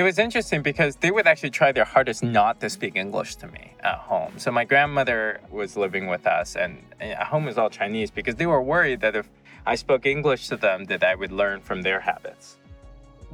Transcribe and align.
It, 0.00 0.02
was 0.02 0.18
interesting 0.18 0.62
because 0.62 0.96
they 0.96 1.10
would 1.10 1.26
actually 1.26 1.50
try 1.50 1.72
their 1.72 1.84
hardest 1.84 2.22
not 2.22 2.58
to 2.60 2.70
speak 2.70 2.96
English 2.96 3.36
to 3.36 3.46
me 3.48 3.74
at 3.80 3.96
home. 3.96 4.38
So 4.38 4.50
my 4.50 4.64
grandmother 4.64 5.42
was 5.50 5.76
living 5.76 6.06
with 6.06 6.26
us, 6.26 6.56
and 6.56 6.78
at 7.02 7.24
home 7.24 7.44
was 7.44 7.58
all 7.58 7.68
Chinese 7.68 8.10
because 8.10 8.36
they 8.36 8.46
were 8.46 8.62
worried 8.62 9.02
that 9.02 9.14
if 9.14 9.28
I 9.66 9.74
spoke 9.74 10.06
English 10.06 10.48
to 10.48 10.56
them, 10.56 10.86
that 10.86 11.04
I 11.04 11.14
would 11.14 11.32
learn 11.32 11.60
from 11.60 11.82
their 11.82 12.00
habits. 12.00 12.56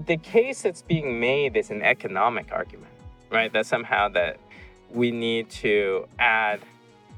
The 0.07 0.17
case 0.17 0.63
that's 0.63 0.83
being 0.83 1.21
made 1.21 1.57
is 1.57 1.71
an 1.71 1.83
economic 1.83 2.51
argument, 2.51 2.93
right? 3.31 3.53
That 3.53 3.67
somehow 3.67 4.09
that 4.09 4.41
we 4.91 5.13
need 5.13 5.49
to 5.63 6.09
add 6.19 6.59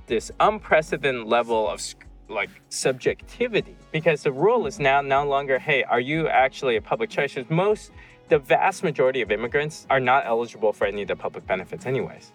this 0.08 0.30
unprecedented 0.40 1.26
level 1.26 1.70
of 1.70 1.80
like 2.28 2.50
subjectivity 2.68 3.76
because 3.92 4.22
the 4.22 4.32
rule 4.32 4.66
is 4.66 4.78
now 4.78 5.00
no 5.00 5.26
longer 5.26 5.58
hey 5.58 5.82
are 5.84 6.00
you 6.00 6.28
actually 6.28 6.76
a 6.76 6.82
public 6.82 7.08
choice 7.08 7.38
most 7.48 7.90
the 8.28 8.38
vast 8.38 8.84
majority 8.84 9.22
of 9.22 9.30
immigrants 9.30 9.86
are 9.90 10.00
not 10.00 10.26
eligible 10.26 10.72
for 10.72 10.86
any 10.86 11.02
of 11.02 11.08
the 11.08 11.16
public 11.16 11.46
benefits 11.46 11.86
anyways 11.86 12.32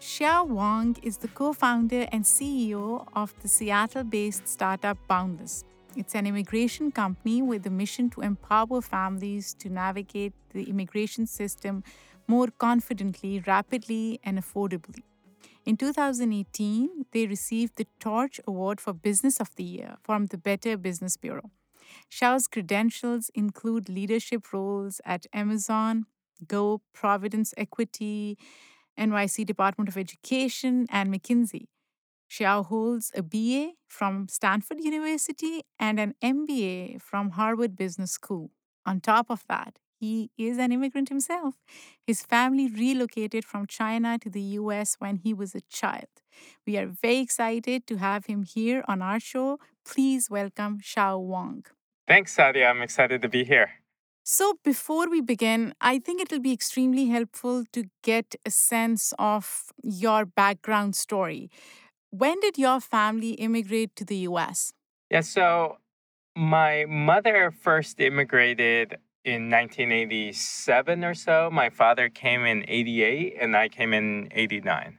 Xiao 0.00 0.48
Wang 0.48 0.96
is 1.02 1.18
the 1.18 1.28
co 1.28 1.52
founder 1.52 2.08
and 2.10 2.24
CEO 2.24 3.06
of 3.14 3.32
the 3.40 3.46
Seattle 3.46 4.02
based 4.02 4.48
startup 4.48 4.98
Boundless. 5.06 5.64
It's 5.94 6.16
an 6.16 6.26
immigration 6.26 6.90
company 6.90 7.40
with 7.40 7.64
a 7.66 7.70
mission 7.70 8.10
to 8.10 8.22
empower 8.22 8.80
families 8.80 9.54
to 9.60 9.68
navigate 9.68 10.32
the 10.50 10.64
immigration 10.64 11.24
system 11.26 11.84
more 12.26 12.48
confidently, 12.48 13.44
rapidly, 13.46 14.18
and 14.24 14.38
affordably. 14.38 15.04
In 15.68 15.76
2018, 15.76 17.04
they 17.12 17.26
received 17.26 17.76
the 17.76 17.86
Torch 18.00 18.40
Award 18.46 18.80
for 18.80 18.94
Business 18.94 19.38
of 19.38 19.54
the 19.56 19.64
Year 19.64 19.98
from 20.00 20.24
the 20.24 20.38
Better 20.38 20.78
Business 20.78 21.18
Bureau. 21.18 21.50
Xiao's 22.10 22.46
credentials 22.46 23.30
include 23.34 23.90
leadership 23.90 24.50
roles 24.50 25.02
at 25.04 25.26
Amazon, 25.30 26.06
Go, 26.46 26.80
Providence 26.94 27.52
Equity, 27.58 28.38
NYC 28.98 29.44
Department 29.44 29.90
of 29.90 29.98
Education, 29.98 30.86
and 30.88 31.12
McKinsey. 31.12 31.66
Xiao 32.30 32.64
holds 32.64 33.12
a 33.14 33.22
BA 33.22 33.72
from 33.86 34.26
Stanford 34.26 34.78
University 34.80 35.64
and 35.78 36.00
an 36.00 36.14
MBA 36.24 37.02
from 37.02 37.32
Harvard 37.32 37.76
Business 37.76 38.12
School. 38.12 38.52
On 38.86 39.02
top 39.02 39.26
of 39.28 39.44
that, 39.50 39.78
he 39.98 40.30
is 40.38 40.58
an 40.58 40.72
immigrant 40.72 41.08
himself. 41.08 41.54
His 42.06 42.22
family 42.22 42.68
relocated 42.68 43.44
from 43.44 43.66
China 43.66 44.18
to 44.18 44.30
the 44.30 44.42
US 44.60 44.96
when 44.98 45.16
he 45.16 45.34
was 45.34 45.54
a 45.54 45.60
child. 45.62 46.08
We 46.66 46.76
are 46.76 46.86
very 46.86 47.18
excited 47.18 47.86
to 47.86 47.96
have 47.96 48.26
him 48.26 48.42
here 48.42 48.84
on 48.86 49.02
our 49.02 49.20
show. 49.20 49.58
Please 49.84 50.30
welcome 50.30 50.78
Xiao 50.80 51.20
Wang. 51.20 51.64
Thanks, 52.06 52.36
Sadia. 52.36 52.70
I'm 52.70 52.82
excited 52.82 53.22
to 53.22 53.28
be 53.28 53.44
here. 53.44 53.70
So, 54.24 54.58
before 54.62 55.08
we 55.08 55.22
begin, 55.22 55.72
I 55.80 55.98
think 55.98 56.20
it'll 56.20 56.40
be 56.40 56.52
extremely 56.52 57.06
helpful 57.06 57.64
to 57.72 57.84
get 58.02 58.34
a 58.44 58.50
sense 58.50 59.14
of 59.18 59.72
your 59.82 60.26
background 60.26 60.96
story. 60.96 61.50
When 62.10 62.38
did 62.40 62.58
your 62.58 62.80
family 62.80 63.32
immigrate 63.32 63.96
to 63.96 64.04
the 64.04 64.16
US? 64.28 64.72
Yeah, 65.10 65.22
so 65.22 65.78
my 66.36 66.84
mother 66.86 67.50
first 67.50 68.00
immigrated 68.00 68.98
in 69.28 69.50
1987 69.50 71.04
or 71.04 71.14
so. 71.14 71.50
My 71.50 71.70
father 71.70 72.08
came 72.08 72.44
in 72.44 72.64
88 72.68 73.36
and 73.40 73.56
I 73.56 73.68
came 73.68 73.92
in 73.92 74.28
89. 74.32 74.98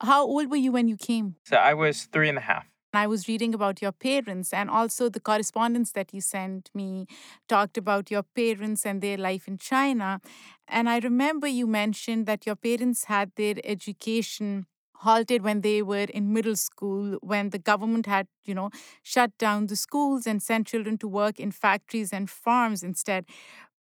How 0.00 0.24
old 0.24 0.50
were 0.50 0.56
you 0.56 0.72
when 0.72 0.88
you 0.88 0.96
came? 0.96 1.36
So 1.44 1.56
I 1.56 1.74
was 1.74 2.04
three 2.04 2.28
and 2.28 2.38
a 2.38 2.42
half. 2.42 2.66
I 2.92 3.06
was 3.06 3.28
reading 3.28 3.52
about 3.54 3.82
your 3.82 3.92
parents 3.92 4.52
and 4.52 4.70
also 4.70 5.08
the 5.08 5.20
correspondence 5.20 5.92
that 5.92 6.14
you 6.14 6.20
sent 6.20 6.70
me 6.74 7.06
talked 7.46 7.76
about 7.76 8.10
your 8.10 8.22
parents 8.22 8.86
and 8.86 9.02
their 9.02 9.18
life 9.18 9.46
in 9.46 9.58
China. 9.58 10.20
And 10.66 10.88
I 10.88 10.98
remember 10.98 11.46
you 11.46 11.66
mentioned 11.66 12.26
that 12.26 12.46
your 12.46 12.56
parents 12.56 13.04
had 13.04 13.32
their 13.36 13.56
education 13.64 14.66
halted 15.00 15.42
when 15.42 15.60
they 15.60 15.82
were 15.82 16.06
in 16.14 16.32
middle 16.32 16.56
school 16.56 17.18
when 17.20 17.50
the 17.50 17.58
government 17.58 18.06
had 18.06 18.26
you 18.44 18.54
know 18.54 18.70
shut 19.02 19.36
down 19.38 19.66
the 19.66 19.76
schools 19.76 20.26
and 20.26 20.42
sent 20.42 20.66
children 20.66 20.96
to 20.96 21.06
work 21.06 21.38
in 21.38 21.50
factories 21.50 22.12
and 22.12 22.30
farms 22.30 22.82
instead 22.82 23.26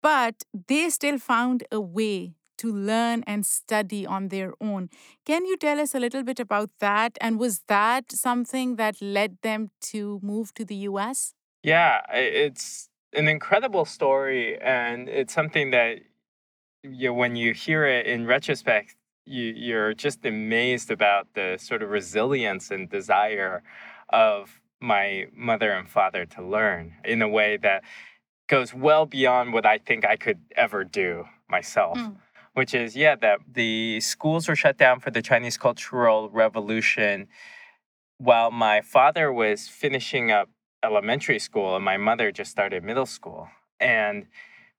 but 0.03 0.43
they 0.69 0.91
still 0.91 1.19
found 1.19 1.65
a 1.71 1.81
way 1.81 2.35
to 2.59 2.73
learn 2.73 3.25
and 3.27 3.45
study 3.45 4.07
on 4.07 4.29
their 4.29 4.53
own. 4.61 4.89
Can 5.27 5.45
you 5.47 5.57
tell 5.57 5.81
us 5.81 5.95
a 5.95 6.01
little 6.01 6.23
bit 6.23 6.39
about 6.39 6.71
that? 6.79 7.19
And 7.21 7.39
was 7.39 7.63
that 7.69 8.13
something 8.13 8.77
that 8.77 9.03
led 9.03 9.39
them 9.43 9.71
to 9.93 10.21
move 10.23 10.55
to 10.55 10.65
the 10.65 10.77
US? 10.91 11.35
Yeah, 11.63 12.03
it's 12.13 12.89
an 13.13 13.27
incredible 13.29 13.85
story. 13.85 14.61
And 14.61 15.09
it's 15.09 15.35
something 15.35 15.71
that 15.71 15.99
you 16.83 17.13
when 17.13 17.37
you 17.37 17.53
hear 17.53 17.85
it 17.85 18.07
in 18.07 18.27
retrospect, 18.27 18.97
you, 19.25 19.53
you're 19.57 19.95
just 19.95 20.25
amazed 20.25 20.91
about 20.91 21.29
the 21.35 21.57
sort 21.61 21.83
of 21.83 21.91
resilience 21.91 22.71
and 22.71 22.89
desire 22.89 23.63
of 24.11 24.61
my 24.81 25.27
mother 25.35 25.71
and 25.73 25.89
father 25.89 26.27
to 26.27 26.43
learn 26.43 26.95
in 27.05 27.23
a 27.23 27.29
way 27.29 27.57
that 27.57 27.83
goes 28.53 28.75
well 28.75 29.07
beyond 29.07 29.55
what 29.55 29.65
I 29.65 29.79
think 29.79 30.05
I 30.05 30.17
could 30.17 30.41
ever 30.57 30.85
do 30.85 31.25
myself. 31.49 31.97
Mm. 31.97 32.17
Which 32.53 32.75
is, 32.75 32.95
yeah, 32.95 33.17
that 33.17 33.39
the 33.51 33.99
schools 34.01 34.47
were 34.47 34.55
shut 34.55 34.77
down 34.77 35.01
for 35.01 35.11
the 35.11 35.23
Chinese 35.23 35.57
Cultural 35.57 36.29
Revolution 36.29 37.29
while 38.19 38.51
my 38.51 38.83
father 38.83 39.33
was 39.33 39.69
finishing 39.69 40.31
up 40.31 40.51
elementary 40.85 41.39
school 41.39 41.75
and 41.77 41.83
my 41.83 41.97
mother 41.97 42.31
just 42.31 42.51
started 42.51 42.85
middle 42.85 43.07
school. 43.07 43.49
And 43.81 44.27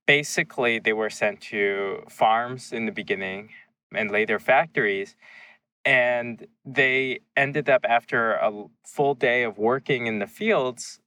basically, 0.05 0.77
they 0.77 0.93
were 0.93 1.09
sent 1.09 1.41
to 1.53 2.03
farms 2.09 2.71
in 2.71 2.85
the 2.85 2.91
beginning 2.91 3.49
and 3.91 4.11
later 4.11 4.37
factories. 4.37 5.15
And 5.83 6.45
they 6.63 7.21
ended 7.35 7.67
up, 7.71 7.87
after 7.89 8.33
a 8.33 8.51
full 8.85 9.15
day 9.15 9.41
of 9.41 9.57
working 9.57 10.05
in 10.05 10.19
the 10.19 10.27
fields, 10.27 11.01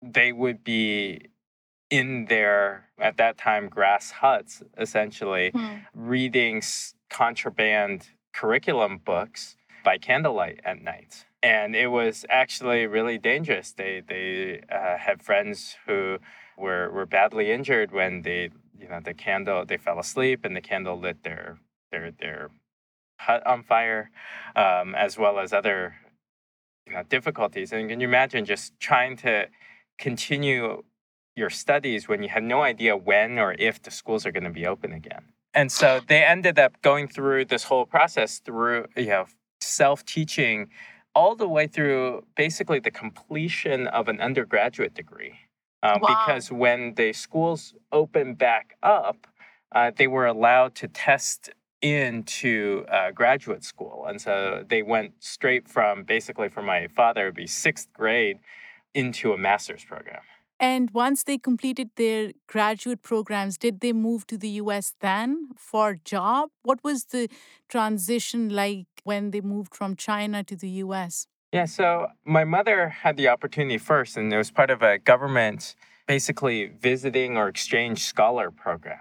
they 0.00 0.32
would 0.32 0.64
be 0.64 1.26
in 1.90 2.26
their 2.26 2.88
at 2.98 3.16
that 3.16 3.36
time 3.36 3.68
grass 3.68 4.12
huts 4.12 4.62
essentially 4.78 5.50
hmm. 5.50 5.76
reading 5.94 6.62
contraband 7.10 8.10
curriculum 8.32 8.98
books 8.98 9.56
by 9.84 9.98
candlelight 9.98 10.60
at 10.64 10.80
night. 10.80 11.26
And 11.42 11.74
it 11.74 11.88
was 11.88 12.24
actually 12.28 12.86
really 12.86 13.18
dangerous. 13.18 13.72
They 13.72 14.02
they 14.06 14.60
uh, 14.70 14.98
had 14.98 15.22
friends 15.22 15.76
who 15.86 16.18
were 16.56 16.90
were 16.90 17.06
badly 17.06 17.50
injured 17.50 17.92
when 17.92 18.22
they 18.22 18.50
you 18.78 18.88
know 18.88 19.00
the 19.00 19.14
candle 19.14 19.64
they 19.64 19.78
fell 19.78 19.98
asleep 19.98 20.44
and 20.44 20.54
the 20.54 20.60
candle 20.60 20.98
lit 20.98 21.22
their 21.22 21.58
their 21.90 22.10
their 22.10 22.50
hut 23.18 23.46
on 23.46 23.62
fire 23.62 24.10
um, 24.54 24.94
as 24.94 25.18
well 25.18 25.38
as 25.38 25.52
other 25.52 25.94
you 26.86 26.92
know 26.92 27.02
difficulties. 27.04 27.72
And 27.72 27.88
can 27.88 28.00
you 28.00 28.08
imagine 28.08 28.44
just 28.44 28.78
trying 28.78 29.16
to 29.18 29.48
continue 29.98 30.82
your 31.36 31.50
studies 31.50 32.08
when 32.08 32.22
you 32.22 32.28
had 32.28 32.42
no 32.42 32.62
idea 32.62 32.96
when 32.96 33.38
or 33.38 33.54
if 33.58 33.82
the 33.82 33.90
schools 33.90 34.26
are 34.26 34.32
going 34.32 34.44
to 34.44 34.50
be 34.50 34.66
open 34.66 34.92
again. 34.92 35.24
And 35.54 35.70
so 35.72 36.00
they 36.06 36.22
ended 36.22 36.58
up 36.58 36.80
going 36.82 37.08
through 37.08 37.46
this 37.46 37.64
whole 37.64 37.86
process 37.86 38.38
through, 38.38 38.86
you 38.96 39.06
know, 39.06 39.26
self 39.60 40.04
teaching 40.04 40.70
all 41.14 41.34
the 41.34 41.48
way 41.48 41.66
through 41.66 42.24
basically 42.36 42.78
the 42.78 42.90
completion 42.90 43.86
of 43.88 44.08
an 44.08 44.20
undergraduate 44.20 44.94
degree. 44.94 45.34
Uh, 45.82 45.98
wow. 46.00 46.08
Because 46.08 46.52
when 46.52 46.94
the 46.94 47.12
schools 47.12 47.74
opened 47.90 48.38
back 48.38 48.76
up, 48.82 49.26
uh, 49.72 49.90
they 49.96 50.06
were 50.06 50.26
allowed 50.26 50.74
to 50.76 50.88
test 50.88 51.50
into 51.82 52.84
uh, 52.88 53.10
graduate 53.10 53.64
school. 53.64 54.04
And 54.06 54.20
so 54.20 54.64
they 54.68 54.82
went 54.82 55.14
straight 55.20 55.68
from 55.68 56.04
basically 56.04 56.48
for 56.48 56.62
my 56.62 56.88
father, 56.88 57.22
it 57.22 57.28
would 57.28 57.34
be 57.34 57.46
sixth 57.46 57.88
grade 57.92 58.38
into 58.94 59.32
a 59.32 59.38
master's 59.38 59.84
program. 59.84 60.20
And 60.60 60.90
once 60.90 61.24
they 61.24 61.38
completed 61.38 61.88
their 61.96 62.32
graduate 62.46 63.02
programs, 63.02 63.56
did 63.56 63.80
they 63.80 63.94
move 63.94 64.26
to 64.26 64.36
the 64.36 64.50
US 64.62 64.94
then 65.00 65.48
for 65.56 65.90
a 65.90 65.98
job? 65.98 66.50
What 66.62 66.84
was 66.84 67.06
the 67.06 67.28
transition 67.70 68.50
like 68.50 68.86
when 69.02 69.30
they 69.30 69.40
moved 69.40 69.74
from 69.74 69.96
China 69.96 70.44
to 70.44 70.54
the 70.54 70.68
US? 70.84 71.26
Yeah, 71.50 71.64
so 71.64 72.08
my 72.24 72.44
mother 72.44 72.90
had 72.90 73.16
the 73.16 73.28
opportunity 73.28 73.78
first, 73.78 74.16
and 74.18 74.32
it 74.32 74.36
was 74.36 74.50
part 74.50 74.70
of 74.70 74.82
a 74.82 74.98
government 74.98 75.74
basically 76.06 76.66
visiting 76.66 77.38
or 77.38 77.48
exchange 77.48 78.04
scholar 78.04 78.50
program. 78.50 78.98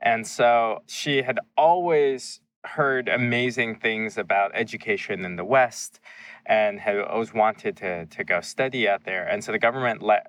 And 0.00 0.26
so 0.26 0.82
she 0.86 1.22
had 1.22 1.38
always 1.56 2.40
heard 2.64 3.08
amazing 3.08 3.76
things 3.76 4.16
about 4.18 4.50
education 4.54 5.24
in 5.24 5.36
the 5.36 5.44
West 5.44 6.00
and 6.46 6.80
had 6.80 6.98
always 6.98 7.34
wanted 7.34 7.76
to, 7.76 8.06
to 8.06 8.24
go 8.24 8.40
study 8.40 8.88
out 8.88 9.04
there. 9.04 9.26
And 9.26 9.44
so 9.44 9.52
the 9.52 9.58
government 9.58 10.02
let 10.02 10.26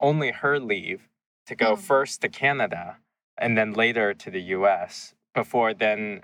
only 0.00 0.30
her 0.30 0.58
leave 0.58 1.08
to 1.46 1.54
go 1.54 1.74
mm. 1.74 1.78
first 1.78 2.20
to 2.22 2.28
Canada 2.28 2.98
and 3.38 3.56
then 3.56 3.72
later 3.72 4.14
to 4.14 4.30
the 4.30 4.40
US 4.40 5.14
before 5.34 5.74
then 5.74 6.22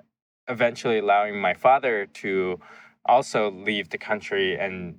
eventually 0.48 0.98
allowing 0.98 1.40
my 1.40 1.54
father 1.54 2.06
to 2.06 2.60
also 3.04 3.50
leave 3.50 3.90
the 3.90 3.98
country 3.98 4.58
and 4.58 4.98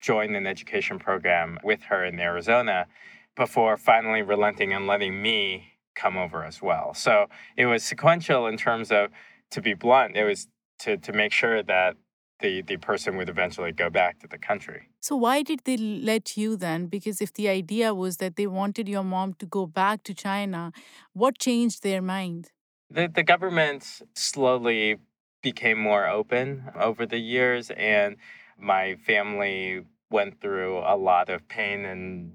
join 0.00 0.34
an 0.34 0.46
education 0.46 0.98
program 0.98 1.58
with 1.64 1.82
her 1.84 2.04
in 2.04 2.20
Arizona 2.20 2.86
before 3.34 3.76
finally 3.76 4.22
relenting 4.22 4.72
and 4.72 4.86
letting 4.86 5.20
me 5.20 5.72
come 5.94 6.16
over 6.16 6.44
as 6.44 6.62
well. 6.62 6.94
So 6.94 7.26
it 7.56 7.66
was 7.66 7.82
sequential 7.82 8.46
in 8.46 8.56
terms 8.56 8.92
of, 8.92 9.10
to 9.50 9.60
be 9.60 9.74
blunt, 9.74 10.16
it 10.16 10.24
was 10.24 10.48
to, 10.80 10.96
to 10.98 11.12
make 11.12 11.32
sure 11.32 11.62
that 11.62 11.96
the, 12.40 12.62
the 12.62 12.76
person 12.76 13.16
would 13.16 13.28
eventually 13.28 13.72
go 13.72 13.88
back 13.90 14.18
to 14.20 14.28
the 14.28 14.38
country. 14.38 14.88
So, 15.00 15.16
why 15.16 15.42
did 15.42 15.60
they 15.64 15.76
let 15.76 16.36
you 16.36 16.56
then? 16.56 16.86
Because 16.86 17.20
if 17.20 17.32
the 17.32 17.48
idea 17.48 17.94
was 17.94 18.18
that 18.18 18.36
they 18.36 18.46
wanted 18.46 18.88
your 18.88 19.04
mom 19.04 19.34
to 19.34 19.46
go 19.46 19.66
back 19.66 20.02
to 20.04 20.14
China, 20.14 20.72
what 21.12 21.38
changed 21.38 21.82
their 21.82 22.02
mind? 22.02 22.50
The, 22.90 23.08
the 23.12 23.22
government 23.22 24.02
slowly 24.14 24.98
became 25.42 25.78
more 25.78 26.06
open 26.08 26.70
over 26.78 27.06
the 27.06 27.18
years, 27.18 27.70
and 27.70 28.16
my 28.58 28.96
family 28.96 29.84
went 30.10 30.40
through 30.40 30.78
a 30.78 30.96
lot 30.96 31.28
of 31.28 31.48
pain 31.48 31.84
and 31.84 32.32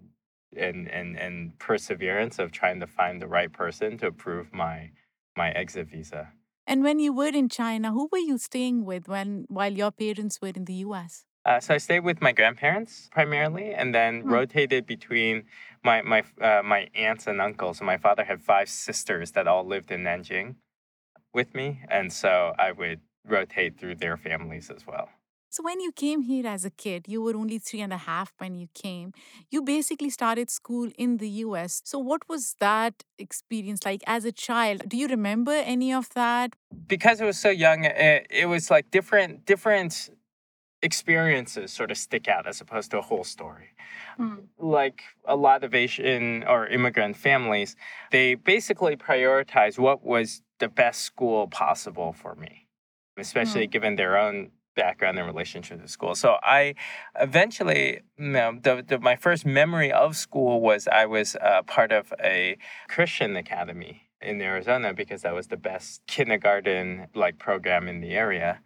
and 0.55 0.89
and, 0.89 1.17
and 1.17 1.57
perseverance 1.59 2.37
of 2.39 2.51
trying 2.51 2.79
to 2.79 2.87
find 2.87 3.21
the 3.21 3.27
right 3.27 3.51
person 3.51 3.97
to 3.99 4.07
approve 4.07 4.53
my 4.53 4.91
my 5.37 5.51
exit 5.51 5.87
visa. 5.87 6.33
And 6.67 6.83
when 6.83 6.99
you 6.99 7.13
were 7.13 7.27
in 7.27 7.49
China, 7.49 7.91
who 7.91 8.07
were 8.11 8.17
you 8.17 8.37
staying 8.37 8.85
with 8.85 9.07
when 9.07 9.45
while 9.49 9.73
your 9.73 9.91
parents 9.91 10.39
were 10.41 10.53
in 10.55 10.65
the 10.65 10.75
U.S.? 10.85 11.25
Uh, 11.43 11.59
so 11.59 11.73
I 11.73 11.77
stayed 11.77 12.01
with 12.01 12.21
my 12.21 12.31
grandparents 12.31 13.09
primarily, 13.11 13.73
and 13.73 13.95
then 13.95 14.21
hmm. 14.21 14.29
rotated 14.29 14.85
between 14.85 15.43
my 15.83 16.01
my 16.01 16.23
uh, 16.39 16.61
my 16.63 16.89
aunts 16.93 17.27
and 17.27 17.41
uncles. 17.41 17.79
So 17.79 17.85
my 17.85 17.97
father 17.97 18.23
had 18.23 18.41
five 18.41 18.69
sisters 18.69 19.31
that 19.31 19.47
all 19.47 19.65
lived 19.65 19.91
in 19.91 20.03
Nanjing 20.03 20.55
with 21.33 21.55
me, 21.55 21.81
and 21.89 22.13
so 22.13 22.53
I 22.59 22.71
would 22.71 23.01
rotate 23.25 23.79
through 23.79 23.95
their 23.95 24.17
families 24.17 24.69
as 24.69 24.85
well. 24.85 25.09
So, 25.53 25.63
when 25.63 25.81
you 25.81 25.91
came 25.91 26.21
here 26.21 26.47
as 26.47 26.63
a 26.63 26.69
kid, 26.69 27.09
you 27.09 27.21
were 27.21 27.35
only 27.35 27.59
three 27.59 27.81
and 27.81 27.91
a 27.91 27.97
half 27.97 28.31
when 28.37 28.55
you 28.55 28.69
came. 28.73 29.11
You 29.49 29.61
basically 29.61 30.09
started 30.09 30.49
school 30.49 30.89
in 30.97 31.17
the 31.17 31.27
US. 31.45 31.81
So, 31.83 31.99
what 31.99 32.21
was 32.29 32.55
that 32.61 33.03
experience 33.19 33.83
like 33.83 34.01
as 34.07 34.23
a 34.23 34.31
child? 34.31 34.87
Do 34.87 34.95
you 34.95 35.09
remember 35.09 35.51
any 35.51 35.91
of 35.91 36.07
that? 36.13 36.55
Because 36.87 37.19
it 37.19 37.25
was 37.25 37.37
so 37.37 37.49
young, 37.49 37.83
it, 37.83 38.27
it 38.29 38.45
was 38.45 38.71
like 38.71 38.91
different, 38.91 39.45
different 39.45 40.09
experiences 40.81 41.73
sort 41.73 41.91
of 41.91 41.97
stick 41.97 42.29
out 42.29 42.47
as 42.47 42.61
opposed 42.61 42.91
to 42.91 42.99
a 42.99 43.01
whole 43.01 43.25
story. 43.25 43.71
Mm. 44.17 44.43
Like 44.57 45.03
a 45.25 45.35
lot 45.35 45.65
of 45.65 45.75
Asian 45.75 46.45
or 46.47 46.65
immigrant 46.67 47.17
families, 47.17 47.75
they 48.11 48.35
basically 48.35 48.95
prioritize 48.95 49.77
what 49.77 50.01
was 50.01 50.43
the 50.59 50.69
best 50.69 51.01
school 51.01 51.49
possible 51.49 52.13
for 52.13 52.35
me, 52.35 52.67
especially 53.17 53.67
mm. 53.67 53.71
given 53.71 53.97
their 53.97 54.17
own 54.17 54.51
background 54.75 55.17
and 55.17 55.27
relationship 55.27 55.81
to 55.81 55.87
school. 55.87 56.15
So 56.15 56.37
I 56.43 56.75
eventually, 57.19 58.01
you 58.17 58.29
know, 58.29 58.57
the, 58.61 58.83
the, 58.87 58.99
my 58.99 59.15
first 59.15 59.45
memory 59.45 59.91
of 59.91 60.15
school 60.15 60.61
was 60.61 60.87
I 60.87 61.05
was 61.05 61.35
uh, 61.35 61.63
part 61.63 61.91
of 61.91 62.13
a 62.23 62.57
Christian 62.87 63.35
academy 63.35 64.03
in 64.21 64.41
Arizona 64.41 64.93
because 64.93 65.23
that 65.23 65.33
was 65.33 65.47
the 65.47 65.57
best 65.57 66.01
kindergarten 66.07 67.07
like 67.15 67.37
program 67.37 67.87
in 67.87 68.01
the 68.01 68.11
area. 68.11 68.61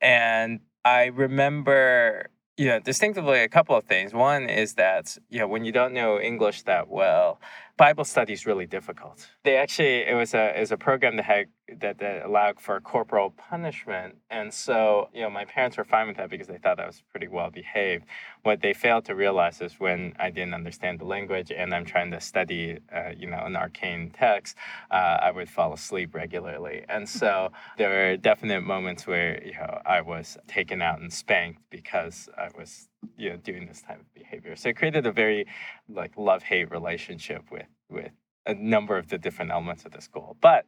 And 0.00 0.60
I 0.84 1.06
remember 1.06 2.28
you 2.58 2.66
know, 2.66 2.78
distinctively 2.78 3.40
a 3.40 3.48
couple 3.48 3.74
of 3.74 3.84
things. 3.84 4.12
One 4.12 4.48
is 4.48 4.74
that, 4.74 5.16
you 5.30 5.38
know, 5.38 5.48
when 5.48 5.64
you 5.64 5.72
don't 5.72 5.94
know 5.94 6.20
English 6.20 6.62
that 6.62 6.88
well, 6.88 7.40
Bible 7.82 8.04
study 8.04 8.32
is 8.32 8.46
really 8.46 8.64
difficult. 8.64 9.28
They 9.42 9.56
actually, 9.56 10.06
it 10.06 10.14
was 10.14 10.34
a, 10.34 10.54
was 10.56 10.70
a 10.70 10.76
program 10.76 11.16
that 11.16 11.24
had 11.24 11.46
that, 11.80 11.98
that 11.98 12.24
allowed 12.24 12.60
for 12.60 12.80
corporal 12.80 13.30
punishment. 13.30 14.14
And 14.30 14.54
so, 14.54 15.08
you 15.12 15.22
know, 15.22 15.30
my 15.30 15.44
parents 15.46 15.76
were 15.76 15.84
fine 15.84 16.06
with 16.06 16.16
that 16.18 16.30
because 16.30 16.46
they 16.46 16.58
thought 16.58 16.78
I 16.78 16.86
was 16.86 17.02
pretty 17.10 17.26
well 17.26 17.50
behaved. 17.50 18.04
What 18.44 18.60
they 18.60 18.72
failed 18.72 19.04
to 19.06 19.16
realize 19.16 19.60
is 19.60 19.80
when 19.80 20.14
I 20.20 20.30
didn't 20.30 20.54
understand 20.54 21.00
the 21.00 21.06
language 21.06 21.50
and 21.50 21.74
I'm 21.74 21.84
trying 21.84 22.12
to 22.12 22.20
study, 22.20 22.78
uh, 22.94 23.10
you 23.16 23.28
know, 23.28 23.42
an 23.44 23.56
arcane 23.56 24.12
text, 24.16 24.56
uh, 24.92 25.18
I 25.20 25.32
would 25.32 25.50
fall 25.50 25.72
asleep 25.72 26.14
regularly. 26.14 26.84
And 26.88 27.08
so 27.08 27.50
there 27.78 27.88
were 27.90 28.16
definite 28.16 28.62
moments 28.62 29.08
where, 29.08 29.42
you 29.44 29.54
know, 29.54 29.80
I 29.84 30.02
was 30.02 30.38
taken 30.46 30.82
out 30.82 31.00
and 31.00 31.12
spanked 31.12 31.60
because 31.70 32.28
I 32.38 32.48
was, 32.56 32.88
you 33.16 33.30
know, 33.30 33.36
doing 33.38 33.66
this 33.66 33.82
type 33.82 33.98
of 33.98 34.14
behavior. 34.14 34.21
So 34.54 34.70
it 34.70 34.76
created 34.76 35.06
a 35.06 35.12
very 35.12 35.46
like 35.88 36.16
love 36.16 36.42
hate 36.42 36.70
relationship 36.70 37.44
with 37.50 37.66
with 37.88 38.12
a 38.46 38.54
number 38.54 38.96
of 38.96 39.08
the 39.08 39.18
different 39.18 39.50
elements 39.50 39.84
of 39.84 39.92
the 39.92 40.00
school. 40.00 40.36
But 40.40 40.66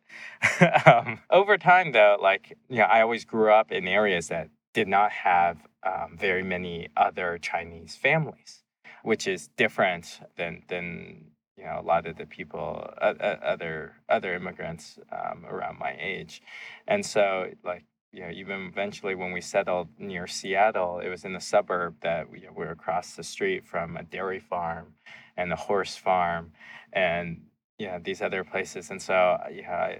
um, 0.87 1.21
over 1.31 1.59
time, 1.59 1.93
though, 1.93 2.17
like, 2.21 2.57
you 2.69 2.79
know, 2.79 2.85
I 2.85 3.01
always 3.01 3.25
grew 3.25 3.53
up 3.53 3.73
in 3.73 3.89
areas 3.89 4.29
that 4.29 4.49
did 4.73 4.89
not 4.89 5.13
have 5.13 5.59
um, 5.85 6.17
very 6.19 6.43
many 6.43 6.89
other 6.97 7.39
Chinese 7.39 7.97
families, 7.97 8.63
which 9.03 9.27
is 9.27 9.49
different 9.57 10.21
than, 10.37 10.63
than 10.69 11.27
you 11.57 11.65
know, 11.65 11.79
a 11.81 11.83
lot 11.83 12.07
of 12.07 12.17
the 12.17 12.27
people, 12.27 12.89
uh, 13.01 13.15
uh, 13.21 13.39
other, 13.43 13.95
other 14.09 14.35
immigrants 14.35 14.99
um, 15.13 15.45
around 15.47 15.79
my 15.79 15.97
age. 16.01 16.43
And 16.87 17.05
so, 17.05 17.51
like, 17.65 17.85
you 18.15 18.21
know, 18.21 18.31
even 18.31 18.69
eventually 18.73 19.17
when 19.17 19.33
we 19.33 19.41
settled 19.41 19.89
near 19.99 20.29
Seattle, 20.29 21.01
it 21.01 21.09
was 21.09 21.25
in 21.25 21.33
the 21.33 21.41
suburb 21.41 21.97
that 22.03 22.31
we, 22.31 22.47
we 22.57 22.65
were 22.65 22.71
across 22.71 23.17
the 23.17 23.25
street 23.25 23.67
from 23.67 23.97
a 23.97 24.05
dairy 24.05 24.39
farm 24.39 24.95
and 25.37 25.53
a 25.53 25.57
horse 25.57 25.97
farm 25.97 26.53
and 26.93 27.43
you 27.79 27.87
know 27.87 27.99
these 28.03 28.23
other 28.23 28.45
places 28.45 28.91
and 28.91 29.03
so 29.03 29.37
yeah 29.53 29.97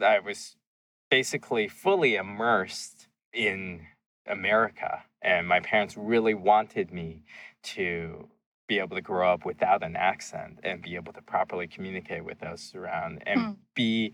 I, 0.00 0.04
I 0.04 0.18
was 0.18 0.56
basically 1.10 1.68
fully 1.68 2.16
immersed 2.16 3.06
in 3.32 3.86
america 4.26 5.04
and 5.22 5.46
my 5.46 5.60
parents 5.60 5.96
really 5.96 6.34
wanted 6.34 6.92
me 6.92 7.22
to 7.62 8.28
be 8.66 8.78
able 8.78 8.96
to 8.96 9.02
grow 9.02 9.32
up 9.32 9.44
without 9.44 9.82
an 9.82 9.96
accent 9.96 10.58
and 10.62 10.82
be 10.82 10.96
able 10.96 11.12
to 11.12 11.22
properly 11.22 11.66
communicate 11.66 12.24
with 12.24 12.40
those 12.40 12.72
around 12.74 13.22
and 13.26 13.40
mm. 13.40 13.56
be 13.74 14.12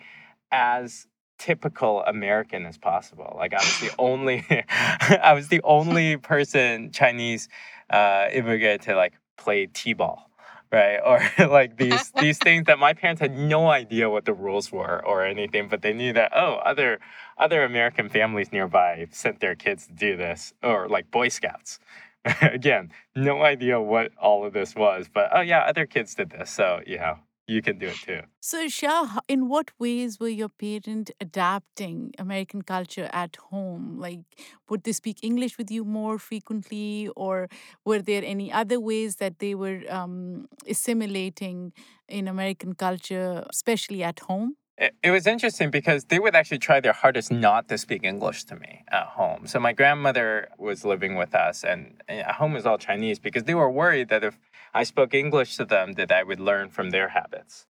as 0.53 1.07
typical 1.45 2.03
American 2.05 2.65
as 2.65 2.79
possible. 2.79 3.35
Like 3.37 3.53
I 3.53 3.59
was 3.59 3.81
the 3.81 3.91
only, 3.99 4.47
I 4.71 5.35
was 5.35 5.49
the 5.49 5.61
only 5.63 6.17
person 6.17 6.91
Chinese 6.91 7.49
uh, 7.91 8.29
immigrant 8.33 8.83
to 8.83 8.97
like 8.97 9.13
play 9.37 9.67
t-ball 9.67 10.31
right? 10.73 10.99
Or 11.05 11.47
like 11.49 11.77
these 11.77 12.11
these 12.21 12.39
things 12.39 12.67
that 12.67 12.79
my 12.79 12.95
parents 12.95 13.21
had 13.21 13.37
no 13.37 13.69
idea 13.69 14.11
what 14.11 14.25
the 14.25 14.33
rules 14.33 14.73
were 14.73 15.05
or 15.07 15.25
anything, 15.25 15.69
but 15.69 15.83
they 15.83 15.93
knew 15.93 16.13
that 16.15 16.33
oh, 16.35 16.55
other 16.65 16.99
other 17.39 17.63
American 17.63 18.09
families 18.09 18.51
nearby 18.51 19.07
sent 19.11 19.41
their 19.41 19.55
kids 19.55 19.87
to 19.87 19.93
do 19.93 20.17
this, 20.17 20.53
or 20.63 20.89
like 20.89 21.11
Boy 21.11 21.29
Scouts. 21.29 21.79
Again, 22.41 22.91
no 23.15 23.43
idea 23.43 23.81
what 23.81 24.11
all 24.17 24.47
of 24.47 24.53
this 24.55 24.75
was, 24.75 25.09
but 25.13 25.29
oh 25.33 25.43
yeah, 25.43 25.61
other 25.61 25.87
kids 25.87 26.15
did 26.15 26.31
this, 26.31 26.51
so 26.51 26.81
you 26.87 26.97
know, 26.97 27.19
you 27.47 27.63
can 27.63 27.79
do 27.79 27.87
it 27.89 27.97
too. 27.97 28.21
So, 28.41 28.67
Xiao, 28.67 29.19
in 29.29 29.49
what 29.49 29.71
ways 29.79 30.19
were 30.19 30.29
your 30.29 30.49
parents 30.49 31.13
adapting 31.21 32.15
American 32.19 32.63
culture 32.63 33.09
at 33.13 33.37
home? 33.37 33.99
Like, 33.99 34.21
would 34.69 34.85
they 34.85 34.93
speak 34.93 35.19
English 35.23 35.59
with 35.59 35.71
you 35.71 35.85
more 35.85 36.19
frequently, 36.19 37.09
or 37.17 37.49
were 37.85 38.01
there 38.01 38.23
any 38.25 38.53
other 38.53 38.81
ways 38.81 39.17
that 39.17 39.39
they 39.39 39.55
were 39.55 39.83
um, 39.89 40.49
assimilating 40.69 41.73
in 42.09 42.29
American 42.29 42.75
culture, 42.75 43.45
especially 43.51 44.03
at 44.03 44.21
home? 44.21 44.57
it 44.77 45.13
was 45.13 45.27
interesting 45.27 45.71
because 45.71 46.07
they 46.07 46.19
would 46.19 46.35
actually 46.35 46.59
try 46.59 46.81
their 46.81 46.93
hardest 46.93 47.31
not 47.31 47.69
to 47.69 47.79
speak 47.79 48.03
English 48.03 48.45
to 48.45 48.57
me 48.57 48.83
at 48.91 49.07
home. 49.07 49.47
So 49.47 49.61
my 49.61 49.73
grandmother 49.73 50.49
was 50.59 50.85
living 50.85 51.15
with 51.15 51.35
us, 51.35 51.63
and 51.63 52.03
at 52.09 52.33
home 52.33 52.55
was 52.55 52.67
all 52.67 52.79
Chinese 52.79 53.19
because 53.21 53.45
they 53.45 53.55
were 53.55 53.71
worried 53.71 54.09
that 54.09 54.25
if 54.25 54.39
I 54.75 54.85
spoke 54.85 55.15
English 55.15 55.57
to 55.57 55.65
them, 55.65 55.95
that 55.95 56.13
I 56.13 56.23
would 56.25 56.41
learn 56.41 56.71
from 56.71 56.91
their 56.91 57.09
habits. 57.11 57.67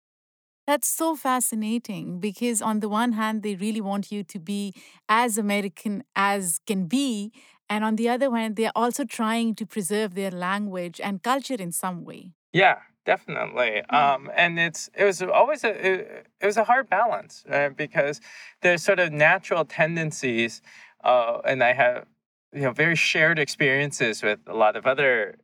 That's 0.66 0.88
so 0.88 1.16
fascinating 1.16 2.20
because, 2.20 2.62
on 2.62 2.80
the 2.80 2.88
one 2.88 3.14
hand, 3.14 3.44
they 3.44 3.56
really 3.56 3.82
want 3.82 4.12
you 4.12 4.24
to 4.24 4.40
be 4.40 4.74
as 5.10 5.38
American 5.38 6.04
as 6.16 6.60
can 6.66 6.88
be. 6.88 7.34
And 7.70 7.84
on 7.84 7.98
the 7.98 8.08
other 8.08 8.32
hand, 8.34 8.56
they're 8.56 8.72
also 8.76 9.04
trying 9.04 9.56
to 9.56 9.66
preserve 9.66 10.14
their 10.16 10.32
language 10.32 11.02
and 11.02 11.22
culture 11.22 11.56
in 11.56 11.72
some 11.74 12.06
way. 12.06 12.32
Yeah, 12.54 12.80
definitely. 13.06 13.82
Um, 13.90 14.30
and 14.36 14.60
it's 14.60 14.90
it 14.94 15.04
was 15.06 15.22
always 15.22 15.64
a 15.64 15.70
it, 15.72 16.28
it 16.42 16.46
was 16.46 16.58
a 16.58 16.64
hard 16.64 16.90
balance 16.90 17.44
right? 17.48 17.76
because 17.76 18.22
there's 18.62 18.84
sort 18.84 19.00
of 19.00 19.12
natural 19.12 19.66
tendencies, 19.66 20.62
uh, 21.04 21.40
and 21.46 21.64
I 21.64 21.74
have 21.74 22.06
you 22.54 22.62
know 22.62 22.72
very 22.72 22.96
shared 22.96 23.40
experiences 23.40 24.22
with 24.24 24.40
a 24.48 24.54
lot 24.54 24.76
of 24.76 24.86
other 24.86 25.38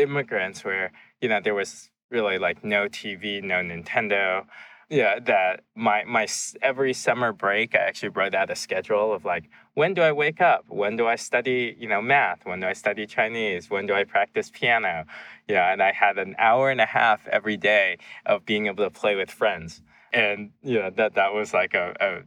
immigrants 0.00 0.64
where 0.64 0.92
you 1.20 1.28
know 1.28 1.40
there 1.42 1.54
was 1.54 1.90
really 2.10 2.38
like 2.38 2.64
no 2.64 2.88
TV, 2.88 3.42
no 3.42 3.56
Nintendo. 3.56 4.44
Yeah, 4.88 5.20
that 5.20 5.62
my 5.76 6.02
my 6.04 6.26
every 6.62 6.92
summer 6.92 7.32
break, 7.32 7.76
I 7.76 7.78
actually 7.78 8.08
wrote 8.08 8.34
out 8.34 8.50
a 8.50 8.56
schedule 8.56 9.12
of 9.12 9.24
like 9.24 9.44
when 9.74 9.94
do 9.94 10.02
I 10.02 10.10
wake 10.10 10.40
up, 10.40 10.64
when 10.68 10.96
do 10.96 11.06
I 11.06 11.14
study, 11.14 11.76
you 11.78 11.88
know, 11.88 12.02
math, 12.02 12.44
when 12.44 12.60
do 12.60 12.66
I 12.66 12.72
study 12.72 13.06
Chinese, 13.06 13.70
when 13.70 13.86
do 13.86 13.94
I 13.94 14.02
practice 14.02 14.50
piano, 14.50 15.04
yeah, 15.48 15.72
and 15.72 15.80
I 15.80 15.92
had 15.92 16.18
an 16.18 16.34
hour 16.38 16.70
and 16.70 16.80
a 16.80 16.86
half 16.86 17.26
every 17.28 17.56
day 17.56 17.98
of 18.26 18.44
being 18.44 18.66
able 18.66 18.84
to 18.84 18.90
play 18.90 19.14
with 19.14 19.30
friends, 19.30 19.80
and 20.12 20.50
you 20.62 20.80
know 20.80 20.90
that 20.90 21.14
that 21.14 21.32
was 21.34 21.54
like 21.54 21.74
a, 21.74 21.94
a 22.00 22.22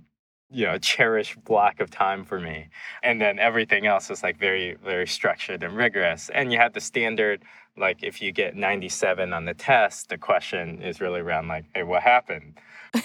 you 0.54 0.66
know 0.66 0.78
cherished 0.78 1.44
block 1.44 1.80
of 1.82 1.90
time 1.90 2.24
for 2.24 2.40
me. 2.40 2.70
And 3.02 3.20
then 3.20 3.40
everything 3.40 3.88
else 3.88 4.10
was 4.10 4.24
like 4.24 4.38
very 4.38 4.76
very 4.76 5.08
structured 5.08 5.64
and 5.64 5.76
rigorous. 5.76 6.30
And 6.34 6.52
you 6.52 6.60
had 6.60 6.74
the 6.74 6.82
standard 6.82 7.44
like 7.78 8.04
if 8.04 8.22
you 8.22 8.32
get 8.32 8.56
97 8.56 9.34
on 9.34 9.46
the 9.46 9.54
test 9.54 10.10
the 10.10 10.18
question 10.18 10.82
is 10.82 11.02
really 11.02 11.20
around 11.22 11.48
like 11.48 11.66
hey 11.74 11.84
what 11.84 12.04
happened? 12.04 12.58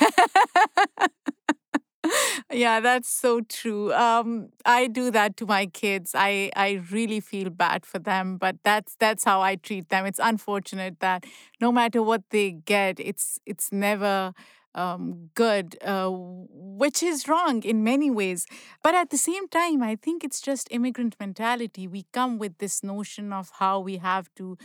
Yeah 2.51 2.81
that's 2.81 3.11
so 3.11 3.41
true. 3.43 3.93
Um, 3.93 4.49
i 4.65 4.87
do 4.87 5.11
that 5.11 5.37
to 5.39 5.47
my 5.47 5.67
kids. 5.67 6.13
I 6.15 6.51
i 6.57 6.81
really 6.91 7.21
feel 7.21 7.51
bad 7.51 7.85
for 7.85 7.99
them 7.99 8.37
but 8.39 8.57
that's 8.65 8.97
that's 8.99 9.25
how 9.25 9.43
i 9.43 9.57
treat 9.57 9.89
them. 9.91 10.07
It's 10.07 10.21
unfortunate 10.23 11.01
that 11.01 11.25
no 11.61 11.71
matter 11.73 12.03
what 12.03 12.23
they 12.31 12.53
get 12.53 12.99
it's 13.01 13.39
it's 13.47 13.71
never 13.73 14.33
um, 14.75 15.31
good, 15.35 15.77
uh, 15.83 16.11
which 16.11 17.03
is 17.03 17.29
wrong 17.29 17.63
in 17.63 17.83
many 17.83 18.11
ways. 18.11 18.47
But 18.83 18.95
at 18.95 19.11
the 19.11 19.17
same 19.17 19.49
time, 19.49 19.83
I 19.83 19.97
think 19.97 20.25
it's 20.25 20.41
just 20.41 20.69
immigrant 20.71 21.17
mentality. 21.19 21.87
We 21.87 22.07
come 22.13 22.39
with 22.39 22.59
this 22.59 22.83
notion 22.83 23.33
of 23.33 23.51
how 23.59 23.81
we 23.81 23.97
have 23.99 24.29
to 24.37 24.57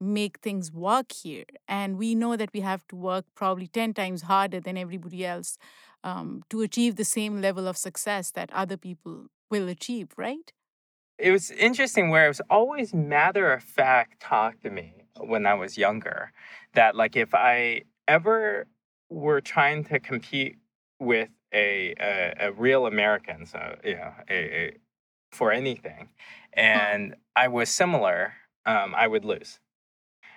make 0.00 0.38
things 0.38 0.72
work 0.72 1.12
here. 1.12 1.44
And 1.68 1.98
we 1.98 2.14
know 2.14 2.36
that 2.36 2.50
we 2.52 2.60
have 2.60 2.86
to 2.88 2.96
work 2.96 3.26
probably 3.34 3.66
10 3.66 3.94
times 3.94 4.22
harder 4.22 4.60
than 4.60 4.76
everybody 4.78 5.26
else 5.26 5.58
um, 6.02 6.42
to 6.48 6.62
achieve 6.62 6.96
the 6.96 7.04
same 7.04 7.40
level 7.40 7.68
of 7.68 7.76
success 7.76 8.30
that 8.32 8.50
other 8.52 8.76
people 8.76 9.26
will 9.50 9.68
achieve, 9.68 10.08
right? 10.16 10.52
It 11.18 11.32
was 11.32 11.50
interesting 11.50 12.08
where 12.08 12.24
it 12.24 12.28
was 12.28 12.40
always 12.48 12.94
matter 12.94 13.52
of 13.52 13.62
fact 13.62 14.20
talk 14.20 14.60
to 14.62 14.70
me 14.70 14.94
when 15.18 15.44
I 15.46 15.52
was 15.52 15.76
younger 15.76 16.32
that, 16.72 16.96
like, 16.96 17.14
if 17.14 17.34
I 17.34 17.82
ever 18.08 18.66
were 19.10 19.40
trying 19.40 19.84
to 19.84 19.98
compete 19.98 20.56
with 20.98 21.28
a, 21.52 21.94
a, 22.00 22.48
a 22.48 22.52
real 22.52 22.86
American, 22.86 23.44
so, 23.44 23.76
you 23.84 23.94
know, 23.94 24.12
a, 24.28 24.34
a 24.34 24.76
for 25.32 25.52
anything, 25.52 26.08
and 26.52 27.14
I 27.36 27.48
was 27.48 27.68
similar, 27.68 28.34
um, 28.66 28.94
I 28.96 29.06
would 29.06 29.24
lose. 29.24 29.60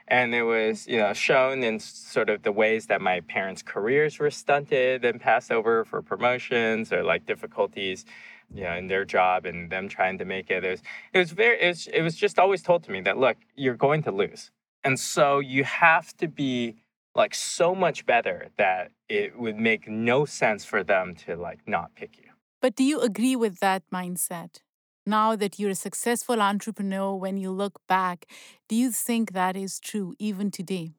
And 0.07 0.35
it 0.35 0.43
was 0.43 0.85
you 0.85 0.97
know 0.97 1.13
shown 1.13 1.63
in 1.63 1.79
sort 1.79 2.29
of 2.29 2.43
the 2.43 2.51
ways 2.51 2.87
that 2.87 3.01
my 3.01 3.21
parents' 3.21 3.61
careers 3.61 4.19
were 4.19 4.29
stunted 4.29 5.05
and 5.05 5.19
passed 5.19 5.51
over 5.51 5.85
for 5.85 6.01
promotions 6.01 6.91
or 6.91 7.03
like 7.03 7.25
difficulties 7.25 8.05
you 8.53 8.63
know 8.63 8.73
in 8.73 8.87
their 8.87 9.05
job 9.05 9.45
and 9.45 9.71
them 9.71 9.87
trying 9.87 10.17
to 10.17 10.25
make 10.25 10.51
it. 10.51 10.63
It 10.63 10.69
was 10.69 10.81
it 11.13 11.19
was 11.19 11.31
very 11.31 11.61
it 11.61 11.67
was, 11.67 11.87
it 11.87 12.01
was 12.01 12.15
just 12.15 12.37
always 12.37 12.61
told 12.61 12.83
to 12.83 12.91
me 12.91 13.01
that 13.01 13.17
look 13.17 13.37
you're 13.55 13.77
going 13.77 14.03
to 14.03 14.11
lose. 14.11 14.51
And 14.83 14.99
so 14.99 15.39
you 15.39 15.63
have 15.63 16.15
to 16.17 16.27
be 16.27 16.82
like 17.15 17.35
so 17.35 17.75
much 17.75 18.05
better 18.05 18.49
that 18.57 18.91
it 19.07 19.37
would 19.37 19.57
make 19.57 19.87
no 19.87 20.25
sense 20.25 20.65
for 20.65 20.83
them 20.83 21.15
to 21.15 21.35
like 21.35 21.59
not 21.67 21.93
pick 21.95 22.17
you 22.17 22.29
but 22.61 22.75
do 22.75 22.83
you 22.83 22.99
agree 22.99 23.35
with 23.35 23.59
that 23.59 23.83
mindset 23.93 24.59
now 25.05 25.35
that 25.35 25.59
you're 25.59 25.71
a 25.71 25.75
successful 25.75 26.41
entrepreneur, 26.41 27.15
when 27.15 27.37
you 27.37 27.51
look 27.51 27.79
back, 27.87 28.25
do 28.69 28.75
you 28.75 28.91
think 28.91 29.33
that 29.33 29.55
is 29.55 29.79
true 29.79 30.13
even 30.17 30.49
today? 30.51 30.93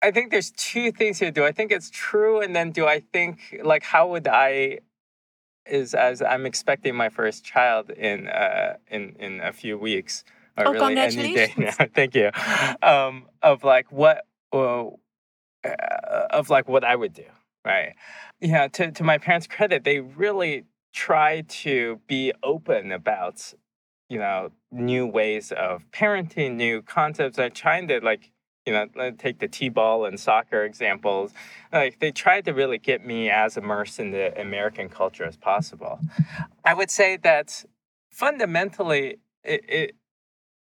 I 0.00 0.12
think 0.12 0.30
there's 0.30 0.52
two 0.52 0.92
things 0.92 1.18
here. 1.18 1.32
Do 1.32 1.44
I 1.44 1.50
think 1.50 1.72
it's 1.72 1.90
true? 1.90 2.40
And 2.40 2.54
then 2.54 2.70
do 2.70 2.86
I 2.86 3.00
think, 3.00 3.60
like, 3.64 3.82
how 3.82 4.08
would 4.08 4.28
I, 4.28 4.78
is 5.66 5.92
as 5.92 6.22
I'm 6.22 6.46
expecting 6.46 6.94
my 6.94 7.08
first 7.08 7.44
child 7.44 7.90
in 7.90 8.28
uh, 8.28 8.76
in 8.90 9.16
in 9.18 9.40
a 9.40 9.52
few 9.52 9.76
weeks, 9.76 10.24
or 10.56 10.68
oh, 10.68 10.72
really 10.72 10.96
any 10.96 11.34
day 11.34 11.52
now. 11.58 11.72
Thank 11.94 12.14
you. 12.14 12.30
Um, 12.80 13.26
of 13.42 13.64
like 13.64 13.92
what, 13.92 14.24
uh, 14.52 14.84
Uh, 15.64 16.26
of 16.30 16.50
like 16.50 16.68
what 16.68 16.84
I 16.84 16.94
would 16.94 17.12
do, 17.12 17.24
right? 17.64 17.94
Yeah. 18.40 18.68
To 18.68 18.92
to 18.92 19.02
my 19.04 19.18
parents' 19.18 19.46
credit, 19.46 19.84
they 19.84 20.00
really 20.00 20.64
try 20.92 21.42
to 21.42 22.00
be 22.06 22.32
open 22.42 22.92
about 22.92 23.54
you 24.08 24.18
know 24.18 24.50
new 24.70 25.06
ways 25.06 25.52
of 25.52 25.82
parenting 25.90 26.54
new 26.54 26.82
concepts 26.82 27.38
i'm 27.38 27.50
trying 27.50 27.86
to 27.88 28.00
like 28.00 28.30
you 28.66 28.72
know 28.72 28.86
take 29.18 29.38
the 29.38 29.48
t-ball 29.48 30.04
and 30.06 30.18
soccer 30.18 30.64
examples 30.64 31.32
like 31.72 31.98
they 32.00 32.10
tried 32.10 32.44
to 32.44 32.52
really 32.52 32.78
get 32.78 33.04
me 33.04 33.30
as 33.30 33.56
immersed 33.56 34.00
in 34.00 34.10
the 34.10 34.38
american 34.40 34.88
culture 34.88 35.24
as 35.24 35.36
possible 35.36 35.98
i 36.64 36.72
would 36.72 36.90
say 36.90 37.16
that 37.16 37.64
fundamentally 38.10 39.18
it, 39.44 39.64
it 39.68 39.94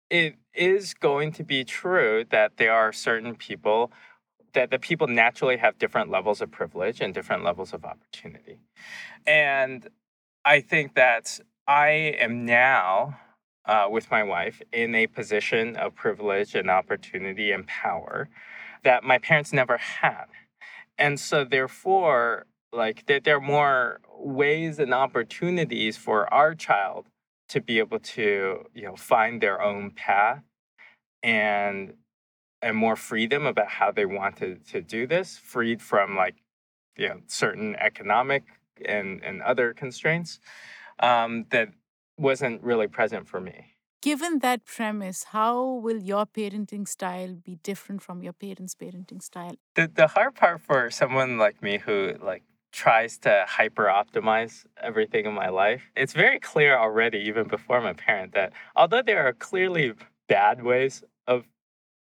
it 0.10 0.36
is 0.53 0.93
going 0.93 1.31
to 1.31 1.43
be 1.43 1.63
true 1.63 2.25
that 2.29 2.57
there 2.57 2.74
are 2.74 2.91
certain 2.91 3.36
people 3.36 3.91
that 4.53 4.72
the 4.72 4.79
people 4.79 5.08
naturally 5.08 5.58
have 5.58 5.77
different 5.77 6.10
levels 6.10 6.41
of 6.41 6.51
privilege 6.51 7.01
and 7.01 7.13
different 7.13 7.43
levels 7.43 7.74
of 7.74 7.86
opportunity 7.86 8.60
and 9.25 9.88
I 10.43 10.62
think 10.62 10.96
that 10.96 11.39
I 11.67 11.89
am 12.20 12.46
now 12.46 13.20
uh, 13.65 13.88
with 13.89 14.10
my 14.10 14.24
wife 14.24 14.62
in 14.72 14.96
a 14.96 15.08
position 15.08 15.75
of 15.75 15.96
privilege 15.96 16.55
and 16.55 16.70
opportunity 16.70 17.51
and 17.51 17.67
power 17.67 18.27
that 18.84 19.03
my 19.03 19.20
parents 19.20 19.53
never 19.53 19.77
had. 19.77 20.25
And 20.98 21.20
so, 21.20 21.43
therefore, 21.43 22.48
like 22.74 23.05
there, 23.05 23.20
there 23.20 23.38
are 23.38 23.41
more 23.41 24.01
ways 24.17 24.79
and 24.79 24.93
opportunities 24.93 25.98
for 25.98 26.31
our 26.34 26.55
child 26.55 27.05
to 27.50 27.62
be 27.62 27.79
able 27.79 28.00
to, 28.00 28.65
you 28.74 28.84
know, 28.84 28.96
find 28.96 29.41
their 29.41 29.62
own 29.62 29.91
path 29.91 30.41
and 31.22 31.93
and 32.62 32.75
more 32.75 32.96
freedom 32.96 33.46
about 33.46 33.70
how 33.70 33.91
they 33.91 34.06
wanted 34.06 34.65
to, 34.68 34.82
do 34.82 35.08
this, 35.08 35.38
freed 35.38 35.82
from 35.82 36.15
like, 36.15 36.36
you 36.98 37.08
know, 37.10 37.22
certain 37.27 37.75
economic 37.77 38.44
and, 38.86 39.24
and 39.24 39.41
other 39.41 39.74
constraints 39.74 40.39
um, 41.00 41.46
that 41.50 41.70
wasn't 42.18 42.62
really 42.62 42.88
present 42.88 43.27
for 43.27 43.41
me. 43.41 43.75
Given 44.01 44.39
that 44.39 44.65
premise, 44.65 45.25
how 45.25 45.63
will 45.63 46.00
your 46.00 46.25
parenting 46.25 46.88
style 46.88 47.36
be 47.36 47.58
different 47.63 48.01
from 48.01 48.24
your 48.24 48.34
parents' 48.34 48.74
parenting 48.75 49.22
style? 49.22 49.56
The, 49.75 49.91
the 49.94 50.08
hard 50.08 50.36
part 50.36 50.62
for 50.62 50.89
someone 50.89 51.38
like 51.38 51.62
me 51.62 51.77
who 51.77 52.15
like 52.22 52.44
tries 52.72 53.18
to 53.20 53.46
hyper 53.48 53.86
optimize 53.86 54.65
everything 54.82 55.25
in 55.25 55.34
my 55.34 55.50
life, 55.50 55.84
it's 55.96 56.13
very 56.13 56.39
clear 56.39 56.77
already, 56.77 57.20
even 57.20 57.48
before 57.48 57.77
I'm 57.77 57.86
a 57.86 57.94
parent, 57.94 58.34
that 58.34 58.53
although 58.75 59.01
there 59.01 59.27
are 59.27 59.34
clearly 59.34 59.94
bad 60.27 60.63
ways 60.63 61.03
of 61.27 61.46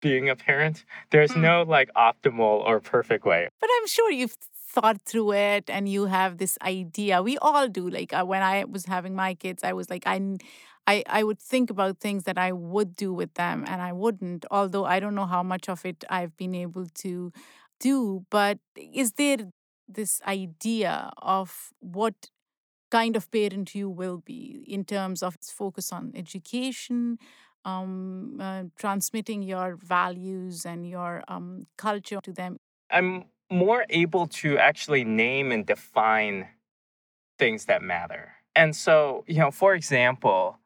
being 0.03 0.29
a 0.29 0.35
parent, 0.35 0.85
there's 1.09 1.31
mm. 1.31 1.41
no 1.41 1.55
like 1.63 1.89
optimal 2.09 2.55
or 2.67 2.79
perfect 2.79 3.25
way. 3.25 3.47
But 3.61 3.69
I'm 3.77 3.87
sure 3.87 4.11
you've 4.11 4.37
thought 4.73 5.01
through 5.05 5.33
it 5.33 5.69
and 5.69 5.87
you 5.87 6.05
have 6.05 6.37
this 6.39 6.57
idea 6.63 7.21
we 7.21 7.37
all 7.37 7.67
do 7.67 7.87
like 7.87 8.11
uh, 8.11 8.23
when 8.25 8.41
i 8.41 8.65
was 8.65 8.87
having 8.87 9.13
my 9.13 9.35
kids 9.35 9.63
i 9.63 9.71
was 9.71 9.87
like 9.87 10.01
i 10.07 10.19
I, 10.85 11.03
I 11.07 11.23
would 11.23 11.39
think 11.39 11.69
about 11.69 11.99
things 11.99 12.25
that 12.25 12.37
I 12.37 12.51
would 12.51 12.95
do 12.95 13.13
with 13.13 13.33
them 13.35 13.63
and 13.67 13.81
I 13.81 13.93
wouldn't, 13.93 14.45
although 14.51 14.85
I 14.85 14.99
don't 14.99 15.15
know 15.15 15.25
how 15.25 15.41
much 15.41 15.69
of 15.69 15.85
it 15.85 16.03
I've 16.09 16.35
been 16.35 16.53
able 16.53 16.87
to 16.95 17.31
do. 17.79 18.25
But 18.29 18.59
is 18.75 19.13
there 19.13 19.37
this 19.87 20.21
idea 20.27 21.11
of 21.21 21.71
what 21.79 22.29
kind 22.91 23.15
of 23.15 23.31
parent 23.31 23.73
you 23.73 23.89
will 23.89 24.17
be 24.17 24.63
in 24.67 24.83
terms 24.83 25.23
of 25.23 25.35
its 25.35 25.51
focus 25.51 25.91
on 25.91 26.11
education, 26.15 27.17
um, 27.65 28.37
uh, 28.39 28.63
transmitting 28.77 29.41
your 29.41 29.75
values 29.75 30.65
and 30.65 30.87
your 30.87 31.23
um, 31.27 31.67
culture 31.77 32.19
to 32.23 32.31
them? 32.31 32.57
I'm 32.89 33.25
more 33.51 33.85
able 33.89 34.27
to 34.27 34.57
actually 34.57 35.03
name 35.03 35.51
and 35.51 35.65
define 35.65 36.47
things 37.37 37.65
that 37.65 37.81
matter. 37.81 38.33
And 38.55 38.75
so, 38.75 39.23
you 39.27 39.39
know, 39.39 39.51
for 39.51 39.73
example, 39.73 40.59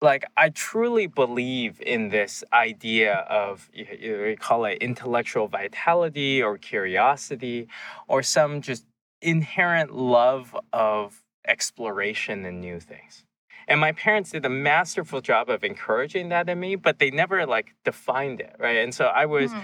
like 0.00 0.24
I 0.36 0.50
truly 0.50 1.06
believe 1.06 1.80
in 1.80 2.08
this 2.08 2.42
idea 2.52 3.14
of 3.28 3.70
you, 3.72 3.86
you 4.00 4.36
call 4.38 4.64
it 4.64 4.78
intellectual 4.78 5.48
vitality 5.48 6.42
or 6.42 6.58
curiosity 6.58 7.68
or 8.08 8.22
some 8.22 8.60
just 8.60 8.84
inherent 9.20 9.94
love 9.94 10.56
of 10.72 11.22
exploration 11.46 12.44
and 12.44 12.60
new 12.60 12.80
things. 12.80 13.24
And 13.68 13.80
my 13.80 13.92
parents 13.92 14.30
did 14.30 14.44
a 14.44 14.50
masterful 14.50 15.20
job 15.20 15.48
of 15.48 15.64
encouraging 15.64 16.28
that 16.30 16.48
in 16.48 16.60
me, 16.60 16.76
but 16.76 16.98
they 16.98 17.10
never 17.10 17.46
like 17.46 17.74
defined 17.84 18.40
it, 18.40 18.56
right? 18.58 18.78
And 18.78 18.94
so 18.94 19.06
I 19.06 19.26
was 19.26 19.52
mm. 19.52 19.62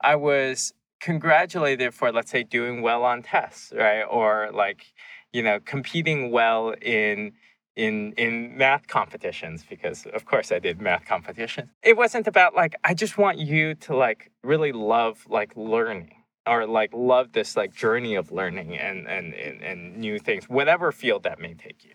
I 0.00 0.16
was 0.16 0.72
congratulated 1.00 1.94
for 1.94 2.12
let's 2.12 2.30
say 2.30 2.42
doing 2.42 2.82
well 2.82 3.04
on 3.04 3.22
tests 3.22 3.72
right 3.74 4.02
or 4.02 4.50
like 4.52 4.92
you 5.32 5.42
know 5.42 5.58
competing 5.58 6.30
well 6.30 6.74
in 6.82 7.32
in 7.74 8.12
in 8.18 8.56
math 8.56 8.86
competitions 8.86 9.64
because 9.68 10.06
of 10.12 10.24
course 10.26 10.52
I 10.52 10.58
did 10.58 10.80
math 10.80 11.06
competitions. 11.06 11.70
It 11.82 11.96
wasn't 11.96 12.26
about 12.26 12.54
like 12.54 12.74
I 12.84 12.94
just 12.94 13.16
want 13.16 13.38
you 13.38 13.74
to 13.76 13.96
like 13.96 14.30
really 14.42 14.72
love 14.72 15.26
like 15.28 15.52
learning 15.56 16.12
or 16.50 16.66
like 16.66 16.90
love 16.92 17.30
this 17.32 17.56
like 17.56 17.72
journey 17.72 18.16
of 18.16 18.32
learning 18.32 18.76
and 18.76 19.06
and 19.08 19.32
and, 19.34 19.62
and 19.62 19.96
new 19.96 20.18
things 20.18 20.48
whatever 20.48 20.90
field 20.90 21.22
that 21.22 21.38
may 21.38 21.54
take 21.54 21.84
you. 21.84 21.94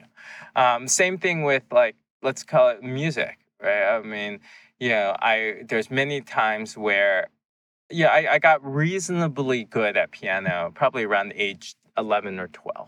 Um, 0.55 0.87
same 0.87 1.17
thing 1.17 1.43
with 1.43 1.63
like 1.71 1.95
let's 2.23 2.43
call 2.43 2.69
it 2.69 2.81
music, 2.81 3.37
right? 3.61 3.95
I 3.95 4.01
mean, 4.01 4.39
you 4.79 4.89
know, 4.89 5.13
I 5.19 5.63
there's 5.67 5.91
many 5.91 6.21
times 6.21 6.77
where 6.77 7.27
yeah, 7.91 8.07
I, 8.07 8.35
I 8.35 8.39
got 8.39 8.65
reasonably 8.65 9.65
good 9.65 9.97
at 9.97 10.11
piano 10.11 10.71
probably 10.73 11.03
around 11.03 11.33
age 11.35 11.75
11 11.97 12.39
or 12.39 12.47
12. 12.47 12.87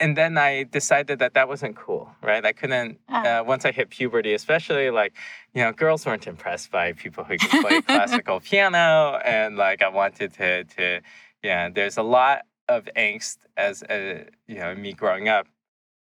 And 0.00 0.16
then 0.16 0.38
I 0.38 0.64
decided 0.64 1.18
that 1.18 1.34
that 1.34 1.48
wasn't 1.48 1.76
cool, 1.76 2.10
right? 2.22 2.44
I 2.44 2.52
couldn't. 2.52 2.98
Ah. 3.08 3.40
Uh, 3.40 3.44
once 3.44 3.64
I 3.64 3.72
hit 3.72 3.90
puberty, 3.90 4.32
especially 4.34 4.90
like 4.90 5.14
you 5.54 5.62
know, 5.62 5.72
girls 5.72 6.06
weren't 6.06 6.26
impressed 6.26 6.70
by 6.70 6.92
people 6.92 7.24
who 7.24 7.36
could 7.36 7.62
play 7.62 7.82
classical 7.86 8.40
piano, 8.40 9.18
and 9.24 9.56
like 9.56 9.82
I 9.82 9.88
wanted 9.88 10.34
to 10.34 10.64
to 10.64 11.00
yeah. 11.42 11.68
There's 11.68 11.96
a 11.96 12.02
lot 12.02 12.42
of 12.68 12.88
angst 12.96 13.38
as 13.56 13.82
a, 13.90 14.26
you 14.46 14.56
know 14.56 14.74
me 14.74 14.92
growing 14.92 15.28
up, 15.28 15.46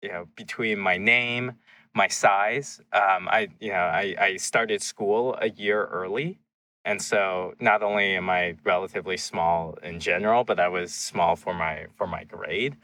you 0.02 0.10
know, 0.10 0.28
between 0.36 0.80
my 0.80 0.98
name, 0.98 1.54
my 1.96 2.08
size. 2.08 2.82
Um, 2.94 3.28
I 3.30 3.50
you 3.60 3.72
know 3.72 3.80
I 3.80 4.16
I 4.20 4.36
started 4.38 4.82
school 4.82 5.36
a 5.42 5.50
year 5.50 5.86
early. 5.86 6.40
And 6.84 7.00
so 7.00 7.54
not 7.60 7.84
only 7.84 8.16
am 8.16 8.28
I 8.28 8.56
relatively 8.64 9.16
small 9.16 9.78
in 9.84 10.00
general, 10.00 10.44
but 10.44 10.60
I 10.60 10.68
was 10.68 10.92
small 10.92 11.36
for 11.36 11.54
my 11.54 11.86
for 11.96 12.08
my 12.08 12.24
grade 12.24 12.76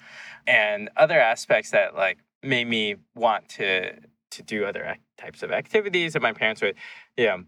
and 0.47 0.89
other 0.97 1.19
aspects 1.19 1.71
that 1.71 1.95
like 1.95 2.19
made 2.41 2.67
me 2.67 2.95
want 3.13 3.49
to 3.49 3.93
to 4.31 4.43
do 4.43 4.65
other 4.65 4.83
ac- 4.83 4.99
types 5.17 5.43
of 5.43 5.51
activities 5.51 6.15
and 6.15 6.21
my 6.21 6.33
parents 6.33 6.61
would 6.61 6.75
you 7.17 7.25
know 7.25 7.43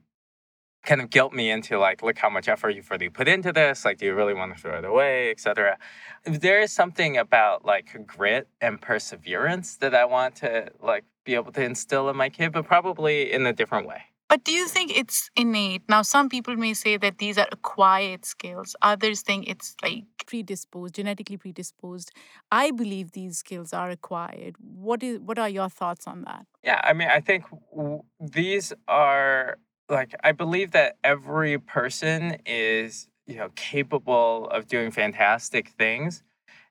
kind 0.83 1.01
of 1.01 1.09
guilt 1.09 1.33
me 1.33 1.49
into 1.49 1.77
like 1.77 2.01
look 2.01 2.17
how 2.17 2.29
much 2.29 2.47
effort 2.47 2.69
you've 2.69 2.89
really 2.89 3.09
put 3.09 3.27
into 3.27 3.51
this 3.51 3.85
like 3.85 3.97
do 3.97 4.05
you 4.05 4.13
really 4.13 4.33
want 4.33 4.55
to 4.55 4.61
throw 4.61 4.77
it 4.77 4.85
away? 4.85 5.29
etc 5.29 5.77
there 6.25 6.59
is 6.59 6.71
something 6.71 7.17
about 7.17 7.65
like 7.65 8.05
grit 8.05 8.47
and 8.61 8.81
perseverance 8.81 9.77
that 9.77 9.93
i 9.93 10.05
want 10.05 10.35
to 10.35 10.69
like 10.81 11.03
be 11.25 11.35
able 11.35 11.51
to 11.51 11.63
instill 11.63 12.09
in 12.09 12.15
my 12.15 12.29
kid 12.29 12.51
but 12.51 12.65
probably 12.65 13.31
in 13.31 13.45
a 13.45 13.53
different 13.53 13.87
way 13.87 14.01
But 14.29 14.43
do 14.43 14.51
you 14.51 14.67
think 14.67 14.95
it's 14.95 15.31
innate? 15.35 15.81
Now, 15.89 16.03
some 16.03 16.29
people 16.29 16.55
may 16.55 16.75
say 16.75 16.97
that 16.97 17.17
these 17.17 17.37
are 17.39 17.47
acquired 17.51 18.25
skills. 18.25 18.75
Others 18.83 19.23
think 19.23 19.49
it's 19.49 19.75
like 19.81 20.05
predisposed, 20.27 20.93
genetically 20.95 21.37
predisposed. 21.37 22.11
I 22.51 22.69
believe 22.71 23.11
these 23.13 23.39
skills 23.39 23.73
are 23.73 23.89
acquired. 23.89 24.55
What 24.59 25.01
is? 25.01 25.19
What 25.19 25.39
are 25.39 25.49
your 25.49 25.69
thoughts 25.69 26.05
on 26.05 26.21
that? 26.25 26.45
Yeah, 26.63 26.79
I 26.83 26.93
mean, 26.93 27.07
I 27.09 27.21
think 27.21 27.45
w- 27.75 28.03
these 28.19 28.71
are 28.87 29.57
like 29.89 30.13
I 30.23 30.31
believe 30.31 30.71
that 30.71 30.97
every 31.03 31.57
person 31.57 32.37
is, 32.45 33.07
you 33.25 33.37
know, 33.37 33.49
capable 33.55 34.47
of 34.49 34.67
doing 34.67 34.91
fantastic 34.91 35.69
things. 35.69 36.21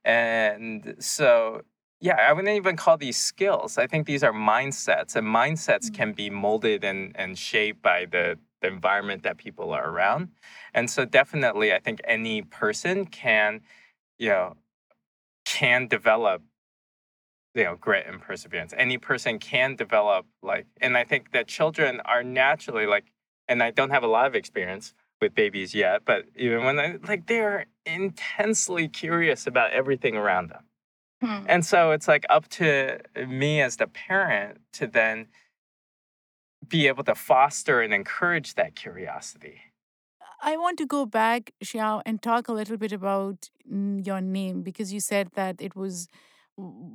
And 0.04 0.94
so, 1.00 1.62
yeah, 2.00 2.14
I 2.14 2.32
wouldn't 2.32 2.54
even 2.56 2.76
call 2.76 2.96
these 2.96 3.16
skills. 3.16 3.78
I 3.78 3.86
think 3.86 4.06
these 4.06 4.22
are 4.22 4.32
mindsets, 4.32 5.16
and 5.16 5.26
mindsets 5.26 5.90
Mm. 5.90 5.94
can 5.94 6.12
be 6.12 6.30
molded 6.30 6.84
and, 6.84 7.12
and 7.16 7.38
shaped 7.38 7.82
by 7.82 8.04
the, 8.04 8.38
the 8.60 8.68
environment 8.68 9.22
that 9.24 9.36
people 9.38 9.72
are 9.72 9.88
around. 9.90 10.30
And 10.74 10.90
so, 10.90 11.04
definitely, 11.04 11.72
I 11.72 11.80
think 11.80 12.00
any 12.04 12.42
person 12.42 13.06
can, 13.06 13.62
you 14.18 14.28
know, 14.28 14.56
can 15.44 15.88
develop 15.88 16.42
you 17.54 17.64
know 17.64 17.76
grit 17.76 18.06
and 18.06 18.20
perseverance 18.20 18.74
any 18.76 18.98
person 18.98 19.38
can 19.38 19.74
develop 19.74 20.26
like 20.42 20.66
and 20.80 20.96
i 20.96 21.04
think 21.04 21.32
that 21.32 21.46
children 21.48 22.00
are 22.04 22.22
naturally 22.22 22.86
like 22.86 23.06
and 23.48 23.62
i 23.62 23.70
don't 23.70 23.90
have 23.90 24.02
a 24.04 24.06
lot 24.06 24.26
of 24.26 24.34
experience 24.34 24.94
with 25.20 25.34
babies 25.34 25.74
yet 25.74 26.02
but 26.04 26.26
even 26.36 26.64
when 26.64 26.76
they 26.76 26.96
like 27.08 27.26
they're 27.26 27.66
intensely 27.86 28.86
curious 28.88 29.46
about 29.46 29.72
everything 29.72 30.16
around 30.16 30.50
them 30.50 30.62
Hmm. 31.20 31.44
and 31.48 31.66
so 31.66 31.90
it's 31.90 32.06
like 32.06 32.24
up 32.30 32.48
to 32.48 33.00
me 33.26 33.60
as 33.60 33.76
the 33.76 33.88
parent 33.88 34.58
to 34.74 34.86
then 34.86 35.26
be 36.66 36.86
able 36.86 37.04
to 37.04 37.14
foster 37.14 37.80
and 37.80 37.92
encourage 37.92 38.54
that 38.54 38.76
curiosity 38.76 39.60
I 40.40 40.56
want 40.56 40.78
to 40.78 40.86
go 40.86 41.04
back, 41.04 41.52
Xiao, 41.64 42.02
and 42.06 42.22
talk 42.22 42.48
a 42.48 42.52
little 42.52 42.76
bit 42.76 42.92
about 42.92 43.50
your 43.68 44.20
name 44.20 44.62
because 44.62 44.92
you 44.92 45.00
said 45.00 45.30
that 45.34 45.60
it 45.60 45.74
was 45.74 46.06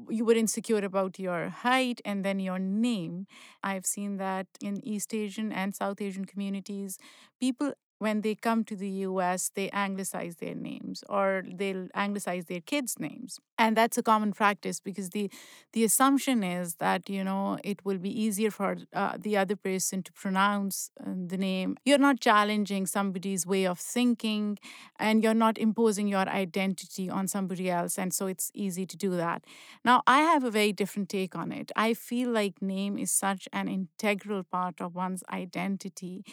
you 0.10 0.26
were 0.26 0.34
insecure 0.34 0.84
about 0.84 1.18
your 1.20 1.50
height 1.50 2.02
and 2.04 2.26
then 2.26 2.40
your 2.40 2.60
name. 2.60 3.28
I've 3.64 3.86
seen 3.86 4.18
that 4.18 4.48
in 4.62 4.86
East 4.86 5.14
Asian 5.14 5.54
and 5.54 5.74
South 5.74 6.02
Asian 6.02 6.26
communities, 6.26 6.98
people 7.40 7.74
when 8.00 8.22
they 8.22 8.36
come 8.36 8.64
to 8.66 8.76
the 8.76 8.90
US, 9.08 9.52
they 9.56 9.70
anglicize 9.70 10.38
their 10.38 10.56
names 10.56 11.04
or 11.10 11.44
they'll 11.48 11.88
anglicize 11.96 12.46
their 12.46 12.62
kids' 12.62 13.00
names. 13.00 13.40
And 13.58 13.78
that's 13.78 13.98
a 13.98 14.04
common 14.04 14.34
practice 14.34 14.80
because 14.80 15.12
the 15.12 15.30
the 15.74 15.84
assumption 15.84 16.44
is 16.44 16.76
that, 16.76 17.10
you 17.10 17.24
know, 17.24 17.58
it 17.64 17.84
will 17.86 17.98
be 17.98 18.10
easier 18.10 18.52
for 18.52 18.78
uh, 18.94 19.18
the 19.20 19.38
other 19.38 19.56
person 19.56 20.04
to 20.04 20.12
pronounce 20.14 20.92
uh, 21.00 21.12
the 21.28 21.38
name. 21.38 21.78
You're 21.86 21.98
not 21.98 22.20
challenging 22.20 22.86
somebody's 22.86 23.46
way 23.46 23.66
of 23.66 23.80
thinking 23.80 24.58
and 25.00 25.24
you're 25.24 25.34
not 25.34 25.58
imposing 25.58 26.08
your 26.08 26.28
identity 26.30 27.10
on 27.10 27.28
somebody 27.28 27.70
else. 27.70 27.98
And 27.98 28.14
so 28.14 28.28
it's 28.28 28.52
easy 28.54 28.86
to 28.86 28.98
do 28.98 29.16
that. 29.18 29.44
Now, 29.84 30.02
I 30.06 30.20
have 30.22 30.44
a 30.44 30.52
very 30.52 30.74
different 30.74 31.10
take 31.10 31.36
on 31.36 31.52
it. 31.52 31.72
I 31.76 31.94
feel 31.94 32.30
like 32.30 32.62
name 32.62 32.98
is 32.98 33.12
such 33.12 33.48
an 33.52 33.68
integral 33.68 34.44
part 34.44 34.80
of 34.82 34.96
one's 34.96 35.24
identity. 35.32 36.24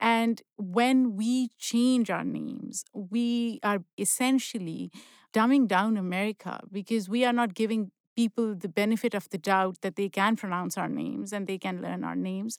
And 0.00 0.42
when 0.56 1.09
we 1.16 1.50
change 1.58 2.10
our 2.10 2.24
names, 2.24 2.84
we 2.92 3.60
are 3.62 3.78
essentially 3.98 4.90
dumbing 5.32 5.66
down 5.68 5.96
America 5.96 6.60
because 6.70 7.08
we 7.08 7.24
are 7.24 7.32
not 7.32 7.54
giving 7.54 7.90
people 8.16 8.54
the 8.54 8.68
benefit 8.68 9.14
of 9.14 9.28
the 9.30 9.38
doubt 9.38 9.76
that 9.82 9.96
they 9.96 10.08
can 10.08 10.36
pronounce 10.36 10.76
our 10.76 10.88
names 10.88 11.32
and 11.32 11.46
they 11.46 11.58
can 11.58 11.80
learn 11.80 12.04
our 12.04 12.16
names. 12.16 12.58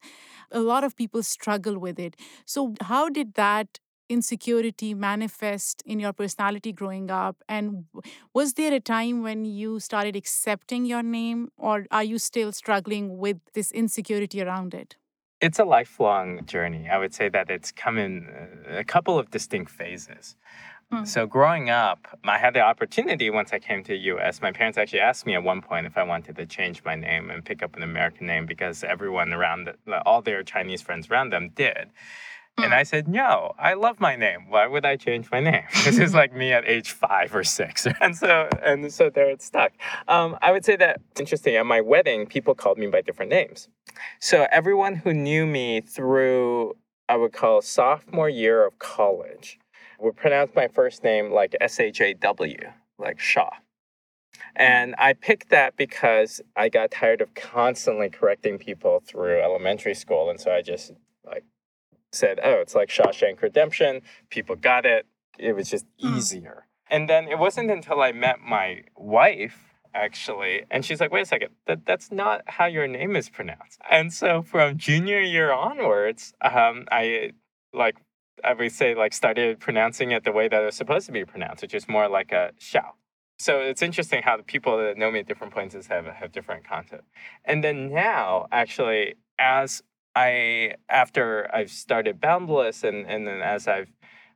A 0.51 0.59
lot 0.59 0.83
of 0.83 0.95
people 0.95 1.23
struggle 1.23 1.77
with 1.79 1.99
it. 1.99 2.15
So, 2.45 2.73
how 2.81 3.09
did 3.09 3.33
that 3.35 3.79
insecurity 4.09 4.93
manifest 4.93 5.81
in 5.85 5.99
your 5.99 6.13
personality 6.13 6.71
growing 6.73 7.09
up? 7.11 7.37
And 7.47 7.85
was 8.33 8.53
there 8.53 8.73
a 8.73 8.79
time 8.79 9.23
when 9.23 9.45
you 9.45 9.79
started 9.79 10.15
accepting 10.15 10.85
your 10.85 11.03
name, 11.03 11.49
or 11.57 11.85
are 11.91 12.03
you 12.03 12.17
still 12.19 12.51
struggling 12.51 13.17
with 13.17 13.37
this 13.53 13.71
insecurity 13.71 14.41
around 14.41 14.73
it? 14.73 14.95
It's 15.41 15.59
a 15.59 15.65
lifelong 15.65 16.45
journey 16.45 16.87
i 16.89 16.97
would 16.97 17.13
say 17.13 17.29
that 17.29 17.49
it's 17.49 17.71
come 17.71 17.97
in 17.97 18.27
uh, 18.29 18.77
a 18.77 18.83
couple 18.83 19.17
of 19.19 19.29
distinct 19.31 19.71
phases 19.71 20.35
Mm. 20.91 21.07
So 21.07 21.25
growing 21.25 21.69
up, 21.69 22.19
I 22.25 22.37
had 22.37 22.53
the 22.53 22.59
opportunity 22.59 23.29
once 23.29 23.53
I 23.53 23.59
came 23.59 23.83
to 23.83 23.93
the 23.93 23.99
US. 24.13 24.41
My 24.41 24.51
parents 24.51 24.77
actually 24.77 24.99
asked 24.99 25.25
me 25.25 25.35
at 25.35 25.43
one 25.43 25.61
point 25.61 25.85
if 25.85 25.97
I 25.97 26.03
wanted 26.03 26.35
to 26.35 26.45
change 26.45 26.83
my 26.83 26.95
name 26.95 27.29
and 27.29 27.45
pick 27.45 27.63
up 27.63 27.77
an 27.77 27.83
American 27.83 28.27
name 28.27 28.45
because 28.45 28.83
everyone 28.83 29.31
around, 29.31 29.69
the, 29.85 30.01
all 30.05 30.21
their 30.21 30.43
Chinese 30.43 30.81
friends 30.81 31.09
around 31.09 31.31
them 31.31 31.49
did. 31.55 31.91
And 32.57 32.73
Mm. 32.73 32.75
I 32.75 32.83
said, 32.83 33.07
no, 33.07 33.53
I 33.57 33.73
love 33.73 33.99
my 33.99 34.15
name. 34.15 34.49
Why 34.49 34.67
would 34.67 34.85
I 34.85 34.95
change 34.95 35.31
my 35.31 35.39
name? 35.39 35.63
This 35.85 35.97
is 35.97 36.13
like 36.13 36.33
me 36.33 36.51
at 36.51 36.67
age 36.67 36.91
five 36.91 37.33
or 37.33 37.43
six. 37.43 37.87
And 38.01 38.15
so, 38.15 38.49
and 38.63 38.91
so 38.93 39.09
there 39.09 39.29
it 39.29 39.41
stuck. 39.41 39.71
Um, 40.07 40.37
I 40.41 40.51
would 40.51 40.65
say 40.65 40.75
that 40.77 41.01
interesting. 41.19 41.55
At 41.55 41.65
my 41.65 41.81
wedding, 41.81 42.27
people 42.27 42.53
called 42.55 42.77
me 42.77 42.87
by 42.87 43.01
different 43.01 43.31
names. 43.31 43.67
So 44.19 44.47
everyone 44.51 44.95
who 44.95 45.13
knew 45.13 45.45
me 45.45 45.81
through, 45.81 46.75
I 47.09 47.15
would 47.17 47.33
call 47.33 47.61
sophomore 47.61 48.29
year 48.29 48.65
of 48.65 48.79
college, 48.79 49.59
would 49.99 50.15
pronounce 50.15 50.51
my 50.55 50.67
first 50.67 51.03
name 51.03 51.31
like 51.31 51.55
S 51.61 51.79
H 51.79 52.01
A 52.01 52.13
W, 52.13 52.57
like 52.99 53.19
Shaw. 53.19 53.49
And 54.55 54.95
I 54.97 55.13
picked 55.13 55.49
that 55.49 55.77
because 55.77 56.41
I 56.55 56.69
got 56.69 56.91
tired 56.91 57.21
of 57.21 57.33
constantly 57.33 58.09
correcting 58.09 58.57
people 58.57 59.01
through 59.05 59.39
elementary 59.41 59.93
school. 59.95 60.29
And 60.29 60.39
so 60.39 60.51
I 60.51 60.61
just 60.61 60.91
like 61.25 61.43
said, 62.11 62.39
oh, 62.43 62.59
it's 62.61 62.75
like 62.75 62.89
Shawshank 62.89 63.41
Redemption. 63.41 64.01
People 64.29 64.55
got 64.55 64.85
it. 64.85 65.05
It 65.39 65.53
was 65.53 65.69
just 65.69 65.85
Mm. 66.03 66.17
easier. 66.17 66.67
And 66.89 67.09
then 67.09 67.27
it 67.27 67.39
wasn't 67.39 67.71
until 67.71 68.01
I 68.01 68.11
met 68.11 68.39
my 68.41 68.83
wife 68.95 69.67
actually 69.93 70.63
and 70.71 70.85
she's 70.85 71.01
like 71.01 71.11
wait 71.11 71.23
a 71.23 71.25
second 71.25 71.49
that 71.67 71.85
that's 71.85 72.13
not 72.13 72.41
how 72.47 72.65
your 72.65 72.87
name 72.87 73.13
is 73.13 73.27
pronounced 73.27 73.77
and 73.89 74.13
so 74.13 74.41
from 74.41 74.77
junior 74.77 75.19
year 75.19 75.51
onwards 75.51 76.33
um 76.41 76.85
i 76.89 77.29
like 77.73 77.97
I 78.43 78.53
would 78.53 78.71
say 78.71 78.95
like 78.95 79.13
started 79.13 79.59
pronouncing 79.59 80.11
it 80.11 80.23
the 80.23 80.31
way 80.31 80.47
that 80.47 80.61
it 80.61 80.65
was 80.65 80.75
supposed 80.75 81.05
to 81.07 81.11
be 81.11 81.25
pronounced, 81.25 81.61
which 81.61 81.73
is 81.73 81.87
more 81.87 82.07
like 82.09 82.31
a 82.31 82.51
xiao. 82.59 82.91
So 83.39 83.59
it's 83.59 83.81
interesting 83.81 84.21
how 84.23 84.37
the 84.37 84.43
people 84.43 84.77
that 84.77 84.97
know 84.97 85.11
me 85.11 85.19
at 85.19 85.27
different 85.27 85.53
points 85.53 85.75
have 85.87 86.05
have 86.05 86.31
different 86.31 86.67
content. 86.67 87.03
And 87.45 87.63
then 87.63 87.91
now, 87.91 88.47
actually, 88.51 89.15
as 89.39 89.81
I 90.15 90.75
after 90.89 91.49
I've 91.53 91.71
started 91.71 92.19
Boundless 92.19 92.83
and 92.83 93.05
and 93.07 93.27
then 93.27 93.41
as 93.41 93.67
I've 93.67 93.91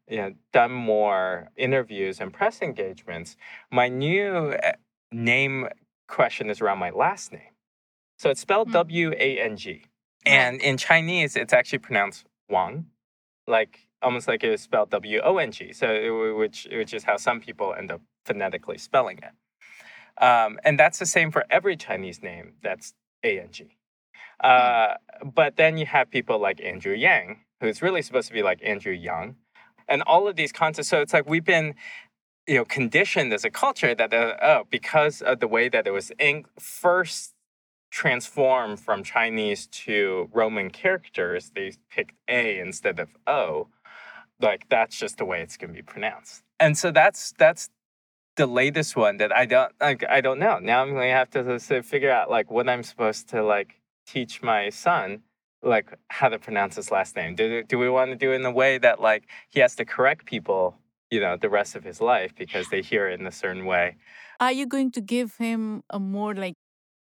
you 0.08 0.18
know 0.18 0.34
done 0.54 0.72
more 0.72 1.50
interviews 1.58 2.20
and 2.20 2.34
press 2.34 2.62
engagements, 2.62 3.36
my 3.72 3.88
new 3.90 4.56
uh, 4.64 4.74
name 5.12 5.68
question 6.08 6.50
is 6.50 6.62
around 6.62 6.80
my 6.80 6.92
last 6.92 7.32
name. 7.32 7.54
So 8.18 8.30
it's 8.30 8.42
spelled 8.42 8.68
Hmm. 8.70 8.74
W 8.74 9.12
A 9.18 9.40
N 9.40 9.58
G, 9.58 9.84
and 10.26 10.62
in 10.62 10.78
Chinese 10.78 11.36
it's 11.36 11.54
actually 11.54 11.80
pronounced 11.80 12.26
Wang 12.50 12.86
like 13.48 13.88
almost 14.02 14.28
like 14.28 14.44
it 14.44 14.50
was 14.50 14.62
spelled 14.62 14.90
W 14.92 15.20
O 15.24 15.38
N 15.38 15.52
G. 15.52 15.74
So 15.74 15.92
it, 15.92 16.38
which 16.38 16.68
which 16.72 16.94
is 16.94 17.04
how 17.04 17.18
some 17.18 17.40
people 17.40 17.74
end 17.74 17.92
up 17.92 18.02
phonetically 18.26 18.78
spelling 18.78 19.20
it. 19.20 20.24
Um, 20.24 20.60
and 20.64 20.80
that's 20.80 21.00
the 21.00 21.06
same 21.06 21.32
for 21.32 21.46
every 21.50 21.76
Chinese 21.76 22.22
name 22.24 22.54
that's 22.64 22.94
A 23.24 23.40
N 23.40 23.50
G. 23.52 23.78
Uh, 24.40 24.96
but 25.24 25.56
then 25.58 25.78
you 25.78 25.86
have 25.86 26.10
people 26.10 26.40
like 26.40 26.62
Andrew 26.62 26.94
Yang, 26.94 27.40
who's 27.62 27.82
really 27.82 28.02
supposed 28.02 28.28
to 28.28 28.34
be 28.34 28.44
like 28.44 28.60
Andrew 28.64 28.94
Young, 28.94 29.36
and 29.88 30.02
all 30.04 30.28
of 30.28 30.36
these 30.36 30.52
concepts. 30.52 30.90
So 30.90 31.02
it's 31.02 31.14
like 31.14 31.28
we've 31.28 31.46
been 31.46 31.76
you 32.48 32.56
know 32.56 32.66
conditioned 32.66 33.34
as 33.34 33.44
a 33.44 33.50
culture 33.50 33.96
that 33.96 34.14
uh, 34.14 34.36
oh 34.42 34.64
because 34.70 35.22
of 35.22 35.40
the 35.40 35.48
way 35.48 35.70
that 35.70 35.88
it 35.88 35.92
was 35.92 36.12
in, 36.20 36.46
first 36.60 37.34
transformed 37.96 38.78
from 38.78 39.04
Chinese 39.04 39.68
to 39.68 40.30
Roman 40.34 40.70
characters, 40.70 41.52
they 41.56 41.72
picked 41.90 42.14
A 42.28 42.60
instead 42.60 43.00
of 43.00 43.10
O. 43.26 43.70
Like 44.42 44.68
that's 44.70 44.98
just 44.98 45.18
the 45.18 45.26
way 45.26 45.42
it's 45.42 45.56
going 45.56 45.70
to 45.70 45.76
be 45.76 45.82
pronounced. 45.82 46.44
And 46.60 46.78
so 46.78 46.92
that's 46.92 47.34
that's 47.38 47.70
the 48.36 48.48
latest 48.48 48.98
one 48.98 49.16
that 49.18 49.34
I 49.34 49.46
don't 49.46 49.72
like. 49.80 50.04
I 50.10 50.20
don't 50.20 50.40
know. 50.40 50.60
Now 50.60 50.82
I'm 50.82 50.92
going 50.92 51.10
to 51.10 51.16
have 51.16 51.30
to, 51.32 51.58
to 51.58 51.84
figure 51.84 52.12
out 52.12 52.30
like 52.30 52.52
what 52.52 52.68
I'm 52.68 52.84
supposed 52.84 53.30
to 53.30 53.42
like 53.42 53.80
teach 54.06 54.42
my 54.42 54.70
son 54.70 55.22
like 55.64 55.98
how 56.10 56.30
to 56.30 56.38
pronounce 56.38 56.76
his 56.76 56.92
last 56.92 57.16
name. 57.16 57.36
Do 57.36 57.64
do 57.64 57.78
we 57.78 57.90
want 57.90 58.12
to 58.12 58.16
do 58.16 58.32
it 58.32 58.36
in 58.36 58.46
a 58.46 58.52
way 58.52 58.78
that 58.78 59.02
like 59.02 59.24
he 59.50 59.60
has 59.60 59.76
to 59.76 59.86
correct 59.86 60.26
people, 60.26 60.78
you 61.10 61.20
know, 61.20 61.38
the 61.38 61.50
rest 61.50 61.76
of 61.76 61.84
his 61.84 62.00
life 62.00 62.34
because 62.36 62.70
they 62.70 62.82
hear 62.82 63.08
it 63.10 63.20
in 63.20 63.26
a 63.26 63.32
certain 63.32 63.66
way? 63.66 63.98
Are 64.40 64.52
you 64.52 64.68
going 64.68 64.92
to 64.92 65.02
give 65.02 65.36
him 65.38 65.84
a 65.90 66.00
more 66.00 66.36
like 66.36 66.56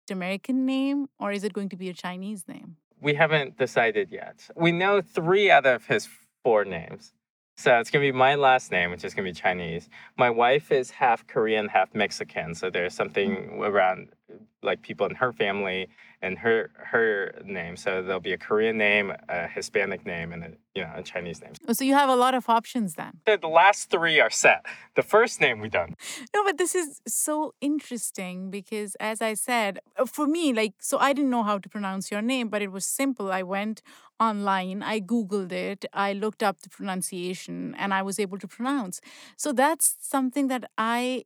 American 0.09 0.65
name 0.65 1.07
or 1.19 1.31
is 1.31 1.43
it 1.43 1.53
going 1.53 1.69
to 1.69 1.75
be 1.75 1.89
a 1.89 1.93
Chinese 1.93 2.47
name? 2.47 2.77
We 3.01 3.15
haven't 3.15 3.57
decided 3.57 4.09
yet. 4.11 4.47
We 4.55 4.71
know 4.71 5.01
three 5.01 5.51
out 5.51 5.65
of 5.65 5.85
his 5.85 6.07
four 6.43 6.63
names. 6.63 7.13
So 7.57 7.79
it's 7.79 7.89
gonna 7.89 8.03
be 8.03 8.11
my 8.11 8.35
last 8.35 8.71
name, 8.71 8.91
which 8.91 9.05
is 9.05 9.13
gonna 9.13 9.29
be 9.29 9.33
Chinese. 9.33 9.89
My 10.17 10.29
wife 10.29 10.71
is 10.71 10.91
half 10.91 11.25
Korean, 11.25 11.69
half 11.69 11.93
Mexican. 11.95 12.53
So 12.53 12.69
there's 12.69 12.93
something 12.93 13.31
mm. 13.35 13.59
around 13.59 14.09
like 14.61 14.81
people 14.81 15.05
in 15.07 15.15
her 15.15 15.31
family 15.31 15.87
and 16.25 16.39
her 16.39 16.71
her 16.91 17.07
name. 17.45 17.77
So 17.77 18.01
there'll 18.01 18.27
be 18.31 18.33
a 18.33 18.37
Korean 18.47 18.77
name, 18.77 19.13
a 19.29 19.47
Hispanic 19.47 20.05
name, 20.05 20.33
and 20.33 20.43
a 20.43 20.51
you 20.75 20.81
know 20.83 20.91
a 20.95 21.03
Chinese 21.03 21.39
name. 21.41 21.53
Oh, 21.67 21.73
so 21.73 21.83
you 21.89 21.93
have 21.93 22.09
a 22.09 22.19
lot 22.25 22.33
of 22.33 22.49
options 22.49 22.95
then. 22.95 23.13
The 23.25 23.47
last 23.61 23.91
three 23.91 24.19
are 24.19 24.33
set. 24.45 24.65
The 24.95 25.03
first 25.15 25.39
name 25.39 25.59
we 25.59 25.69
done. 25.69 25.91
No, 26.33 26.43
but 26.43 26.57
this 26.57 26.73
is 26.73 27.01
so 27.07 27.53
interesting 27.61 28.49
because 28.49 28.95
as 29.11 29.21
I 29.21 29.35
said, 29.35 29.79
for 30.17 30.25
me, 30.25 30.51
like 30.61 30.73
so 30.79 30.97
I 30.97 31.13
didn't 31.13 31.33
know 31.35 31.43
how 31.43 31.57
to 31.59 31.69
pronounce 31.69 32.05
your 32.13 32.23
name, 32.33 32.49
but 32.49 32.61
it 32.61 32.71
was 32.71 32.85
simple. 32.85 33.31
I 33.31 33.43
went 33.43 33.81
online, 34.19 34.81
I 34.81 35.01
Googled 35.01 35.51
it, 35.51 35.85
I 35.93 36.13
looked 36.13 36.41
up 36.41 36.61
the 36.61 36.69
pronunciation, 36.69 37.75
and 37.77 37.93
I 37.93 38.01
was 38.01 38.17
able 38.19 38.39
to 38.39 38.47
pronounce. 38.47 39.01
So 39.37 39.51
that's 39.51 39.97
something 39.99 40.47
that 40.47 40.63
I 40.77 41.25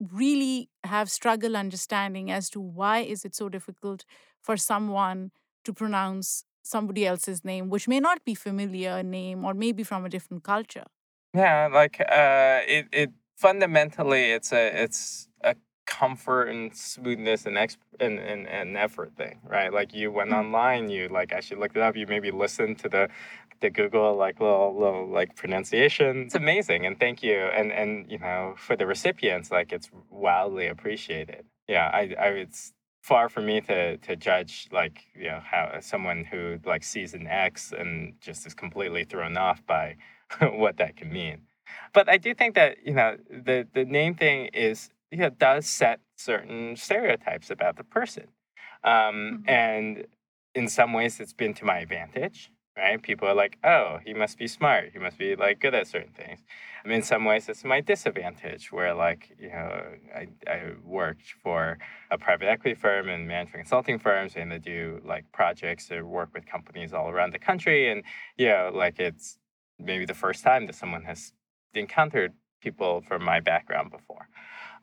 really 0.00 0.68
have 0.84 1.10
struggle 1.10 1.56
understanding 1.56 2.30
as 2.30 2.48
to 2.50 2.60
why 2.60 3.00
is 3.00 3.24
it 3.24 3.34
so 3.34 3.48
difficult 3.48 4.04
for 4.40 4.56
someone 4.56 5.30
to 5.64 5.72
pronounce 5.72 6.44
somebody 6.62 7.06
else's 7.06 7.44
name 7.44 7.68
which 7.68 7.86
may 7.86 8.00
not 8.00 8.24
be 8.24 8.34
familiar 8.34 9.02
name 9.02 9.44
or 9.44 9.54
maybe 9.54 9.82
from 9.82 10.04
a 10.04 10.08
different 10.08 10.42
culture 10.42 10.84
yeah 11.34 11.68
like 11.72 12.00
uh 12.00 12.60
it, 12.66 12.86
it 12.92 13.10
fundamentally 13.36 14.30
it's 14.30 14.52
a 14.52 14.82
it's 14.82 15.28
a 15.42 15.54
comfort 15.86 16.44
and 16.44 16.74
smoothness 16.76 17.46
and, 17.46 17.56
exp- 17.56 17.78
and, 17.98 18.18
and, 18.18 18.46
and 18.46 18.76
effort 18.76 19.12
thing 19.16 19.40
right 19.44 19.72
like 19.72 19.92
you 19.92 20.10
went 20.12 20.30
mm-hmm. 20.30 20.40
online 20.40 20.88
you 20.88 21.08
like 21.08 21.32
actually 21.32 21.58
looked 21.58 21.76
it 21.76 21.82
up 21.82 21.96
you 21.96 22.06
maybe 22.06 22.30
listened 22.30 22.78
to 22.78 22.88
the 22.88 23.08
the 23.60 23.70
Google 23.70 24.16
like 24.16 24.40
little 24.40 24.76
little 24.78 25.08
like 25.08 25.36
pronunciation. 25.36 26.22
It's 26.22 26.34
amazing, 26.34 26.86
and 26.86 26.98
thank 26.98 27.22
you. 27.22 27.36
And 27.36 27.72
and 27.72 28.10
you 28.10 28.18
know 28.18 28.54
for 28.56 28.76
the 28.76 28.86
recipients, 28.86 29.50
like 29.50 29.72
it's 29.72 29.90
wildly 30.10 30.66
appreciated. 30.66 31.44
Yeah, 31.68 31.90
I 31.92 32.14
I 32.18 32.28
it's 32.28 32.72
far 33.02 33.28
from 33.28 33.46
me 33.46 33.60
to 33.62 33.96
to 33.98 34.16
judge 34.16 34.68
like 34.72 35.02
you 35.14 35.28
know 35.28 35.40
how 35.44 35.78
someone 35.80 36.24
who 36.24 36.58
like 36.64 36.82
sees 36.82 37.14
an 37.14 37.26
X 37.26 37.72
and 37.76 38.14
just 38.20 38.46
is 38.46 38.54
completely 38.54 39.04
thrown 39.04 39.36
off 39.36 39.64
by 39.66 39.96
what 40.40 40.76
that 40.78 40.96
can 40.96 41.12
mean. 41.12 41.42
But 41.92 42.08
I 42.08 42.18
do 42.18 42.34
think 42.34 42.54
that 42.54 42.78
you 42.84 42.94
know 42.94 43.16
the 43.28 43.66
the 43.72 43.84
name 43.84 44.14
thing 44.14 44.46
is 44.46 44.90
you 45.10 45.18
know 45.18 45.30
does 45.30 45.66
set 45.66 46.00
certain 46.16 46.76
stereotypes 46.76 47.50
about 47.50 47.76
the 47.76 47.84
person, 47.84 48.28
um, 48.84 48.92
mm-hmm. 48.92 49.48
and 49.48 50.06
in 50.54 50.68
some 50.68 50.92
ways 50.92 51.20
it's 51.20 51.32
been 51.32 51.54
to 51.54 51.64
my 51.64 51.78
advantage 51.78 52.50
right? 52.80 53.02
People 53.02 53.28
are 53.28 53.34
like, 53.34 53.58
oh, 53.64 53.98
he 54.04 54.14
must 54.14 54.38
be 54.38 54.48
smart. 54.48 54.90
He 54.92 54.98
must 54.98 55.18
be 55.18 55.36
like 55.36 55.60
good 55.60 55.74
at 55.74 55.86
certain 55.86 56.12
things. 56.12 56.40
I 56.82 56.88
mean, 56.88 56.98
in 56.98 57.02
some 57.02 57.24
ways, 57.24 57.48
it's 57.48 57.64
my 57.64 57.80
disadvantage 57.80 58.72
where, 58.72 58.94
like, 58.94 59.36
you 59.38 59.50
know, 59.50 59.82
I, 60.14 60.28
I 60.46 60.72
worked 60.82 61.34
for 61.42 61.78
a 62.10 62.16
private 62.16 62.48
equity 62.48 62.74
firm 62.74 63.08
and 63.08 63.28
management 63.28 63.64
consulting 63.64 63.98
firms, 63.98 64.32
and 64.36 64.50
they 64.50 64.58
do 64.58 65.00
like 65.04 65.30
projects 65.32 65.90
or 65.92 66.06
work 66.06 66.30
with 66.34 66.46
companies 66.46 66.92
all 66.94 67.08
around 67.10 67.32
the 67.32 67.38
country. 67.38 67.90
And, 67.90 68.02
you 68.38 68.48
know, 68.48 68.70
like 68.74 68.98
it's 68.98 69.38
maybe 69.78 70.06
the 70.06 70.14
first 70.14 70.42
time 70.42 70.66
that 70.66 70.74
someone 70.74 71.04
has 71.04 71.32
encountered 71.74 72.32
people 72.62 73.02
from 73.06 73.22
my 73.24 73.40
background 73.40 73.90
before. 73.90 74.28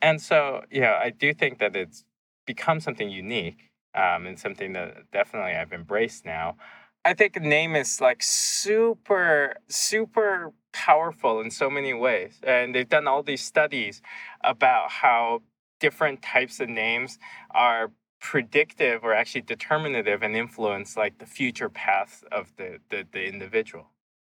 And 0.00 0.20
so, 0.20 0.62
you 0.70 0.80
know, 0.80 0.96
I 1.00 1.10
do 1.10 1.34
think 1.34 1.58
that 1.58 1.74
it's 1.74 2.04
become 2.46 2.80
something 2.80 3.10
unique 3.10 3.70
um, 3.94 4.26
and 4.26 4.38
something 4.38 4.72
that 4.74 5.10
definitely 5.12 5.52
I've 5.52 5.72
embraced 5.72 6.24
now. 6.24 6.56
I 7.04 7.14
think 7.14 7.36
a 7.36 7.40
name 7.40 7.74
is 7.76 8.00
like 8.00 8.22
super, 8.22 9.56
super 9.68 10.52
powerful 10.72 11.40
in 11.40 11.50
so 11.50 11.70
many 11.70 11.94
ways. 11.94 12.38
And 12.42 12.74
they've 12.74 12.88
done 12.88 13.06
all 13.06 13.22
these 13.22 13.42
studies 13.42 14.02
about 14.42 14.90
how 14.90 15.42
different 15.80 16.22
types 16.22 16.60
of 16.60 16.68
names 16.68 17.18
are 17.52 17.92
predictive 18.20 19.04
or 19.04 19.14
actually 19.14 19.42
determinative 19.42 20.22
and 20.22 20.36
influence 20.36 20.96
like 20.96 21.18
the 21.18 21.26
future 21.26 21.68
path 21.68 22.24
of 22.32 22.52
the, 22.56 22.78
the, 22.90 23.06
the 23.12 23.26
individual 23.26 23.86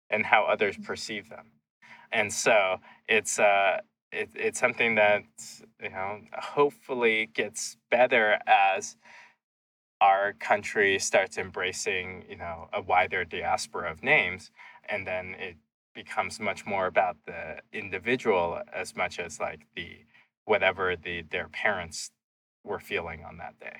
and 0.10 0.26
how 0.26 0.46
others 0.46 0.78
mm. 0.78 0.86
perceive 0.86 1.30
them. 1.30 1.52
And 2.12 2.32
so 2.32 2.78
it's 3.08 3.40
uh 3.40 3.80
it, 4.12 4.30
it's 4.36 4.60
something 4.60 4.96
that 4.96 5.24
you 5.82 5.90
know 5.90 6.20
hopefully 6.34 7.30
gets 7.34 7.78
better 7.90 8.40
as 8.46 8.98
our 10.02 10.34
country 10.34 11.00
starts 11.00 11.38
embracing, 11.38 12.26
you 12.30 12.38
know, 12.38 12.70
a 12.74 12.82
wider 12.82 13.26
diaspora 13.26 13.92
of 13.92 14.04
names, 14.04 14.52
and 14.90 15.08
then 15.08 15.36
it 15.36 15.58
becomes 15.96 16.40
much 16.42 16.66
more 16.66 16.88
about 16.88 17.18
the 17.28 17.62
individual 17.74 18.62
as 18.74 18.96
much 18.96 19.20
as 19.20 19.40
like 19.40 19.68
the 19.76 20.06
whatever 20.46 20.96
the 20.98 21.24
their 21.24 21.50
parents 21.50 22.12
were 22.64 22.80
feeling 22.80 23.24
on 23.26 23.38
that 23.38 23.60
day. 23.60 23.78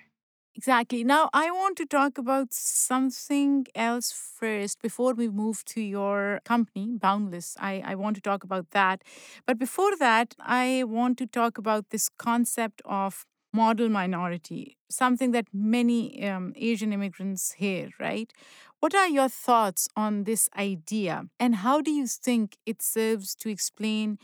Exactly. 0.54 1.06
Now, 1.06 1.30
I 1.34 1.50
want 1.50 1.78
to 1.78 1.86
talk 1.86 2.18
about 2.18 2.54
something 2.54 3.66
else 3.74 4.12
first 4.12 4.82
before 4.82 5.14
we 5.14 5.30
move 5.30 5.64
to 5.66 5.82
your 5.82 6.42
company, 6.44 6.98
Boundless. 7.00 7.56
I, 7.58 7.82
I 7.86 7.96
want 7.96 8.18
to 8.18 8.22
talk 8.22 8.44
about 8.44 8.72
that. 8.72 9.02
But 9.48 9.58
before 9.58 9.96
that, 9.98 10.36
I 10.40 10.84
want 10.86 11.18
to 11.20 11.26
talk 11.26 11.58
about 11.58 11.90
this 11.90 12.10
concept 12.10 12.82
of 12.84 13.26
model 13.54 13.90
minority, 13.90 14.78
something 14.90 15.32
that 15.32 15.48
many 15.54 16.28
um, 16.28 16.54
Asian 16.56 16.94
immigrants 16.94 17.54
hear, 17.54 17.90
right? 18.00 18.32
What 18.80 18.96
are 18.96 19.08
your 19.08 19.30
thoughts 19.30 19.88
on 19.96 20.24
this 20.24 20.50
idea, 20.58 21.26
and 21.40 21.56
how 21.56 21.82
do 21.82 21.92
you 21.92 22.08
think 22.08 22.58
it 22.66 22.82
serves 22.82 23.36
to 23.36 23.50
explain 23.50 24.18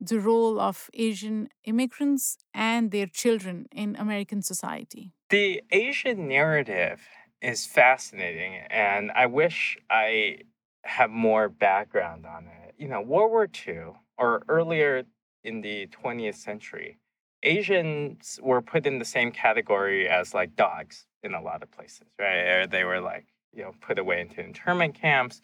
the 0.00 0.20
role 0.20 0.60
of 0.60 0.88
Asian 0.94 1.48
immigrants 1.64 2.38
and 2.54 2.90
their 2.90 3.06
children 3.06 3.66
in 3.72 3.96
American 3.96 4.42
society? 4.42 5.12
The 5.30 5.62
Asian 5.70 6.28
narrative 6.28 7.00
is 7.42 7.66
fascinating, 7.66 8.60
and 8.70 9.10
I 9.12 9.26
wish 9.26 9.76
I 9.90 10.38
have 10.84 11.10
more 11.10 11.48
background 11.48 12.26
on 12.26 12.46
it. 12.46 12.74
You 12.78 12.88
know, 12.88 13.00
World 13.00 13.30
War 13.30 13.48
II 13.66 13.92
or 14.16 14.42
earlier 14.48 15.04
in 15.44 15.60
the 15.60 15.86
20th 15.88 16.36
century, 16.36 16.98
Asians 17.42 18.38
were 18.42 18.62
put 18.62 18.86
in 18.86 18.98
the 18.98 19.04
same 19.04 19.30
category 19.30 20.08
as 20.08 20.34
like 20.34 20.56
dogs 20.56 21.06
in 21.22 21.34
a 21.34 21.40
lot 21.40 21.62
of 21.62 21.70
places, 21.70 22.06
right? 22.18 22.46
Or 22.48 22.66
they 22.66 22.84
were 22.84 23.00
like, 23.00 23.26
you 23.52 23.62
know, 23.62 23.72
put 23.80 23.98
away 23.98 24.20
into 24.20 24.42
internment 24.42 24.94
camps. 24.94 25.40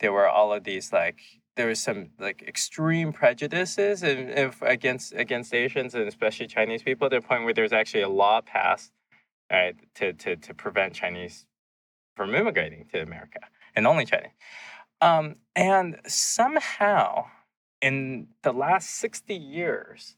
There 0.00 0.12
were 0.12 0.28
all 0.28 0.52
of 0.52 0.64
these 0.64 0.92
like 0.92 1.20
there 1.56 1.66
was 1.66 1.80
some 1.80 2.10
like 2.20 2.42
extreme 2.46 3.12
prejudices 3.12 4.02
and 4.04 4.30
if 4.30 4.62
against 4.62 5.12
against 5.14 5.52
Asians 5.52 5.94
and 5.94 6.06
especially 6.06 6.46
Chinese 6.46 6.82
people 6.82 7.10
to 7.10 7.16
the 7.16 7.26
point 7.26 7.44
where 7.44 7.52
there 7.52 7.64
was 7.64 7.72
actually 7.72 8.02
a 8.02 8.08
law 8.08 8.40
passed 8.40 8.92
right 9.50 9.74
to 9.96 10.12
to 10.12 10.36
to 10.36 10.54
prevent 10.54 10.94
Chinese 10.94 11.46
from 12.16 12.34
immigrating 12.34 12.86
to 12.92 13.02
America 13.02 13.40
and 13.74 13.86
only 13.86 14.04
Chinese. 14.04 14.32
Um, 15.00 15.36
and 15.54 16.00
somehow 16.06 17.26
in 17.80 18.28
the 18.42 18.52
last 18.52 18.90
60 18.96 19.34
years, 19.34 20.16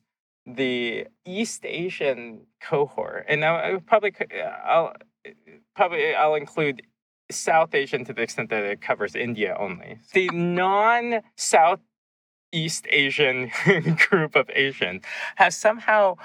the 0.54 1.06
East 1.24 1.64
Asian 1.64 2.46
cohort, 2.60 3.26
and 3.28 3.44
I, 3.44 3.48
I 3.48 3.72
uh, 3.74 3.78
probably 3.80 4.12
uh, 4.20 4.44
I'll 4.64 4.94
probably 5.74 6.14
I'll 6.14 6.34
include 6.34 6.82
South 7.30 7.74
Asian 7.74 8.04
to 8.04 8.12
the 8.12 8.22
extent 8.22 8.50
that 8.50 8.64
it 8.64 8.80
covers 8.80 9.14
India 9.14 9.56
only. 9.58 9.98
The 10.12 10.28
non 10.28 11.20
South 11.36 11.80
East 12.52 12.86
Asian 12.90 13.50
group 14.10 14.36
of 14.36 14.50
Asians 14.54 15.02
has 15.36 15.56
somehow 15.56 16.16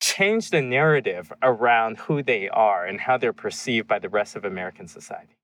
changed 0.00 0.52
the 0.52 0.60
narrative 0.60 1.32
around 1.42 1.96
who 1.98 2.22
they 2.22 2.48
are 2.48 2.84
and 2.84 3.00
how 3.00 3.16
they're 3.16 3.32
perceived 3.32 3.88
by 3.88 3.98
the 3.98 4.08
rest 4.08 4.36
of 4.36 4.44
American 4.44 4.86
society. 4.86 5.36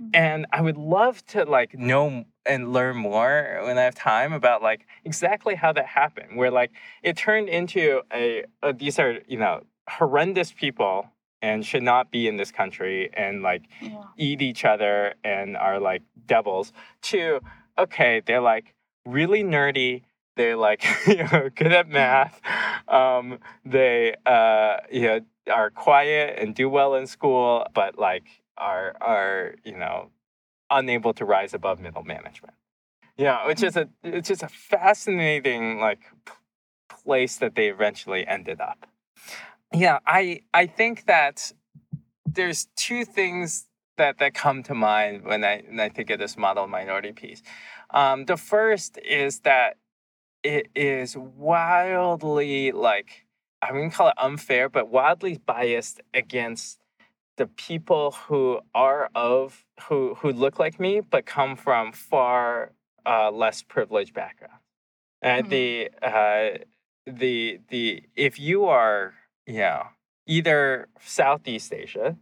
Mm. 0.00 0.10
and 0.14 0.46
I 0.52 0.60
would 0.62 0.76
love 0.78 1.24
to 1.26 1.44
like 1.44 1.74
know 1.78 2.24
and 2.46 2.72
learn 2.72 2.96
more 2.96 3.60
when 3.64 3.76
I 3.78 3.82
have 3.82 3.94
time 3.94 4.32
about 4.32 4.62
like 4.62 4.86
exactly 5.04 5.54
how 5.54 5.72
that 5.72 5.86
happened. 5.86 6.36
Where 6.36 6.50
like 6.50 6.70
it 7.02 7.16
turned 7.16 7.48
into 7.48 8.02
a, 8.12 8.44
a 8.62 8.72
these 8.72 8.98
are 8.98 9.18
you 9.28 9.38
know 9.38 9.62
horrendous 9.88 10.52
people 10.52 11.10
and 11.42 11.64
should 11.64 11.82
not 11.82 12.10
be 12.10 12.28
in 12.28 12.36
this 12.36 12.50
country 12.52 13.10
and 13.14 13.42
like 13.42 13.62
Yeah. 13.80 14.04
eat 14.16 14.40
each 14.42 14.64
other 14.64 15.14
and 15.24 15.56
are 15.56 15.80
like 15.80 16.02
devils. 16.26 16.72
To 17.02 17.40
okay, 17.78 18.22
they're 18.24 18.40
like 18.40 18.74
really 19.06 19.42
nerdy. 19.42 20.02
They're 20.36 20.56
like 20.56 20.84
you 21.06 21.24
know 21.30 21.50
good 21.54 21.72
at 21.72 21.88
math. 21.88 22.40
Um, 22.88 23.38
they 23.64 24.14
uh, 24.26 24.78
you 24.90 25.02
know 25.02 25.20
are 25.52 25.70
quiet 25.70 26.38
and 26.38 26.54
do 26.54 26.68
well 26.68 26.94
in 26.94 27.06
school, 27.06 27.66
but 27.74 27.98
like 27.98 28.24
are 28.60 28.94
are 29.00 29.54
you 29.64 29.76
know 29.76 30.10
unable 30.70 31.12
to 31.14 31.24
rise 31.24 31.54
above 31.54 31.80
middle 31.80 32.04
management. 32.04 32.54
Yeah, 33.16 33.46
which 33.46 33.62
is 33.62 33.76
a 33.76 33.88
it's 34.04 34.28
just 34.28 34.42
a 34.42 34.48
fascinating 34.48 35.80
like 35.80 36.00
p- 36.24 36.32
place 36.88 37.38
that 37.38 37.54
they 37.54 37.68
eventually 37.68 38.26
ended 38.26 38.60
up. 38.60 38.86
Yeah, 39.72 39.98
I 40.06 40.42
I 40.54 40.66
think 40.66 41.06
that 41.06 41.52
there's 42.26 42.68
two 42.76 43.04
things 43.04 43.66
that 43.96 44.18
that 44.18 44.34
come 44.34 44.62
to 44.64 44.74
mind 44.74 45.24
when 45.24 45.44
I 45.44 45.62
when 45.66 45.80
I 45.80 45.88
think 45.88 46.10
of 46.10 46.18
this 46.18 46.36
model 46.36 46.66
minority 46.66 47.12
piece. 47.12 47.42
Um, 47.90 48.26
the 48.26 48.36
first 48.36 48.98
is 48.98 49.40
that 49.40 49.76
it 50.42 50.68
is 50.74 51.16
wildly 51.16 52.72
like 52.72 53.26
I 53.62 53.72
wouldn't 53.72 53.92
call 53.92 54.08
it 54.08 54.14
unfair, 54.16 54.68
but 54.68 54.88
wildly 54.88 55.38
biased 55.44 56.00
against 56.14 56.80
the 57.40 57.46
people 57.46 58.10
who 58.26 58.60
are 58.74 59.08
of 59.14 59.64
who 59.88 60.14
who 60.16 60.30
look 60.30 60.58
like 60.58 60.78
me 60.78 61.00
but 61.00 61.24
come 61.24 61.56
from 61.56 61.90
far 61.90 62.72
uh, 63.06 63.30
less 63.30 63.62
privileged 63.62 64.12
backgrounds. 64.12 64.62
And 65.22 65.46
Mhm. 65.46 65.50
the 65.50 65.90
uh, 66.02 66.58
the 67.06 67.60
the 67.70 68.04
if 68.14 68.38
you 68.38 68.66
are 68.66 69.14
you 69.46 69.60
know 69.60 69.84
either 70.26 70.88
Southeast 71.00 71.72
Asia 71.72 72.14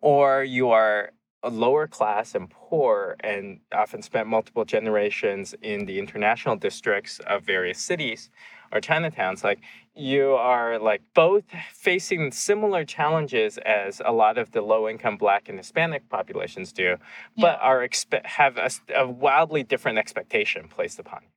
or 0.00 0.44
you 0.44 0.70
are 0.70 1.12
a 1.42 1.50
lower 1.50 1.86
class 1.86 2.34
and 2.34 2.48
poor 2.48 3.16
and 3.20 3.60
often 3.72 4.00
spent 4.00 4.26
multiple 4.28 4.64
generations 4.64 5.54
in 5.60 5.84
the 5.84 5.98
international 5.98 6.56
districts 6.56 7.20
of 7.26 7.42
various 7.42 7.78
cities 7.78 8.30
or 8.72 8.80
Chinatowns, 8.80 9.44
like 9.44 9.60
you 9.94 10.32
are 10.32 10.78
like 10.78 11.02
both 11.14 11.44
facing 11.72 12.32
similar 12.32 12.84
challenges 12.84 13.58
as 13.58 14.02
a 14.04 14.12
lot 14.12 14.38
of 14.38 14.50
the 14.50 14.60
low 14.60 14.88
income 14.88 15.16
black 15.16 15.48
and 15.48 15.58
Hispanic 15.58 16.08
populations 16.08 16.72
do, 16.72 16.96
but 17.36 17.58
Yeah. 17.58 17.68
are 17.68 17.88
expe- 17.88 18.26
have 18.26 18.58
a 18.94 19.06
wildly 19.08 19.62
different 19.62 19.98
expectation 19.98 20.68
placed 20.68 20.98
upon 20.98 21.22
you. 21.22 21.28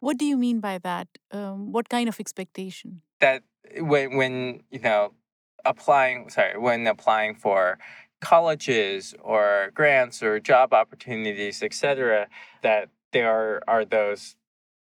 What 0.00 0.16
do 0.18 0.24
you 0.24 0.36
mean 0.36 0.60
by 0.60 0.78
that? 0.78 1.08
Um, 1.32 1.72
what 1.72 1.88
kind 1.88 2.08
of 2.08 2.18
expectation? 2.20 3.02
that 3.20 3.42
when 3.80 4.16
when 4.16 4.62
you 4.70 4.80
know 4.80 5.12
applying 5.66 6.30
sorry 6.30 6.56
when 6.56 6.86
applying 6.86 7.34
for 7.34 7.78
colleges 8.22 9.14
or 9.20 9.70
grants 9.74 10.22
or 10.22 10.40
job 10.40 10.72
opportunities 10.72 11.62
etc 11.62 12.26
that 12.62 12.88
there 13.12 13.60
are 13.68 13.84
those 13.84 14.36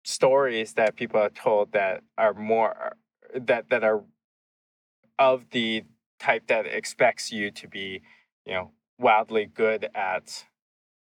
stories 0.07 0.75
that 0.75 0.95
people 0.95 1.21
are 1.21 1.31
told 1.31 1.73
that 1.73 2.01
are 2.17 2.33
more 2.33 2.95
that 3.35 3.69
that 3.71 3.83
are 3.83 4.05
of 5.19 5.51
the 5.51 5.83
type 6.21 6.47
that 6.47 6.65
expects 6.65 7.33
you 7.33 7.51
to 7.51 7.67
be 7.67 8.01
you 8.45 8.55
know 8.55 8.71
wildly 9.01 9.47
good 9.47 9.89
at 9.97 10.45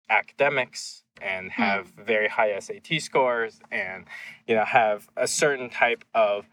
academics 0.08 1.02
and 1.20 1.46
hmm. 1.46 1.60
have 1.60 1.88
very 1.88 2.28
high 2.28 2.56
SAT 2.60 3.00
scores 3.00 3.58
and 3.72 4.04
you 4.46 4.54
know 4.54 4.64
have 4.64 5.08
a 5.16 5.26
certain 5.26 5.68
type 5.68 6.04
of 6.14 6.46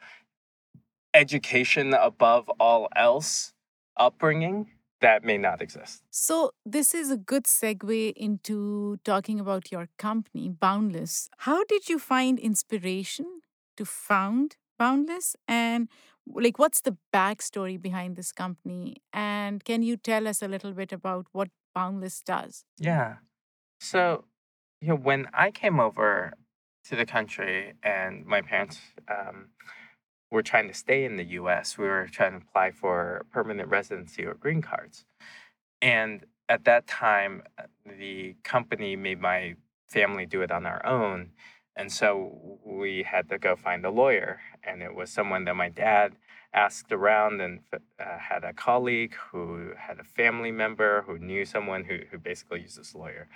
education 1.14 1.94
above 1.94 2.50
all 2.60 2.90
else 2.96 3.54
upbringing 3.98 4.68
that 5.02 5.24
may 5.24 5.38
not 5.38 5.62
exist. 5.62 6.04
So, 6.10 6.52
this 6.66 6.94
is 6.94 7.12
a 7.12 7.18
good 7.18 7.44
segue 7.46 8.14
into 8.16 8.98
talking 9.04 9.40
about 9.40 9.72
your 9.72 9.90
company, 9.98 10.50
Boundless. 10.50 11.30
How 11.40 11.64
did 11.66 11.90
you 11.90 12.00
find 12.00 12.40
inspiration 12.40 13.42
to 13.78 13.86
found 13.86 14.56
Boundless? 14.80 15.36
And, 15.48 15.90
like, 16.28 16.58
what's 16.58 16.82
the 16.82 16.98
backstory 17.14 17.82
behind 17.82 18.16
this 18.16 18.32
company? 18.32 18.98
And 19.12 19.64
can 19.64 19.84
you 19.84 19.98
tell 19.98 20.28
us 20.28 20.42
a 20.42 20.48
little 20.48 20.72
bit 20.72 20.92
about 20.92 21.28
what 21.32 21.50
Boundless 21.76 22.22
does? 22.22 22.64
Yeah. 22.78 23.16
So, 23.80 24.26
you 24.82 24.90
know, 24.90 24.96
when 24.96 25.28
I 25.34 25.52
came 25.52 25.80
over 25.80 26.34
to 26.86 26.96
the 26.96 27.06
country 27.06 27.74
and 27.84 28.26
my 28.26 28.42
parents 28.42 28.80
um, 29.10 29.50
were 30.32 30.42
trying 30.42 30.68
to 30.68 30.74
stay 30.74 31.04
in 31.04 31.18
the 31.18 31.26
US, 31.26 31.78
we 31.78 31.86
were 31.86 32.08
trying 32.12 32.32
to 32.32 32.38
apply 32.38 32.72
for 32.72 33.26
permanent 33.32 33.70
residency 33.70 34.26
or 34.26 34.34
green 34.34 34.62
cards. 34.62 35.06
And 35.82 36.26
at 36.50 36.64
that 36.66 36.88
time, 36.88 37.44
uh, 37.58 37.64
the 37.86 38.36
company 38.44 38.96
made 38.96 39.20
my 39.20 39.56
family 39.90 40.26
do 40.26 40.42
it 40.42 40.52
on 40.52 40.66
our 40.66 40.86
own. 40.86 41.32
And 41.76 41.92
so 41.92 42.60
we 42.66 43.04
had 43.04 43.30
to 43.30 43.38
go 43.38 43.56
find 43.56 43.86
a 43.86 43.90
lawyer. 43.90 44.40
And 44.64 44.82
it 44.82 44.94
was 44.94 45.10
someone 45.10 45.46
that 45.46 45.56
my 45.56 45.70
dad 45.70 46.16
asked 46.54 46.92
around 46.92 47.40
and 47.40 47.60
uh, 47.74 47.80
had 48.18 48.44
a 48.44 48.54
colleague 48.54 49.16
who 49.32 49.72
had 49.78 50.00
a 50.00 50.04
family 50.04 50.52
member 50.52 51.02
who 51.04 51.18
knew 51.18 51.46
someone 51.46 51.84
who, 51.84 52.00
who 52.10 52.18
basically 52.18 52.62
used 52.62 52.78
this 52.78 52.94
lawyer. 52.94 53.28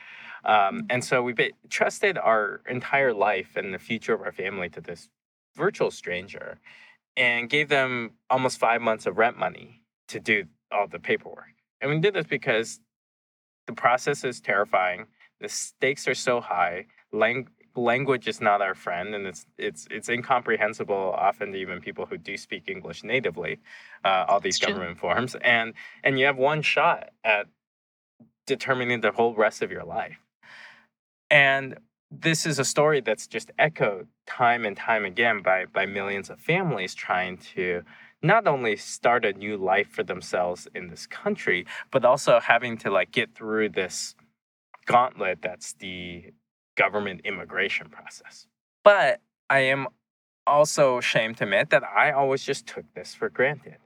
Um, 0.43 0.85
and 0.89 1.03
so 1.03 1.23
we 1.23 1.33
ba- 1.33 1.51
trusted 1.69 2.17
our 2.17 2.61
entire 2.69 3.13
life 3.13 3.55
and 3.55 3.73
the 3.73 3.79
future 3.79 4.13
of 4.13 4.21
our 4.21 4.33
family 4.33 4.69
to 4.69 4.81
this 4.81 5.09
virtual 5.55 5.91
stranger 5.91 6.59
and 7.17 7.49
gave 7.49 7.69
them 7.69 8.11
almost 8.29 8.57
five 8.57 8.81
months 8.81 9.05
of 9.05 9.17
rent 9.17 9.37
money 9.37 9.81
to 10.09 10.19
do 10.19 10.45
all 10.71 10.87
the 10.87 10.99
paperwork. 10.99 11.53
And 11.81 11.91
we 11.91 11.99
did 11.99 12.13
this 12.13 12.27
because 12.27 12.79
the 13.67 13.73
process 13.73 14.23
is 14.23 14.41
terrifying. 14.41 15.07
The 15.41 15.49
stakes 15.49 16.07
are 16.07 16.15
so 16.15 16.41
high. 16.41 16.85
Lang- 17.11 17.49
language 17.75 18.27
is 18.27 18.41
not 18.41 18.61
our 18.61 18.75
friend, 18.75 19.13
and 19.15 19.27
it's 19.27 19.45
it's 19.57 19.87
it's 19.91 20.09
incomprehensible 20.09 21.13
often 21.17 21.51
to 21.51 21.57
even 21.57 21.81
people 21.81 22.05
who 22.05 22.17
do 22.17 22.37
speak 22.37 22.69
English 22.69 23.03
natively. 23.03 23.59
Uh, 24.03 24.25
all 24.27 24.39
these 24.39 24.59
true. 24.59 24.73
government 24.73 24.97
forms, 24.97 25.35
and 25.41 25.73
and 26.03 26.19
you 26.19 26.25
have 26.25 26.37
one 26.37 26.61
shot 26.61 27.09
at 27.23 27.47
determining 28.47 29.01
the 29.01 29.11
whole 29.11 29.35
rest 29.35 29.61
of 29.61 29.71
your 29.71 29.83
life. 29.83 30.17
And 31.29 31.77
this 32.21 32.45
is 32.45 32.59
a 32.59 32.65
story 32.65 33.01
that's 33.01 33.27
just 33.27 33.51
echoed 33.57 34.07
time 34.27 34.65
and 34.65 34.75
time 34.75 35.05
again 35.05 35.41
by 35.41 35.65
by 35.65 35.85
millions 35.85 36.29
of 36.29 36.39
families 36.39 36.95
trying 36.95 37.37
to 37.37 37.83
not 38.21 38.47
only 38.47 38.75
start 38.75 39.25
a 39.25 39.33
new 39.33 39.55
life 39.57 39.87
for 39.89 40.03
themselves 40.03 40.67
in 40.73 40.87
this 40.87 41.05
country, 41.05 41.65
but 41.91 42.03
also 42.03 42.39
having 42.39 42.77
to 42.77 42.89
like 42.89 43.11
get 43.11 43.35
through 43.35 43.69
this 43.69 44.15
gauntlet 44.85 45.39
that's 45.41 45.73
the 45.73 46.31
government 46.75 47.21
immigration 47.23 47.89
process. 47.89 48.47
But 48.83 49.21
I 49.49 49.59
am 49.59 49.87
also 50.47 50.97
ashamed 50.97 51.37
to 51.37 51.43
admit 51.43 51.69
that 51.69 51.83
I 51.83 52.11
always 52.11 52.43
just 52.43 52.67
took 52.67 52.85
this 52.93 53.13
for 53.13 53.29
granted. 53.29 53.77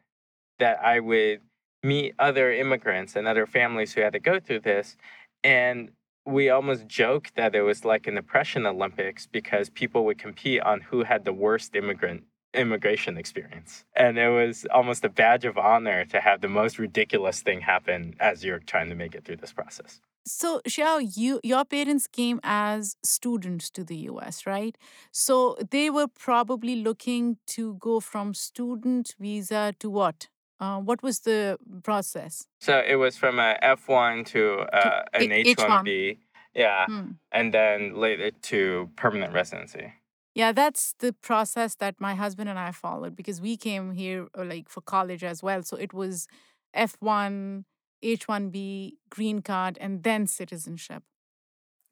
That 0.59 0.83
I 0.83 0.99
would 0.99 1.41
meet 1.83 2.13
other 2.19 2.51
immigrants 2.51 3.15
and 3.15 3.27
other 3.27 3.45
families 3.45 3.93
who 3.93 4.01
had 4.01 4.13
to 4.13 4.19
go 4.19 4.39
through 4.39 4.59
this 4.61 4.97
and 5.43 5.91
we 6.29 6.49
almost 6.49 6.87
joked 6.87 7.35
that 7.35 7.55
it 7.55 7.61
was 7.61 7.83
like 7.83 8.07
an 8.07 8.17
oppression 8.17 8.65
Olympics 8.65 9.27
because 9.27 9.69
people 9.69 10.05
would 10.05 10.17
compete 10.17 10.61
on 10.61 10.81
who 10.81 11.03
had 11.03 11.25
the 11.25 11.33
worst 11.33 11.75
immigrant 11.75 12.23
immigration 12.53 13.17
experience. 13.17 13.85
And 13.95 14.17
it 14.17 14.29
was 14.29 14.65
almost 14.71 15.03
a 15.05 15.09
badge 15.09 15.45
of 15.45 15.57
honor 15.57 16.05
to 16.05 16.19
have 16.19 16.41
the 16.41 16.47
most 16.47 16.79
ridiculous 16.79 17.41
thing 17.41 17.61
happen 17.61 18.15
as 18.19 18.43
you're 18.43 18.59
trying 18.59 18.89
to 18.89 18.95
make 18.95 19.15
it 19.15 19.25
through 19.25 19.37
this 19.37 19.53
process. 19.53 20.01
So, 20.25 20.61
Xiao, 20.67 21.11
you 21.15 21.39
your 21.43 21.65
parents 21.65 22.05
came 22.05 22.39
as 22.43 22.95
students 23.03 23.69
to 23.71 23.83
the 23.83 23.95
US, 24.11 24.45
right? 24.45 24.77
So 25.11 25.57
they 25.71 25.89
were 25.89 26.07
probably 26.07 26.75
looking 26.75 27.37
to 27.47 27.75
go 27.75 27.99
from 27.99 28.33
student 28.33 29.15
visa 29.19 29.73
to 29.79 29.89
what? 29.89 30.27
Uh, 30.59 30.79
what 30.79 31.01
was 31.01 31.19
the 31.21 31.57
process? 31.83 32.47
So 32.59 32.83
it 32.85 32.95
was 32.95 33.17
from 33.17 33.39
a 33.39 33.57
F1 33.61 34.25
to 34.25 34.59
uh, 34.73 35.03
an 35.13 35.31
H- 35.31 35.57
H1. 35.57 35.85
H1B, 35.85 36.17
yeah, 36.53 36.87
Hmm. 36.87 37.11
and 37.31 37.53
then 37.53 37.95
later 37.95 38.31
to 38.31 38.89
permanent 38.95 39.33
residency. 39.33 39.93
Yeah, 40.35 40.51
that's 40.51 40.93
the 40.99 41.13
process 41.13 41.75
that 41.75 41.95
my 41.99 42.15
husband 42.15 42.49
and 42.49 42.59
I 42.59 42.71
followed 42.71 43.15
because 43.15 43.41
we 43.41 43.57
came 43.57 43.93
here 43.93 44.27
uh, 44.37 44.43
like 44.43 44.69
for 44.69 44.81
college 44.81 45.23
as 45.23 45.41
well. 45.41 45.63
So 45.63 45.77
it 45.77 45.93
was 45.93 46.27
F1, 46.73 47.65
H1B, 48.01 48.97
green 49.09 49.41
card, 49.41 49.77
and 49.79 50.03
then 50.03 50.27
citizenship. 50.27 51.03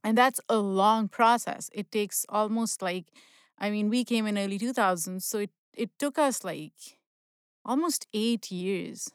And 0.03 0.17
that's 0.17 0.39
a 0.49 0.57
long 0.57 1.07
process. 1.09 1.69
It 1.73 1.91
takes 1.91 2.25
almost 2.29 2.81
like, 2.81 3.07
I 3.57 3.69
mean, 3.69 3.89
we 3.89 4.03
came 4.03 4.25
in 4.27 4.37
early 4.37 4.57
2000s, 4.59 5.25
so 5.25 5.39
it, 5.39 5.51
it 5.73 5.89
took 5.99 6.17
us 6.17 6.43
like 6.43 6.96
almost 7.67 8.07
eight 8.13 8.51
years 8.51 9.11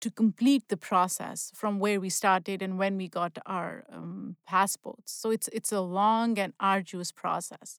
to 0.00 0.10
complete 0.10 0.64
the 0.68 0.76
process 0.76 1.52
from 1.54 1.78
where 1.78 2.00
we 2.00 2.08
started 2.08 2.62
and 2.62 2.78
when 2.78 2.96
we 2.96 3.08
got 3.08 3.38
our 3.46 3.84
um, 3.92 4.36
passports. 4.46 5.12
So 5.12 5.30
it's 5.30 5.48
it's 5.52 5.72
a 5.72 5.80
long 5.80 6.38
and 6.38 6.52
arduous 6.60 7.12
process. 7.12 7.78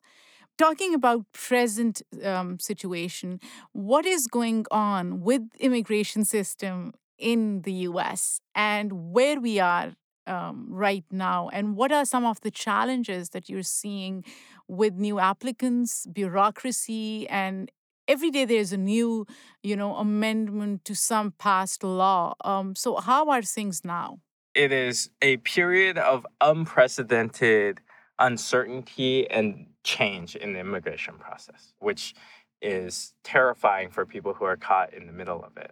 Talking 0.58 0.94
about 0.94 1.26
present 1.34 2.02
um, 2.24 2.60
situation, 2.60 3.40
what 3.72 4.06
is 4.06 4.28
going 4.28 4.66
on 4.70 5.22
with 5.22 5.42
immigration 5.60 6.24
system 6.26 6.94
in 7.18 7.62
the 7.64 7.74
U.S. 7.90 8.42
and 8.54 9.12
where 9.12 9.40
we 9.40 9.60
are 9.60 9.94
um, 10.28 10.68
right 10.70 11.06
now, 11.12 11.50
and 11.50 11.76
what 11.76 11.92
are 11.92 12.06
some 12.06 12.26
of 12.26 12.42
the 12.42 12.52
challenges 12.52 13.30
that 13.30 13.50
you're 13.50 13.64
seeing 13.64 14.24
with 14.68 14.94
new 14.94 15.20
applicants, 15.20 16.06
bureaucracy, 16.12 17.28
and 17.28 17.72
every 18.12 18.30
day 18.30 18.46
there's 18.46 18.74
a 18.74 18.78
new, 18.78 19.26
you 19.64 19.76
know, 19.76 19.96
amendment 19.96 20.84
to 20.86 20.94
some 20.94 21.34
past 21.40 21.84
law. 21.84 22.36
Um, 22.44 22.76
so 22.76 22.98
how 22.98 23.30
are 23.30 23.42
things 23.42 23.86
now? 23.86 24.20
It 24.54 24.72
is 24.74 25.10
a 25.22 25.38
period 25.38 25.98
of 25.98 26.28
unprecedented 26.42 27.80
uncertainty 28.20 29.30
and 29.32 29.68
change 29.84 30.36
in 30.36 30.54
the 30.54 30.60
immigration 30.60 31.16
process, 31.18 31.74
which 31.80 32.14
is 32.62 33.16
terrifying 33.24 33.90
for 33.90 34.06
people 34.06 34.34
who 34.34 34.46
are 34.46 34.58
caught 34.58 34.94
in 34.94 35.08
the 35.08 35.14
middle 35.14 35.44
of 35.44 35.58
it. 35.58 35.72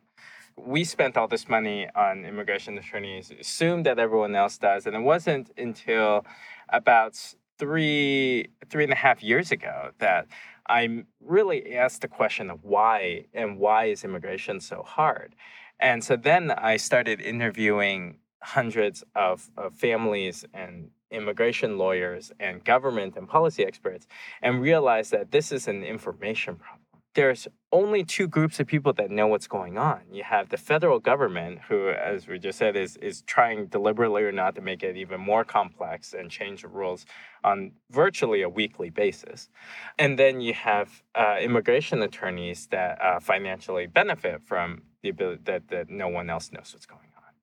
We 0.58 0.84
spent 0.84 1.16
all 1.18 1.28
this 1.28 1.48
money 1.48 1.88
on 1.96 2.26
immigration 2.26 2.78
attorneys, 2.78 3.32
assumed 3.40 3.86
that 3.86 4.00
everyone 4.00 4.36
else 4.36 4.58
does, 4.58 4.88
and 4.88 4.96
it 4.96 5.02
wasn't 5.02 5.52
until 5.58 6.26
about 6.70 7.16
three 7.60 8.48
three 8.70 8.86
and 8.86 8.94
a 8.94 8.96
half 8.96 9.22
years 9.22 9.52
ago 9.52 9.92
that 10.00 10.26
I 10.70 11.04
really 11.20 11.76
asked 11.76 12.02
the 12.02 12.08
question 12.08 12.50
of 12.50 12.64
why 12.64 13.26
and 13.34 13.58
why 13.58 13.86
is 13.86 14.04
immigration 14.04 14.60
so 14.62 14.84
hard? 14.84 15.36
And 15.80 16.04
so 16.04 16.16
then 16.16 16.52
I 16.52 16.78
started 16.78 17.20
interviewing 17.22 18.20
hundreds 18.42 19.04
of, 19.16 19.50
of 19.58 19.74
families 19.74 20.46
and 20.54 20.92
immigration 21.12 21.78
lawyers 21.78 22.32
and 22.40 22.64
government 22.64 23.16
and 23.18 23.28
policy 23.28 23.66
experts 23.66 24.08
and 24.42 24.62
realized 24.62 25.12
that 25.12 25.32
this 25.32 25.52
is 25.52 25.68
an 25.68 25.84
information 25.84 26.56
problem 26.56 26.89
there's 27.16 27.48
only 27.72 28.04
two 28.04 28.28
groups 28.28 28.60
of 28.60 28.68
people 28.68 28.94
that 28.94 29.10
know 29.12 29.28
what's 29.28 29.48
going 29.48 29.78
on. 29.78 30.02
You 30.12 30.24
have 30.24 30.50
the 30.50 30.58
federal 30.58 31.00
government, 31.00 31.60
who, 31.68 31.90
as 31.90 32.28
we 32.28 32.40
just 32.40 32.58
said, 32.58 32.76
is 32.76 32.98
is 32.98 33.24
trying 33.24 33.68
deliberately 33.68 34.24
or 34.24 34.32
not 34.32 34.56
to 34.56 34.62
make 34.62 34.84
it 34.84 34.96
even 34.96 35.20
more 35.20 35.44
complex 35.44 36.14
and 36.14 36.30
change 36.30 36.62
the 36.62 36.68
rules 36.68 37.06
on 37.44 37.72
virtually 37.92 38.42
a 38.42 38.50
weekly 38.50 38.90
basis. 38.90 39.50
And 39.98 40.18
then 40.18 40.42
you 40.42 40.54
have 40.54 41.04
uh, 41.16 41.38
immigration 41.42 42.02
attorneys 42.02 42.68
that 42.68 43.02
uh, 43.02 43.20
financially 43.20 43.88
benefit 43.88 44.42
from 44.46 44.84
the 45.02 45.10
ability 45.10 45.42
that, 45.46 45.68
that 45.70 45.90
no 45.90 46.08
one 46.08 46.30
else 46.30 46.52
knows 46.52 46.72
what's 46.74 46.86
going 46.86 47.02
on. 47.02 47.34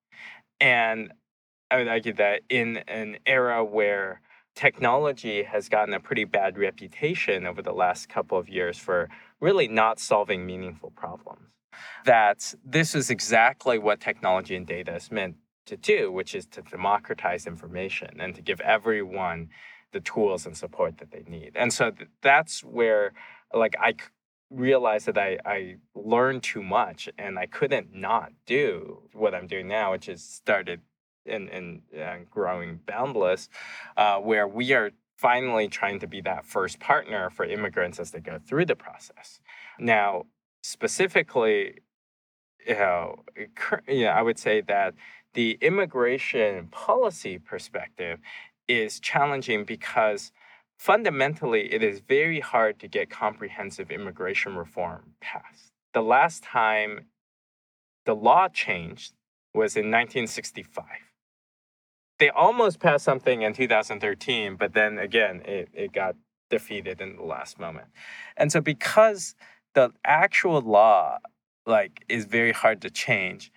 And 0.60 1.12
I 1.70 1.78
would 1.78 1.88
argue 1.88 2.12
that 2.14 2.42
in 2.48 2.78
an 2.88 3.18
era 3.26 3.64
where 3.64 4.20
technology 4.54 5.42
has 5.42 5.68
gotten 5.68 5.94
a 5.94 6.00
pretty 6.00 6.24
bad 6.24 6.56
reputation 6.56 7.46
over 7.46 7.60
the 7.60 7.72
last 7.72 8.08
couple 8.08 8.38
of 8.38 8.48
years 8.48 8.78
for 8.78 9.08
really 9.40 9.68
not 9.68 9.98
solving 9.98 10.46
meaningful 10.46 10.90
problems. 10.90 11.48
That 12.04 12.54
this 12.64 12.94
is 12.94 13.10
exactly 13.10 13.78
what 13.78 14.00
technology 14.00 14.56
and 14.56 14.66
data 14.66 14.94
is 14.94 15.10
meant 15.10 15.36
to 15.66 15.76
do, 15.76 16.10
which 16.10 16.34
is 16.34 16.46
to 16.46 16.62
democratize 16.62 17.46
information 17.46 18.20
and 18.20 18.34
to 18.34 18.42
give 18.42 18.60
everyone 18.60 19.50
the 19.92 20.00
tools 20.00 20.46
and 20.46 20.56
support 20.56 20.98
that 20.98 21.10
they 21.10 21.24
need. 21.28 21.52
And 21.54 21.72
so 21.72 21.90
th- 21.90 22.08
that's 22.22 22.64
where, 22.64 23.12
like, 23.52 23.74
I 23.80 23.94
realized 24.50 25.06
that 25.06 25.18
I, 25.18 25.38
I 25.44 25.76
learned 25.94 26.42
too 26.42 26.62
much 26.62 27.08
and 27.18 27.38
I 27.38 27.46
couldn't 27.46 27.94
not 27.94 28.32
do 28.46 29.02
what 29.12 29.34
I'm 29.34 29.46
doing 29.46 29.68
now, 29.68 29.92
which 29.92 30.08
is 30.08 30.22
started 30.24 30.80
in, 31.24 31.48
in 31.48 31.82
uh, 32.00 32.18
growing 32.30 32.80
Boundless, 32.86 33.48
uh, 33.96 34.18
where 34.18 34.46
we 34.46 34.72
are 34.72 34.92
finally 35.16 35.68
trying 35.68 35.98
to 36.00 36.06
be 36.06 36.20
that 36.20 36.44
first 36.44 36.78
partner 36.78 37.30
for 37.30 37.44
immigrants 37.44 37.98
as 37.98 38.10
they 38.10 38.20
go 38.20 38.38
through 38.38 38.66
the 38.66 38.76
process. 38.76 39.40
Now, 39.78 40.24
specifically, 40.62 41.78
you 42.66 42.74
know, 42.74 43.24
I 43.88 44.22
would 44.22 44.38
say 44.38 44.60
that 44.62 44.94
the 45.34 45.58
immigration 45.60 46.68
policy 46.68 47.38
perspective 47.38 48.20
is 48.68 49.00
challenging 49.00 49.64
because 49.64 50.32
fundamentally 50.76 51.72
it 51.72 51.82
is 51.82 52.00
very 52.00 52.40
hard 52.40 52.78
to 52.80 52.88
get 52.88 53.08
comprehensive 53.08 53.90
immigration 53.90 54.56
reform 54.56 55.14
passed. 55.20 55.72
The 55.94 56.02
last 56.02 56.42
time 56.42 57.06
the 58.04 58.14
law 58.14 58.48
changed 58.48 59.12
was 59.54 59.76
in 59.76 59.86
1965 59.86 60.84
they 62.18 62.30
almost 62.30 62.80
passed 62.80 63.04
something 63.04 63.42
in 63.42 63.52
2013, 63.52 64.56
but 64.56 64.72
then 64.72 64.98
again, 64.98 65.42
it, 65.44 65.68
it 65.72 65.92
got 65.92 66.16
defeated 66.50 67.00
in 67.00 67.16
the 67.16 67.22
last 67.22 67.58
moment. 67.58 67.88
And 68.36 68.50
so 68.50 68.60
because 68.60 69.34
the 69.74 69.92
actual 70.04 70.60
law 70.60 71.18
like 71.66 72.04
is 72.08 72.24
very 72.24 72.52
hard 72.52 72.80
to 72.82 72.90
change, 72.90 73.52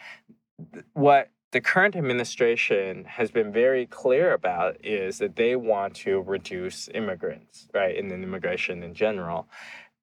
what 0.94 1.30
the 1.52 1.62
current 1.62 1.96
administration 1.96 3.06
has 3.06 3.32
been 3.32 3.52
very 3.52 3.86
clear 3.86 4.34
about 4.34 4.84
is 4.86 5.18
that 5.18 5.36
they 5.36 5.56
want 5.56 5.96
to 5.96 6.22
reduce 6.22 6.90
immigrants, 6.94 7.68
right, 7.74 7.96
in 7.96 8.12
immigration 8.12 8.84
in 8.84 8.94
general. 8.94 9.48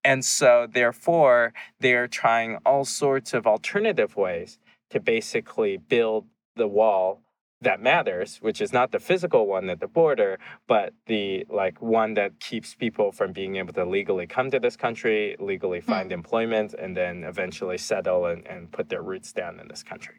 And 0.03 0.25
so, 0.25 0.67
therefore, 0.71 1.53
they're 1.81 2.09
trying 2.09 2.59
all 2.65 2.85
sorts 2.85 3.35
of 3.35 3.47
alternative 3.47 4.17
ways 4.17 4.59
to 4.91 5.01
basically 5.01 5.77
build 5.77 6.27
the 6.55 6.69
wall 6.69 7.23
that 7.67 7.83
matters, 7.83 8.39
which 8.47 8.61
is 8.61 8.73
not 8.73 8.93
the 8.93 9.01
physical 9.01 9.47
one 9.49 9.69
at 9.69 9.81
the 9.81 9.89
border, 9.89 10.39
but 10.69 10.95
the 11.07 11.45
like 11.51 11.83
one 11.83 12.15
that 12.15 12.39
keeps 12.39 12.77
people 12.77 13.11
from 13.11 13.33
being 13.33 13.57
able 13.57 13.75
to 13.75 13.85
legally 13.85 14.27
come 14.27 14.53
to 14.53 14.61
this 14.61 14.77
country, 14.77 15.37
legally 15.41 15.81
hmm. 15.81 15.91
find 15.93 16.11
mm. 16.11 16.15
employment, 16.21 16.75
and 16.75 16.97
then 16.97 17.25
eventually 17.25 17.77
settle 17.77 18.27
and, 18.27 18.47
and 18.47 18.71
put 18.71 18.89
their 18.89 19.03
roots 19.03 19.33
down 19.33 19.59
in 19.59 19.67
this 19.67 19.83
country. 19.83 20.15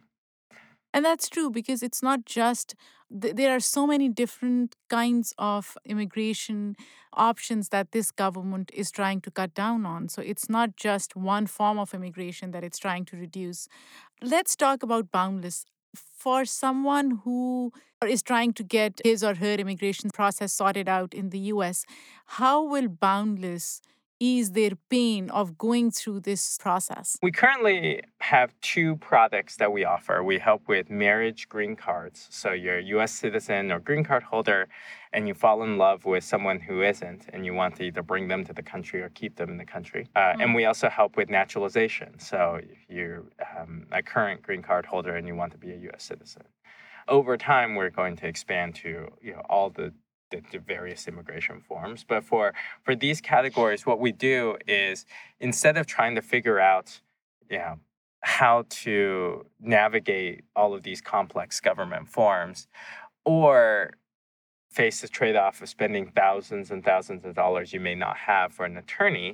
And 0.94 1.06
that's 1.06 1.30
true 1.30 1.50
because 1.50 1.82
it's 1.84 2.04
not 2.04 2.26
just, 2.26 2.76
th- 3.22 3.36
there 3.36 3.56
are 3.56 3.60
so 3.60 3.88
many 3.88 4.10
different 4.10 4.76
kinds 4.90 5.34
of 5.38 5.78
immigration 5.86 6.76
options 7.14 7.70
that 7.70 7.92
this 7.92 8.12
government 8.12 8.72
is 8.74 8.92
trying 8.92 9.22
to 9.22 9.32
cut 9.32 9.54
down 9.54 9.86
on. 9.86 10.10
So 10.10 10.22
it's 10.22 10.50
not 10.50 10.76
just 10.76 11.16
one 11.16 11.46
form 11.48 11.78
of 11.80 11.94
immigration 11.94 12.52
that 12.52 12.64
it's 12.64 12.80
trying 12.80 13.06
to 13.06 13.16
reduce. 13.16 13.68
Let's 14.22 14.56
talk 14.56 14.84
about 14.84 15.12
Boundless 15.12 15.66
for 16.28 16.44
someone 16.44 17.22
who 17.24 17.72
is 18.06 18.22
trying 18.22 18.52
to 18.52 18.62
get 18.62 19.00
his 19.06 19.24
or 19.24 19.36
her 19.36 19.54
immigration 19.54 20.10
process 20.10 20.52
sorted 20.52 20.90
out 20.90 21.14
in 21.14 21.30
the 21.30 21.40
US, 21.54 21.86
how 22.40 22.66
will 22.66 22.90
Boundless 22.90 23.82
ease 24.20 24.52
their 24.52 24.72
pain 24.90 25.30
of 25.30 25.58
going 25.58 25.92
through 25.92 26.22
this 26.22 26.58
process? 26.58 27.18
We 27.22 27.32
currently 27.32 28.02
have 28.20 28.54
two 28.62 28.96
products 28.98 29.58
that 29.58 29.72
we 29.72 29.86
offer. 29.86 30.24
We 30.24 30.40
help 30.40 30.68
with 30.68 30.90
marriage 30.90 31.50
green 31.50 31.76
cards. 31.76 32.28
So 32.30 32.52
you're 32.52 32.80
a 32.80 32.84
US 32.84 33.12
citizen 33.12 33.72
or 33.72 33.80
green 33.80 34.04
card 34.04 34.24
holder 34.24 34.68
and 35.14 35.28
you 35.28 35.34
fall 35.34 35.64
in 35.64 35.78
love 35.78 36.06
with 36.06 36.24
someone 36.24 36.60
who 36.60 36.82
isn't 36.82 37.28
and 37.32 37.46
you 37.46 37.54
want 37.54 37.76
to 37.78 37.84
either 37.84 38.02
bring 38.02 38.28
them 38.28 38.44
to 38.46 38.54
the 38.54 38.64
country 38.64 39.02
or 39.02 39.10
keep 39.10 39.36
them 39.36 39.50
in 39.50 39.58
the 39.58 39.66
country. 39.66 40.10
Uh, 40.16 40.20
mm-hmm. 40.20 40.42
And 40.42 40.56
we 40.56 40.66
also 40.66 40.90
help 40.90 41.18
with 41.18 41.30
naturalization. 41.30 42.20
So 42.20 42.60
if 42.62 42.78
you're 42.90 43.24
um, 43.58 43.88
a 43.92 44.02
current 44.02 44.42
green 44.42 44.62
card 44.62 44.86
holder 44.86 45.16
and 45.16 45.28
you 45.28 45.36
want 45.36 45.52
to 45.54 45.58
be 45.58 45.72
a 45.72 45.78
US 45.92 46.04
citizen. 46.04 46.44
Over 47.08 47.38
time, 47.38 47.76
we're 47.76 47.90
going 47.90 48.18
to 48.18 48.28
expand 48.28 48.76
to 48.76 49.08
you 49.22 49.34
know 49.34 49.42
all 49.50 49.70
the 49.70 49.94
the, 50.32 50.42
the, 50.52 50.60
various 50.60 51.08
immigration 51.08 51.62
forms. 51.62 52.04
But 52.08 52.24
for 52.24 52.54
for 52.84 52.96
these 52.96 53.22
categories, 53.22 53.86
what 53.86 54.00
we 54.00 54.12
do 54.12 54.58
is 54.68 55.06
instead 55.40 55.78
of 55.78 55.86
trying 55.86 56.16
to 56.16 56.22
figure 56.22 56.60
out, 56.60 57.00
you 57.50 57.60
know, 57.60 57.80
how 58.22 58.66
to 58.70 59.46
navigate 59.60 60.44
all 60.56 60.74
of 60.74 60.84
these 60.84 61.02
complex 61.02 61.60
government 61.60 62.10
forms, 62.10 62.68
or 63.26 63.92
face 64.78 65.02
the 65.02 65.08
trade-off 65.08 65.56
of 65.62 65.68
spending 65.78 66.06
thousands 66.22 66.70
and 66.72 66.84
thousands 66.84 67.26
of 67.26 67.34
dollars 67.34 67.74
you 67.74 67.82
may 67.90 67.96
not 67.96 68.16
have 68.16 68.54
for 68.54 68.64
an 68.66 68.78
attorney 68.78 69.30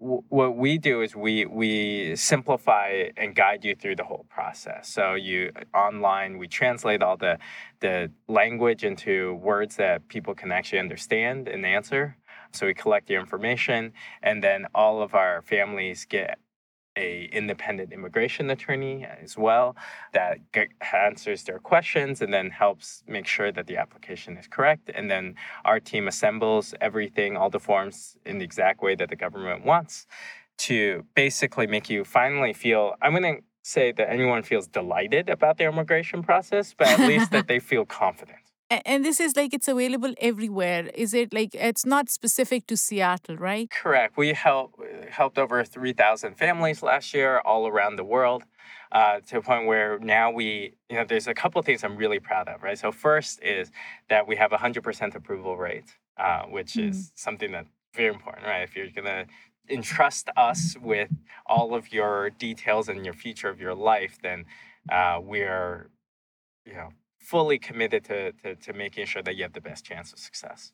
w- 0.00 0.22
what 0.28 0.56
we 0.56 0.78
do 0.78 1.02
is 1.02 1.14
we 1.14 1.44
we 1.46 2.14
simplify 2.16 3.08
and 3.16 3.34
guide 3.34 3.64
you 3.64 3.74
through 3.74 3.96
the 3.96 4.04
whole 4.04 4.26
process. 4.28 4.88
So 4.88 5.14
you 5.14 5.52
online 5.74 6.38
we 6.38 6.48
translate 6.48 7.02
all 7.02 7.16
the 7.16 7.38
the 7.80 8.10
language 8.28 8.84
into 8.84 9.34
words 9.34 9.76
that 9.76 10.08
people 10.08 10.34
can 10.34 10.52
actually 10.52 10.78
understand 10.78 11.48
and 11.48 11.64
answer. 11.66 12.16
So 12.52 12.66
we 12.66 12.74
collect 12.74 13.10
your 13.10 13.20
information 13.20 13.92
and 14.22 14.42
then 14.42 14.66
all 14.74 15.02
of 15.02 15.14
our 15.14 15.42
families 15.42 16.06
get 16.08 16.38
a 16.98 17.28
independent 17.32 17.92
immigration 17.92 18.50
attorney 18.50 19.06
as 19.22 19.38
well 19.38 19.76
that 20.12 20.38
answers 20.92 21.44
their 21.44 21.58
questions 21.58 22.20
and 22.20 22.32
then 22.34 22.50
helps 22.50 23.04
make 23.06 23.26
sure 23.26 23.50
that 23.52 23.66
the 23.66 23.76
application 23.76 24.36
is 24.36 24.46
correct 24.46 24.90
and 24.94 25.10
then 25.10 25.34
our 25.64 25.80
team 25.80 26.08
assembles 26.08 26.74
everything 26.80 27.36
all 27.36 27.50
the 27.50 27.60
forms 27.60 28.16
in 28.26 28.38
the 28.38 28.44
exact 28.44 28.82
way 28.82 28.94
that 28.94 29.08
the 29.08 29.16
government 29.16 29.64
wants 29.64 30.06
to 30.56 31.04
basically 31.14 31.66
make 31.66 31.88
you 31.88 32.04
finally 32.04 32.52
feel 32.52 32.94
i'm 33.00 33.12
going 33.12 33.36
to 33.36 33.42
say 33.68 33.92
that 33.92 34.10
anyone 34.10 34.42
feels 34.42 34.66
delighted 34.66 35.28
about 35.28 35.58
their 35.58 35.68
immigration 35.68 36.22
process, 36.22 36.74
but 36.76 36.88
at 36.88 37.00
least 37.00 37.30
that 37.30 37.46
they 37.52 37.58
feel 37.58 37.84
confident. 37.84 38.37
And 38.70 39.02
this 39.02 39.18
is 39.18 39.34
like 39.34 39.54
it's 39.54 39.66
available 39.66 40.12
everywhere. 40.20 40.90
Is 40.94 41.14
it 41.14 41.32
like 41.32 41.54
it's 41.54 41.86
not 41.86 42.10
specific 42.10 42.66
to 42.66 42.76
Seattle, 42.76 43.36
right? 43.36 43.70
Correct. 43.70 44.18
We 44.18 44.34
help, 44.34 44.74
helped 45.08 45.38
over 45.38 45.64
3,000 45.64 46.34
families 46.34 46.82
last 46.82 47.14
year 47.14 47.38
all 47.46 47.66
around 47.66 47.96
the 47.96 48.04
world 48.04 48.44
uh, 48.92 49.20
to 49.28 49.38
a 49.38 49.42
point 49.42 49.66
where 49.66 49.98
now 50.00 50.30
we, 50.30 50.74
you 50.90 50.96
know, 50.96 51.04
there's 51.04 51.26
a 51.26 51.34
couple 51.34 51.58
of 51.58 51.64
things 51.64 51.82
I'm 51.82 51.96
really 51.96 52.20
proud 52.20 52.46
of, 52.48 52.62
right? 52.62 52.78
So, 52.78 52.92
first 52.92 53.42
is 53.42 53.70
that 54.10 54.28
we 54.28 54.36
have 54.36 54.52
a 54.52 54.58
100% 54.58 55.14
approval 55.14 55.56
rate, 55.56 55.96
uh, 56.18 56.42
which 56.42 56.74
mm. 56.74 56.90
is 56.90 57.12
something 57.14 57.52
that's 57.52 57.70
very 57.94 58.12
important, 58.12 58.46
right? 58.46 58.62
If 58.62 58.76
you're 58.76 58.90
going 58.90 59.06
to 59.06 59.26
entrust 59.70 60.28
us 60.36 60.76
with 60.80 61.10
all 61.46 61.74
of 61.74 61.92
your 61.92 62.30
details 62.30 62.88
and 62.88 63.04
your 63.04 63.14
future 63.14 63.48
of 63.48 63.60
your 63.60 63.74
life, 63.74 64.18
then 64.22 64.44
uh, 64.90 65.20
we're, 65.22 65.90
you 66.66 66.74
know, 66.74 66.90
fully 67.28 67.58
committed 67.58 68.04
to, 68.04 68.32
to, 68.32 68.54
to 68.54 68.72
making 68.72 69.04
sure 69.04 69.22
that 69.22 69.36
you 69.36 69.42
have 69.42 69.52
the 69.52 69.60
best 69.60 69.84
chance 69.84 70.12
of 70.14 70.18
success. 70.18 70.72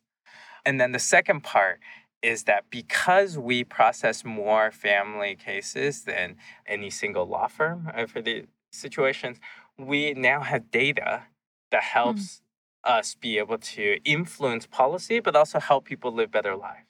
And 0.64 0.80
then 0.80 0.92
the 0.92 1.00
second 1.00 1.42
part 1.42 1.80
is 2.22 2.44
that 2.44 2.64
because 2.70 3.36
we 3.36 3.64
process 3.64 4.24
more 4.24 4.70
family 4.70 5.34
cases 5.34 6.04
than 6.04 6.36
any 6.66 6.90
single 6.90 7.26
law 7.26 7.48
firm 7.48 7.90
uh, 7.92 8.06
for 8.06 8.22
the 8.22 8.44
situations, 8.70 9.38
we 9.76 10.14
now 10.14 10.40
have 10.42 10.70
data 10.70 11.24
that 11.72 11.82
hmm. 11.82 11.98
helps 11.98 12.40
mm. 12.86 12.98
us 12.98 13.16
be 13.16 13.36
able 13.38 13.58
to 13.58 13.98
influence 14.04 14.64
policy, 14.66 15.18
but 15.18 15.34
also 15.34 15.58
help 15.58 15.84
people 15.84 16.12
live 16.12 16.30
better 16.30 16.54
lives. 16.54 16.86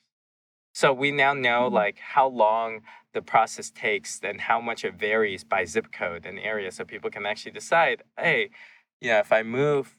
So 0.74 0.92
we 0.92 1.10
now 1.10 1.32
know 1.32 1.70
mm. 1.70 1.72
like 1.72 1.98
how 1.98 2.28
long 2.28 2.80
the 3.14 3.22
process 3.22 3.70
takes 3.70 4.20
and 4.22 4.42
how 4.42 4.60
much 4.60 4.84
it 4.84 4.94
varies 4.94 5.42
by 5.42 5.64
zip 5.64 5.90
code 5.90 6.26
and 6.26 6.38
area, 6.38 6.70
so 6.70 6.84
people 6.84 7.10
can 7.10 7.24
actually 7.24 7.52
decide, 7.52 8.02
hey, 8.18 8.50
yeah, 9.04 9.20
if 9.20 9.32
I 9.32 9.42
move 9.42 9.96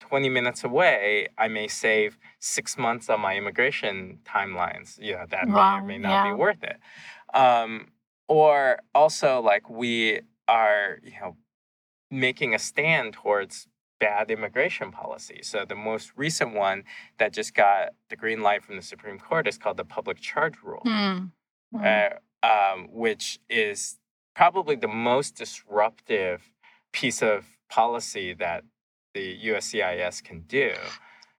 20 0.00 0.28
minutes 0.28 0.62
away, 0.62 1.28
I 1.36 1.48
may 1.48 1.66
save 1.66 2.16
six 2.38 2.78
months 2.78 3.10
on 3.10 3.20
my 3.20 3.36
immigration 3.36 4.20
timelines. 4.24 4.98
You 5.02 5.14
know, 5.14 5.24
that 5.30 5.48
wow, 5.48 5.76
may 5.76 5.82
or 5.82 5.86
may 5.86 5.98
not 5.98 6.24
yeah. 6.24 6.32
be 6.32 6.38
worth 6.38 6.62
it. 6.62 6.78
Um, 7.34 7.88
or 8.28 8.78
also, 8.94 9.40
like, 9.40 9.68
we 9.68 10.20
are, 10.48 10.98
you 11.02 11.18
know, 11.20 11.36
making 12.10 12.54
a 12.54 12.58
stand 12.58 13.14
towards 13.14 13.66
bad 13.98 14.30
immigration 14.30 14.92
policy. 14.92 15.40
So 15.42 15.64
the 15.66 15.74
most 15.74 16.12
recent 16.16 16.54
one 16.54 16.84
that 17.18 17.32
just 17.32 17.54
got 17.54 17.90
the 18.10 18.16
green 18.16 18.42
light 18.42 18.62
from 18.62 18.76
the 18.76 18.82
Supreme 18.82 19.18
Court 19.18 19.48
is 19.48 19.58
called 19.58 19.76
the 19.76 19.84
Public 19.84 20.20
Charge 20.20 20.54
Rule, 20.62 20.82
mm. 20.86 21.30
Mm. 21.74 22.12
Uh, 22.44 22.46
um, 22.46 22.88
which 22.92 23.40
is 23.48 23.98
probably 24.36 24.76
the 24.76 24.88
most 24.88 25.34
disruptive 25.34 26.52
piece 26.92 27.22
of 27.22 27.55
policy 27.68 28.32
that 28.34 28.64
the 29.14 29.38
USCIS 29.46 30.22
can 30.22 30.40
do. 30.42 30.72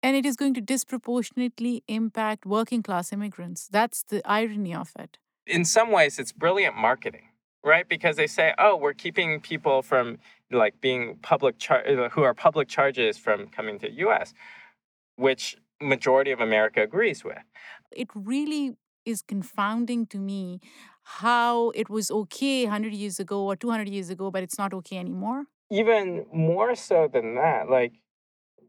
And 0.04 0.16
it 0.16 0.26
is 0.26 0.36
going 0.36 0.54
to 0.56 0.62
disproportionately 0.62 1.84
impact 1.88 2.46
working 2.46 2.84
class 2.84 3.12
immigrants. 3.12 3.68
That's 3.68 4.04
the 4.04 4.22
irony 4.26 4.74
of 4.74 4.92
it. 4.98 5.18
In 5.46 5.64
some 5.66 5.92
ways, 5.92 6.20
it's 6.20 6.32
brilliant 6.32 6.76
marketing, 6.76 7.30
right? 7.64 7.88
Because 7.88 8.16
they 8.16 8.28
say, 8.28 8.54
oh, 8.58 8.76
we're 8.76 8.94
keeping 8.94 9.40
people 9.42 9.82
from 9.82 10.18
like 10.52 10.80
being 10.82 11.18
public 11.22 11.58
char- 11.58 11.86
uh, 11.88 12.10
who 12.10 12.24
are 12.24 12.34
public 12.34 12.68
charges 12.68 13.18
from 13.18 13.48
coming 13.48 13.80
to 13.80 13.88
the 13.88 13.94
US, 14.08 14.34
which 15.16 15.58
majority 15.82 16.32
of 16.32 16.40
America 16.40 16.82
agrees 16.82 17.24
with. 17.24 17.44
It 17.92 18.10
really 18.14 18.76
is 19.06 19.22
confounding 19.22 20.06
to 20.08 20.18
me 20.18 20.60
how 21.22 21.70
it 21.72 21.90
was 21.90 22.12
okay 22.12 22.66
100 22.66 22.94
years 22.94 23.20
ago 23.20 23.46
or 23.46 23.56
200 23.56 23.88
years 23.88 24.10
ago, 24.10 24.32
but 24.32 24.44
it's 24.44 24.58
not 24.58 24.74
okay 24.74 24.98
anymore 24.98 25.46
even 25.70 26.26
more 26.34 26.76
so 26.76 27.10
than 27.12 27.36
that, 27.36 27.70
like 27.70 27.94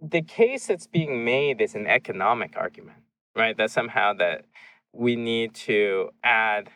the 0.01 0.23
case 0.23 0.67
that's 0.67 0.87
being 0.87 1.25
made 1.25 1.61
is 1.61 1.75
an 1.75 1.87
economic 1.87 2.57
argument, 2.57 2.99
right? 3.37 3.57
That 3.57 3.71
somehow 3.71 4.15
that 4.15 4.45
we 4.93 5.17
need 5.17 5.55
to 5.55 6.11
add 6.25 6.71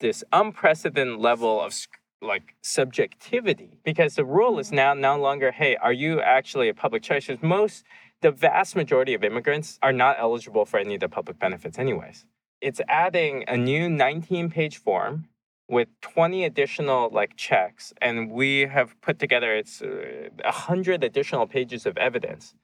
this 0.00 0.22
unprecedented 0.32 1.18
level 1.18 1.60
of 1.60 1.74
like 2.20 2.54
subjectivity 2.62 3.78
because 3.84 4.14
the 4.14 4.24
rule 4.24 4.58
is 4.58 4.68
mm-hmm. 4.68 4.76
now 4.76 4.94
no 4.94 5.20
longer, 5.20 5.52
hey, 5.52 5.76
are 5.76 5.92
you 5.92 6.20
actually 6.20 6.68
a 6.68 6.74
public 6.74 7.02
charge? 7.02 7.30
Most, 7.42 7.84
the 8.20 8.30
vast 8.30 8.74
majority 8.74 9.14
of 9.14 9.22
immigrants 9.22 9.78
are 9.82 9.92
not 9.92 10.16
eligible 10.18 10.64
for 10.64 10.78
any 10.78 10.94
of 10.94 11.00
the 11.00 11.08
public 11.08 11.38
benefits, 11.38 11.78
anyways. 11.78 12.26
It's 12.60 12.80
adding 12.88 13.44
a 13.46 13.56
new 13.56 13.88
19 13.88 14.50
page 14.50 14.78
form 14.78 15.28
with 15.68 15.88
20 16.00 16.44
additional 16.44 17.10
like 17.10 17.36
checks 17.36 17.92
and 18.00 18.30
we 18.30 18.60
have 18.60 19.00
put 19.00 19.18
together 19.18 19.54
it's 19.54 19.82
uh, 19.82 20.28
100 20.44 21.04
additional 21.04 21.46
pages 21.46 21.86
of 21.86 21.96
evidence 21.98 22.54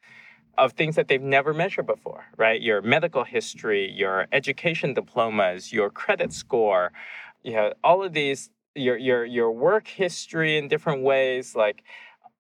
of 0.56 0.72
things 0.72 0.94
that 0.96 1.08
they've 1.08 1.22
never 1.22 1.52
measured 1.52 1.86
before 1.86 2.24
right? 2.36 2.60
Your 2.62 2.80
medical 2.82 3.24
history 3.24 3.90
your 3.90 4.26
education 4.32 4.94
diplomas 4.94 5.72
your 5.72 5.90
credit 5.90 6.32
score 6.32 6.92
you 7.42 7.52
know 7.52 7.72
all 7.82 8.02
of 8.02 8.12
these 8.12 8.50
your 8.74 8.96
your 8.96 9.24
your 9.24 9.52
work 9.52 9.86
history 9.86 10.56
in 10.56 10.68
different 10.68 11.02
ways 11.02 11.54
like 11.54 11.84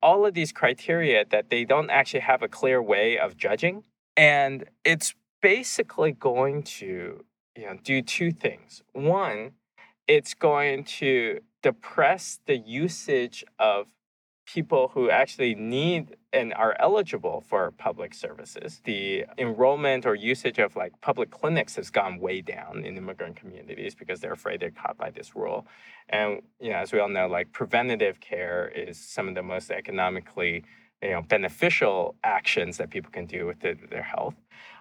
all 0.04 0.26
of 0.26 0.34
these 0.34 0.52
criteria 0.52 1.24
that 1.30 1.48
they 1.48 1.64
don't 1.64 1.88
actually 1.88 2.20
have 2.20 2.42
a 2.42 2.48
clear 2.48 2.80
way 2.82 3.18
of 3.18 3.38
judging. 3.38 3.84
And 4.16 4.66
it's 4.84 5.14
basically 5.40 6.12
going 6.12 6.62
to 6.62 7.24
you 7.56 7.66
know 7.66 7.78
do 7.82 8.02
two 8.02 8.30
things. 8.30 8.82
One 8.92 9.52
it's 10.06 10.34
going 10.34 10.84
to 10.84 11.40
depress 11.62 12.40
the 12.46 12.56
usage 12.56 13.44
of 13.58 13.86
people 14.46 14.88
who 14.88 15.08
actually 15.08 15.54
need 15.54 16.16
and 16.32 16.52
are 16.52 16.76
eligible 16.78 17.42
for 17.48 17.70
public 17.72 18.12
services. 18.12 18.82
The 18.84 19.24
enrollment 19.38 20.04
or 20.04 20.14
usage 20.14 20.58
of 20.58 20.76
like 20.76 20.92
public 21.00 21.30
clinics 21.30 21.76
has 21.76 21.90
gone 21.90 22.18
way 22.18 22.42
down 22.42 22.84
in 22.84 22.96
immigrant 22.96 23.36
communities 23.36 23.94
because 23.94 24.20
they're 24.20 24.32
afraid 24.32 24.60
they're 24.60 24.70
caught 24.70 24.98
by 24.98 25.10
this 25.10 25.34
rule. 25.34 25.66
And 26.08 26.42
you 26.60 26.70
know, 26.70 26.76
as 26.76 26.92
we 26.92 26.98
all 26.98 27.08
know, 27.08 27.26
like 27.26 27.52
preventative 27.52 28.20
care 28.20 28.70
is 28.74 28.98
some 28.98 29.28
of 29.28 29.34
the 29.34 29.42
most 29.42 29.70
economically 29.70 30.64
you 31.02 31.10
know 31.10 31.22
beneficial 31.22 32.14
actions 32.24 32.76
that 32.78 32.90
people 32.90 33.10
can 33.10 33.26
do 33.26 33.46
with 33.46 33.60
the, 33.60 33.76
their 33.90 34.02
health. 34.02 34.34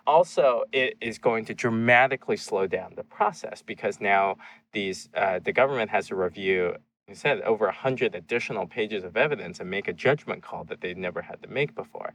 Also, 0.05 0.63
it 0.71 0.97
is 0.99 1.17
going 1.17 1.45
to 1.45 1.53
dramatically 1.53 2.37
slow 2.37 2.67
down 2.67 2.93
the 2.95 3.03
process 3.03 3.61
because 3.61 4.01
now 4.01 4.35
these 4.73 5.09
uh, 5.15 5.39
the 5.39 5.53
government 5.53 5.89
has 5.89 6.07
to 6.07 6.15
review 6.15 6.75
you 7.07 7.15
said 7.15 7.41
over 7.41 7.65
100 7.65 8.15
additional 8.15 8.65
pages 8.65 9.03
of 9.03 9.17
evidence 9.17 9.59
and 9.59 9.69
make 9.69 9.87
a 9.87 9.93
judgment 9.93 10.41
call 10.41 10.63
that 10.65 10.81
they've 10.81 10.97
never 10.97 11.21
had 11.21 11.41
to 11.43 11.49
make 11.49 11.75
before. 11.75 12.13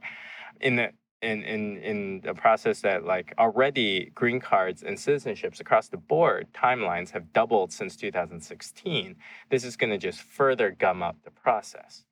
In 0.59 0.75
the 0.77 0.91
in 1.21 1.43
in 1.43 1.77
in 1.77 2.21
the 2.21 2.33
process 2.33 2.81
that 2.81 3.05
like 3.05 3.33
already 3.37 4.11
green 4.15 4.39
cards 4.39 4.83
and 4.83 4.97
citizenships 4.97 5.59
across 5.59 5.89
the 5.89 5.97
board 5.97 6.47
timelines 6.53 7.09
have 7.09 7.33
doubled 7.33 7.73
since 7.73 7.95
2016 7.97 9.15
this 9.49 9.65
is 9.65 9.75
going 9.75 9.89
to 9.89 9.97
just 9.97 10.21
further 10.21 10.71
gum 10.71 11.03
up 11.03 11.17
the 11.25 11.31
process 11.31 12.05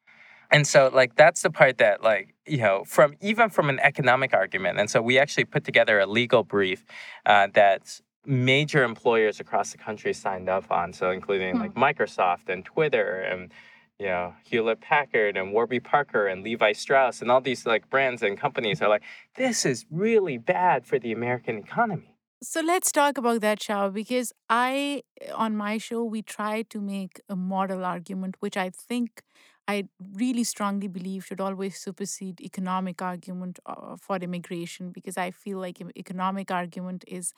and 0.51 0.65
so 0.65 0.89
like 0.93 1.15
that's 1.15 1.41
the 1.41 1.49
part 1.49 1.77
that 1.77 2.03
like 2.03 2.33
you 2.45 2.57
know 2.57 2.83
from 2.85 3.15
even 3.21 3.49
from 3.49 3.69
an 3.69 3.79
economic 3.79 4.33
argument 4.33 4.79
and 4.79 4.89
so 4.89 5.01
we 5.01 5.17
actually 5.17 5.45
put 5.45 5.63
together 5.63 5.99
a 5.99 6.05
legal 6.05 6.43
brief 6.43 6.85
uh, 7.25 7.47
that 7.53 7.99
major 8.25 8.83
employers 8.83 9.39
across 9.39 9.71
the 9.71 9.77
country 9.77 10.13
signed 10.13 10.49
up 10.49 10.69
on 10.71 10.93
so 10.93 11.11
including 11.11 11.55
hmm. 11.55 11.61
like 11.61 11.73
microsoft 11.75 12.49
and 12.49 12.65
twitter 12.65 13.21
and 13.21 13.51
you 13.99 14.05
know 14.05 14.33
hewlett 14.43 14.81
packard 14.81 15.37
and 15.37 15.53
warby 15.53 15.79
parker 15.79 16.27
and 16.27 16.43
levi 16.43 16.71
strauss 16.71 17.21
and 17.21 17.31
all 17.31 17.41
these 17.41 17.65
like 17.65 17.89
brands 17.89 18.21
and 18.21 18.37
companies 18.37 18.81
are 18.81 18.89
like 18.89 19.03
this 19.35 19.65
is 19.65 19.85
really 19.89 20.37
bad 20.37 20.85
for 20.85 20.99
the 20.99 21.11
american 21.11 21.57
economy 21.57 22.13
so 22.43 22.61
let's 22.61 22.91
talk 22.91 23.17
about 23.17 23.41
that, 23.41 23.61
Xiao, 23.61 23.91
because 23.91 24.31
I, 24.47 25.01
on 25.33 25.57
my 25.57 25.79
show, 25.79 26.03
we 26.03 26.21
try 26.21 26.61
to 26.69 26.79
make 26.79 27.19
a 27.27 27.35
model 27.35 27.83
argument, 27.83 28.35
which 28.41 28.55
I 28.55 28.69
think 28.69 29.23
I 29.68 29.86
really 30.13 30.43
strongly 30.43 30.88
believe 30.88 31.26
should 31.26 31.41
always 31.41 31.78
supersede 31.78 32.39
economic 32.41 33.01
argument 33.01 33.59
uh, 33.65 33.97
for 33.97 34.15
immigration 34.18 34.91
because 34.91 35.18
I 35.18 35.32
feel 35.32 35.59
like 35.59 35.82
economic 35.97 36.51
argument 36.51 37.03
is 37.07 37.34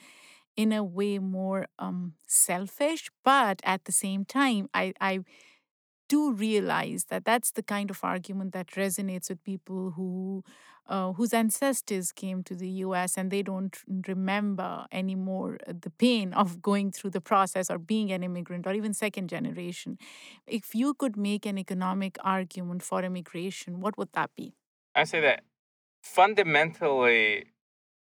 in 0.56 0.72
a 0.74 0.84
way 0.84 1.20
more 1.20 1.68
um, 1.80 2.14
selfish, 2.28 3.10
but 3.24 3.62
at 3.64 3.86
the 3.86 3.92
same 3.92 4.26
time, 4.26 4.70
I, 4.74 4.94
I 5.00 5.20
do 6.10 6.34
realize 6.34 7.06
that 7.06 7.24
that's 7.24 7.52
the 7.52 7.64
kind 7.64 7.90
of 7.90 8.04
argument 8.04 8.52
that 8.52 8.68
resonates 8.72 9.30
with 9.30 9.42
people 9.44 9.92
who 9.92 10.44
uh, 10.88 11.14
whose 11.14 11.34
ancestors 11.34 12.12
came 12.12 12.44
to 12.44 12.56
the 12.56 12.68
US 12.86 13.16
and 13.16 13.30
they 13.30 13.44
don't 13.44 13.78
remember 14.08 14.88
anymore 14.92 15.60
the 15.68 15.92
pain 15.92 16.34
of 16.34 16.62
going 16.64 16.92
through 16.92 17.12
the 17.12 17.22
process 17.22 17.70
or 17.70 17.78
being 17.78 18.12
an 18.12 18.24
immigrant 18.24 18.66
or 18.66 18.74
even 18.74 18.94
second 18.94 19.30
generation. 19.30 20.00
If 20.48 20.74
you 20.74 20.96
could 20.96 21.16
make 21.16 21.46
an 21.46 21.60
economic 21.60 22.18
argument 22.24 22.82
for 22.82 23.04
immigration, 23.04 23.80
what 23.82 23.98
would 24.00 24.12
that 24.14 24.32
be? 24.36 24.56
I 24.96 25.04
say 25.04 25.22
that 25.22 25.44
fundamentally 26.02 27.46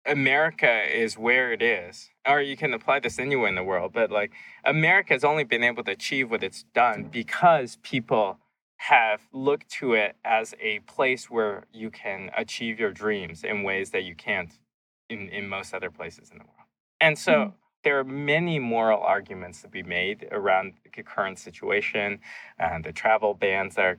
America 0.09 0.83
is 0.91 1.19
where 1.19 1.53
it 1.53 1.63
is, 1.63 2.11
or 2.27 2.41
you 2.41 2.57
can 2.57 2.73
apply 2.73 2.99
this 2.99 3.19
anywhere 3.19 3.49
in 3.49 3.55
the 3.55 3.63
world, 3.63 3.93
but 3.93 4.11
like 4.11 4.33
America 4.65 5.13
has 5.13 5.23
only 5.23 5.45
been 5.45 5.63
able 5.63 5.85
to 5.85 5.93
achieve 5.93 6.31
what 6.31 6.43
it's 6.43 6.65
done 6.75 7.05
because 7.05 7.79
people 7.83 8.39
have 8.79 9.23
looked 9.33 9.69
to 9.69 9.93
it 9.93 10.17
as 10.25 10.55
a 10.61 10.79
place 10.81 11.29
where 11.29 11.65
you 11.73 11.91
can 11.91 12.31
achieve 12.37 12.81
your 12.81 12.93
dreams 12.93 13.45
in 13.45 13.63
ways 13.63 13.91
that 13.91 14.05
you 14.05 14.15
can't 14.15 14.59
in, 15.11 15.29
in 15.29 15.49
most 15.49 15.75
other 15.75 15.91
places 15.91 16.31
in 16.31 16.39
the 16.39 16.45
world. 16.45 16.69
And 17.01 17.19
so 17.19 17.33
mm. 17.33 17.53
there 17.85 17.99
are 17.99 18.05
many 18.05 18.59
moral 18.59 19.01
arguments 19.03 19.63
to 19.63 19.69
be 19.69 19.83
made 19.83 20.29
around 20.31 20.75
the 20.95 21.03
current 21.03 21.39
situation, 21.39 22.21
and 22.59 22.85
the 22.85 22.93
travel 22.93 23.35
bans 23.35 23.75
that 23.75 23.85
are, 23.85 23.99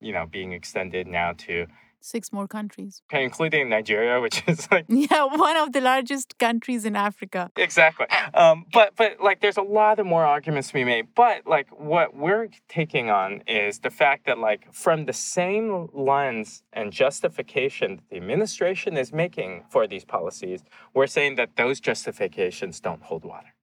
you 0.00 0.12
know, 0.12 0.26
being 0.26 0.52
extended 0.52 1.06
now 1.06 1.32
to 1.38 1.66
six 2.00 2.32
more 2.32 2.48
countries. 2.48 3.02
Okay, 3.12 3.24
including 3.24 3.68
Nigeria, 3.68 4.20
which 4.20 4.42
is 4.46 4.68
like 4.70 4.86
yeah, 4.88 5.24
one 5.24 5.56
of 5.56 5.72
the 5.72 5.80
largest 5.80 6.38
countries 6.38 6.84
in 6.84 6.96
Africa. 6.96 7.50
Exactly. 7.56 8.06
Um, 8.34 8.66
but 8.72 8.94
but 8.96 9.20
like, 9.20 9.40
there's 9.40 9.56
a 9.56 9.62
lot 9.62 9.98
of 9.98 10.06
more 10.06 10.24
arguments 10.24 10.68
to 10.68 10.74
be 10.74 10.84
made. 10.84 11.08
But 11.14 11.46
like, 11.46 11.68
what 11.70 12.16
we're 12.16 12.48
taking 12.68 13.10
on 13.10 13.42
is 13.46 13.80
the 13.80 13.90
fact 13.90 14.26
that 14.26 14.38
like, 14.38 14.72
from 14.72 15.06
the 15.06 15.12
same 15.12 15.88
lens 15.92 16.62
and 16.72 16.92
justification 16.92 17.96
that 17.96 18.08
the 18.10 18.16
administration 18.16 18.96
is 18.96 19.12
making 19.12 19.64
for 19.68 19.86
these 19.86 20.04
policies, 20.04 20.62
we're 20.94 21.06
saying 21.06 21.36
that 21.36 21.56
those 21.56 21.80
justifications 21.80 22.80
don't 22.80 23.02
hold 23.02 23.24
water 23.24 23.54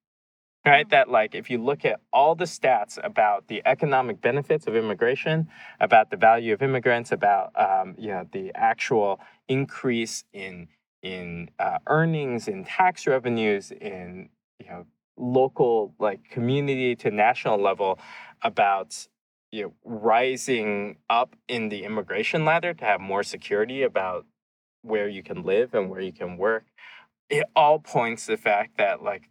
right? 0.68 0.89
That, 0.89 1.09
like, 1.09 1.36
if 1.36 1.49
you 1.49 1.57
look 1.57 1.86
at 1.86 1.99
all 2.11 2.36
the 2.36 2.45
stats 2.45 2.97
about 3.03 3.47
the 3.47 3.61
economic 3.65 4.22
benefits 4.22 4.68
of 4.68 4.76
immigration, 4.76 5.47
about 5.80 6.09
the 6.11 6.18
value 6.18 6.53
of 6.53 6.61
immigrants, 6.61 7.11
about, 7.11 7.51
um, 7.55 7.95
you 7.97 8.09
know, 8.09 8.28
the 8.32 8.51
actual 8.55 9.20
increase 9.47 10.24
in 10.34 10.68
in 11.03 11.49
uh, 11.59 11.78
earnings, 11.88 12.47
in 12.47 12.65
tax 12.65 13.07
revenues, 13.07 13.72
in 13.72 14.30
you 14.59 14.68
know 14.68 14.86
local 15.15 15.93
like 15.99 16.30
community 16.30 16.95
to 16.95 17.11
national 17.11 17.59
level, 17.61 17.99
about 18.41 19.07
you 19.51 19.63
know 19.63 19.74
rising 19.86 20.97
up 21.09 21.36
in 21.47 21.70
the 21.70 21.84
immigration 21.84 22.45
ladder 22.45 22.74
to 22.74 22.86
have 22.86 22.99
more 22.99 23.24
security 23.24 23.84
about 23.84 24.26
where 24.82 25.07
you 25.07 25.24
can 25.24 25.43
live 25.43 25.74
and 25.74 25.89
where 25.89 26.01
you 26.01 26.13
can 26.13 26.38
work. 26.38 26.65
It 27.30 27.45
all 27.55 27.80
points 27.80 28.26
to 28.26 28.32
the 28.34 28.38
fact 28.38 28.78
that 28.78 29.03
like 29.03 29.30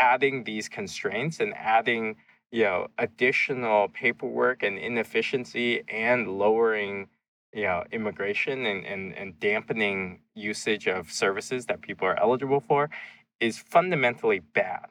adding 0.00 0.44
these 0.44 0.68
constraints 0.68 1.40
and 1.40 1.52
adding 1.54 2.16
you 2.50 2.64
know 2.64 2.88
additional 2.98 3.88
paperwork 3.88 4.62
and 4.62 4.78
inefficiency 4.78 5.82
and 5.88 6.26
lowering 6.26 7.06
you 7.52 7.64
know 7.64 7.84
immigration 7.92 8.64
and, 8.66 8.86
and, 8.86 9.14
and 9.14 9.38
dampening 9.38 10.20
usage 10.34 10.88
of 10.88 11.12
services 11.12 11.66
that 11.66 11.82
people 11.82 12.08
are 12.08 12.18
eligible 12.18 12.60
for 12.60 12.88
is 13.40 13.58
fundamentally 13.58 14.38
bad 14.38 14.86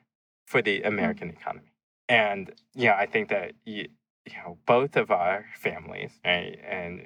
for 0.45 0.61
the 0.61 0.79
mm. 0.79 0.87
american 0.87 1.29
economy 1.29 1.71
and 2.07 2.53
yeah 2.75 2.95
i 2.95 3.05
think 3.05 3.29
that 3.29 3.53
you, 3.65 3.87
you 4.25 4.37
know 4.37 4.57
both 4.67 4.95
of 4.95 5.09
our 5.09 5.45
families 5.57 6.11
right, 6.23 6.59
and 6.63 7.01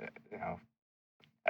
uh, 0.00 0.06
you 0.30 0.38
know 0.38 0.58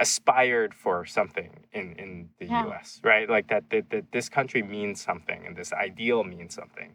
aspired 0.03 0.73
for 0.73 1.05
something 1.05 1.51
in, 1.71 1.93
in 1.93 2.29
the 2.39 2.45
yeah. 2.45 2.67
US, 2.67 2.99
right? 3.03 3.29
Like 3.29 3.47
that, 3.47 3.69
that, 3.69 3.89
that 3.91 4.11
this 4.11 4.27
country 4.27 4.61
means 4.61 5.01
something 5.01 5.45
and 5.47 5.55
this 5.55 5.71
ideal 5.71 6.25
means 6.25 6.53
something. 6.53 6.89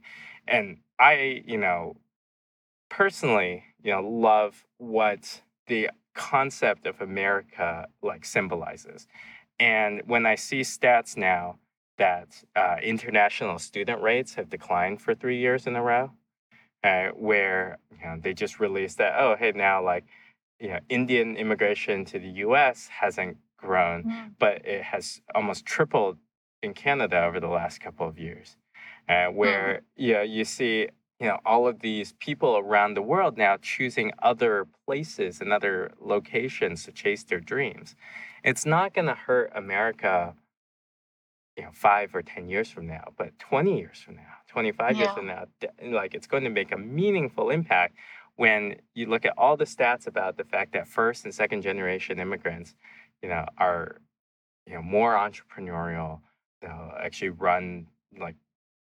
And 0.47 0.67
I, 1.01 1.43
you 1.47 1.57
know, 1.57 1.97
personally, 2.91 3.65
you 3.83 3.93
know, 3.93 4.03
love 4.07 4.65
what 4.77 5.43
the 5.69 5.91
concept 6.15 6.87
of 6.87 7.01
America 7.01 7.87
like 8.03 8.25
symbolizes. 8.27 9.09
And 9.59 10.03
when 10.07 10.27
I 10.27 10.35
see 10.35 10.61
stats 10.61 11.17
now 11.17 11.59
that 11.97 12.29
uh, 12.55 12.77
international 12.83 13.59
student 13.59 14.03
rates 14.03 14.35
have 14.35 14.51
declined 14.51 15.01
for 15.01 15.15
three 15.15 15.39
years 15.39 15.67
in 15.67 15.75
a 15.77 15.83
row, 15.83 16.11
uh, 16.85 17.09
where 17.09 17.79
you 17.91 18.07
know 18.07 18.17
they 18.23 18.33
just 18.33 18.61
released 18.61 18.99
that 18.99 19.15
oh 19.19 19.35
hey 19.37 19.53
now 19.53 19.85
like 19.85 20.05
you 20.61 20.69
know, 20.69 20.81
Indian 20.89 21.37
immigration 21.37 22.05
to 22.07 22.19
the 22.19 22.29
U.S. 22.47 22.89
hasn't 22.89 23.37
grown, 23.57 24.05
mm. 24.05 24.31
but 24.39 24.65
it 24.67 24.83
has 24.83 25.21
almost 25.35 25.65
tripled 25.65 26.19
in 26.63 26.75
Canada 26.75 27.25
over 27.25 27.41
the 27.41 27.49
last 27.49 27.81
couple 27.81 28.09
of 28.09 28.19
years, 28.19 28.57
uh, 29.09 29.27
where 29.27 29.83
mm. 29.83 30.05
you 30.05 30.13
know, 30.15 30.23
you 30.23 30.45
see 30.45 30.89
you 31.21 31.27
know 31.27 31.39
all 31.45 31.69
of 31.69 31.81
these 31.81 32.15
people 32.21 32.57
around 32.57 32.95
the 32.95 33.03
world 33.03 33.37
now 33.37 33.57
choosing 33.61 34.13
other 34.23 34.67
places 34.87 35.41
and 35.41 35.53
other 35.53 35.93
locations 36.01 36.85
to 36.85 36.93
chase 36.93 37.25
their 37.25 37.41
dreams. 37.41 37.95
It's 38.45 38.65
not 38.65 38.95
going 38.95 39.09
to 39.09 39.15
hurt 39.15 39.53
America, 39.55 40.35
you 41.57 41.65
know, 41.65 41.71
five 41.73 42.15
or 42.15 42.23
ten 42.23 42.49
years 42.49 42.71
from 42.71 42.87
now, 42.87 43.13
but 43.17 43.39
twenty 43.39 43.79
years 43.79 43.99
from 43.99 44.17
now, 44.17 44.35
twenty-five 44.49 44.97
yeah. 44.97 45.05
years 45.05 45.15
from 45.15 45.27
now, 45.27 45.45
like 45.85 46.15
it's 46.15 46.27
going 46.27 46.45
to 46.45 46.51
make 46.51 46.73
a 46.73 46.79
meaningful 46.79 47.51
impact 47.51 47.95
when 48.39 48.77
you 48.95 49.07
look 49.07 49.27
at 49.27 49.35
all 49.37 49.57
the 49.57 49.65
stats 49.65 50.07
about 50.07 50.37
the 50.37 50.45
fact 50.45 50.73
that 50.73 50.87
first 50.87 51.25
and 51.25 51.35
second 51.35 51.61
generation 51.61 52.21
immigrants, 52.21 52.73
you 53.21 53.29
know, 53.29 53.45
are 53.59 54.01
you 54.65 54.75
know 54.75 54.83
more 54.83 55.15
entrepreneurial, 55.15 56.21
they'll 56.63 56.93
actually 57.01 57.31
run 57.31 57.89
like 58.19 58.37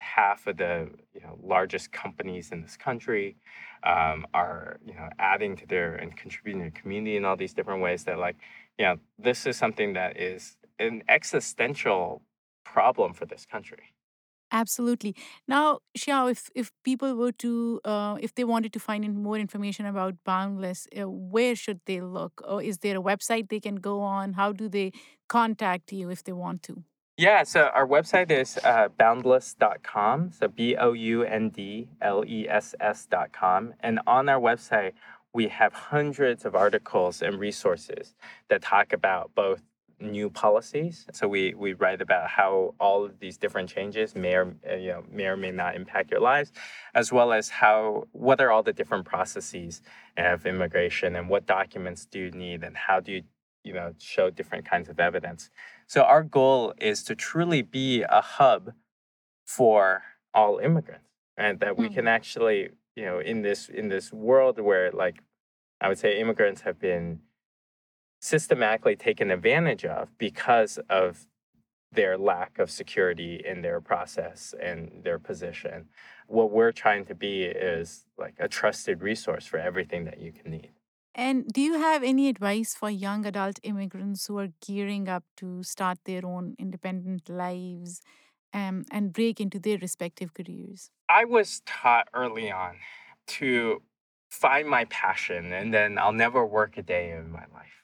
half 0.02 0.46
of 0.46 0.58
the 0.58 0.88
you 1.14 1.22
know 1.22 1.36
largest 1.42 1.92
companies 1.92 2.52
in 2.52 2.62
this 2.62 2.78
country 2.78 3.38
um, 3.84 4.28
are 4.36 4.78
you 4.86 4.94
know 4.94 5.10
adding 5.18 5.56
to 5.56 5.66
their 5.66 5.96
and 5.96 6.16
contributing 6.16 6.64
to 6.64 6.70
the 6.70 6.80
community 6.80 7.18
in 7.18 7.26
all 7.26 7.36
these 7.36 7.54
different 7.54 7.82
ways 7.82 8.04
that 8.04 8.20
like 8.20 8.36
you 8.78 8.86
know 8.86 8.98
this 9.18 9.48
is 9.48 9.58
something 9.58 9.94
that 9.94 10.16
is 10.16 10.58
an 10.78 11.02
existential 11.10 12.22
problem 12.64 13.14
for 13.14 13.26
this 13.26 13.48
country 13.48 13.94
Absolutely. 14.52 15.16
Now, 15.48 15.80
Xiao, 15.98 16.32
if 16.32 16.50
if 16.56 16.72
people 16.84 17.16
were 17.16 17.32
to, 17.34 17.80
uh, 17.86 18.18
if 18.20 18.34
they 18.34 18.44
wanted 18.44 18.74
to 18.74 18.80
find 18.80 19.06
in 19.06 19.22
more 19.22 19.38
information 19.38 19.86
about 19.86 20.16
Boundless, 20.26 20.88
uh, 21.00 21.10
where 21.10 21.56
should 21.56 21.82
they 21.86 22.02
look? 22.02 22.42
Or 22.48 22.62
is 22.62 22.80
there 22.80 22.98
a 22.98 23.02
website 23.02 23.50
they 23.50 23.60
can 23.60 23.76
go 23.76 24.02
on? 24.02 24.34
How 24.34 24.52
do 24.52 24.68
they 24.68 24.92
contact 25.28 25.92
you 25.94 26.10
if 26.10 26.24
they 26.24 26.32
want 26.32 26.64
to? 26.64 26.84
Yeah, 27.18 27.44
so 27.44 27.70
our 27.76 27.86
website 27.86 28.32
is 28.32 28.58
uh, 28.64 28.88
boundless.com. 28.98 30.32
So 30.32 30.48
B 30.48 30.78
O 30.78 30.94
U 30.94 31.24
N 31.24 31.50
D 31.50 31.90
L 32.02 32.24
E 32.26 32.48
S 32.48 32.74
S.com. 32.80 33.74
And 33.82 34.00
on 34.08 34.30
our 34.30 34.40
website, 34.40 34.94
we 35.34 35.50
have 35.50 35.74
hundreds 35.74 36.46
of 36.46 36.56
articles 36.56 37.22
and 37.22 37.38
resources 37.38 38.16
that 38.50 38.62
talk 38.62 38.94
about 38.94 39.32
both 39.36 39.62
new 40.02 40.30
policies. 40.30 41.06
So 41.14 41.28
we, 41.28 41.54
we 41.54 41.74
write 41.74 42.02
about 42.02 42.30
how 42.30 42.76
all 42.80 43.06
of 43.06 43.20
these 43.20 43.38
different 43.38 43.70
changes 43.70 44.16
may 44.16 44.36
or 44.36 44.56
uh, 44.70 44.76
you 44.76 44.90
know 44.90 45.04
may 45.12 45.26
or 45.26 45.38
may 45.38 45.52
not 45.52 45.76
impact 45.76 46.12
your 46.12 46.20
lives, 46.20 46.52
as 46.94 47.12
well 47.12 47.32
as 47.34 47.50
how 47.50 48.08
what 48.12 48.42
are 48.42 48.52
all 48.52 48.64
the 48.64 48.74
different 48.74 49.06
processes 49.06 49.82
of 50.18 50.46
immigration 50.46 51.16
and 51.16 51.30
what 51.30 51.46
documents 51.46 52.06
do 52.06 52.20
you 52.20 52.32
need 52.32 52.64
and 52.64 52.76
how 52.76 53.00
do 53.00 53.12
you 53.12 53.24
you 53.64 53.74
know 53.74 53.94
show 54.00 54.30
different 54.30 54.66
kinds 54.66 54.90
of 54.90 55.00
evidence. 55.00 55.50
So 55.88 56.04
our 56.04 56.24
goal 56.24 56.74
is 56.80 57.04
to 57.04 57.16
truly 57.16 57.62
be 57.62 58.04
a 58.04 58.22
hub 58.22 58.74
for 59.46 60.04
all 60.34 60.60
immigrants, 60.60 61.10
and 61.38 61.60
that 61.60 61.78
we 61.78 61.86
mm-hmm. 61.86 61.96
can 61.96 62.08
actually 62.08 62.70
you 62.96 63.06
know 63.06 63.20
in 63.20 63.42
this 63.42 63.70
in 63.70 63.90
this 63.90 64.14
world 64.14 64.60
where 64.60 64.92
like 64.92 65.22
I 65.82 65.88
would 65.88 65.98
say 65.98 66.20
immigrants 66.20 66.62
have 66.62 66.80
been 66.80 67.22
systematically 68.20 68.96
taken 68.96 69.32
advantage 69.32 69.86
of 69.86 70.10
because 70.18 70.78
of 70.90 71.28
their 71.92 72.18
lack 72.18 72.60
of 72.60 72.70
security 72.70 73.42
in 73.44 73.62
their 73.62 73.82
process 73.82 74.54
and 74.62 75.04
their 75.04 75.18
position. 75.18 75.86
What 76.28 76.52
we're 76.52 76.72
trying 76.72 77.06
to 77.06 77.16
be 77.16 77.44
is 77.44 78.06
like 78.18 78.36
a 78.40 78.48
trusted 78.48 79.02
resource 79.02 79.46
for 79.46 79.58
everything 79.58 80.06
that 80.06 80.20
you 80.20 80.32
can 80.32 80.52
need. 80.52 80.72
And 81.16 81.48
do 81.48 81.62
you 81.62 81.80
have 81.80 82.04
any 82.04 82.30
advice 82.30 82.76
for 82.76 82.90
young 82.90 83.26
adult 83.26 83.60
immigrants 83.64 84.28
who 84.28 84.38
are 84.38 84.50
gearing 84.66 85.10
up 85.10 85.24
to 85.38 85.64
start 85.64 85.98
their 86.06 86.26
own 86.26 86.56
independent 86.60 87.28
lives 87.28 88.02
um, 88.54 88.86
and 88.92 89.12
break 89.12 89.42
into 89.42 89.60
their 89.60 89.80
respective 89.80 90.34
careers? 90.34 90.92
I 91.10 91.26
was 91.26 91.62
taught 91.66 92.08
early 92.14 92.52
on 92.52 92.76
to 93.40 93.82
find 94.30 94.70
my 94.70 94.86
passion 94.86 95.52
and 95.52 95.74
then 95.74 95.98
I'll 95.98 96.14
never 96.14 96.46
work 96.46 96.78
a 96.78 96.84
day 96.84 97.12
in 97.12 97.32
my 97.32 97.46
life 97.54 97.79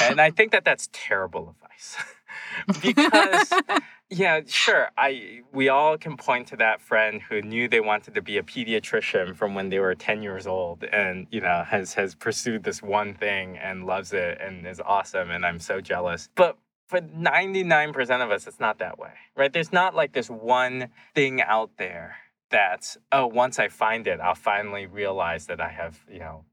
and 0.00 0.20
I 0.20 0.30
think 0.30 0.52
that 0.52 0.64
that's 0.64 0.88
terrible 0.92 1.54
advice 1.56 1.96
because 2.82 3.52
yeah, 4.10 4.40
sure, 4.46 4.88
I 4.96 5.42
we 5.52 5.68
all 5.68 5.98
can 5.98 6.16
point 6.16 6.48
to 6.48 6.56
that 6.56 6.80
friend 6.80 7.20
who 7.20 7.42
knew 7.42 7.68
they 7.68 7.80
wanted 7.80 8.14
to 8.14 8.22
be 8.22 8.38
a 8.38 8.42
pediatrician 8.42 9.36
from 9.36 9.54
when 9.54 9.68
they 9.68 9.80
were 9.80 9.94
10 9.94 10.22
years 10.22 10.46
old 10.46 10.84
and 10.84 11.26
you 11.30 11.40
know 11.40 11.62
has 11.66 11.92
has 11.94 12.14
pursued 12.14 12.64
this 12.64 12.82
one 12.82 13.14
thing 13.14 13.58
and 13.58 13.84
loves 13.84 14.12
it 14.12 14.38
and 14.40 14.66
is 14.66 14.80
awesome 14.80 15.30
and 15.30 15.44
I'm 15.44 15.58
so 15.58 15.80
jealous. 15.80 16.30
But 16.34 16.56
for 16.86 17.00
99% 17.00 18.24
of 18.24 18.30
us 18.30 18.46
it's 18.46 18.60
not 18.60 18.78
that 18.78 18.98
way. 18.98 19.12
Right? 19.36 19.52
There's 19.52 19.72
not 19.72 19.94
like 19.94 20.12
this 20.12 20.30
one 20.30 20.88
thing 21.14 21.42
out 21.42 21.72
there 21.76 22.16
that 22.50 22.96
oh 23.12 23.26
once 23.26 23.58
I 23.58 23.68
find 23.68 24.06
it 24.06 24.20
I'll 24.20 24.34
finally 24.34 24.86
realize 24.86 25.46
that 25.46 25.60
I 25.60 25.68
have, 25.68 25.98
you 26.10 26.20
know, 26.20 26.44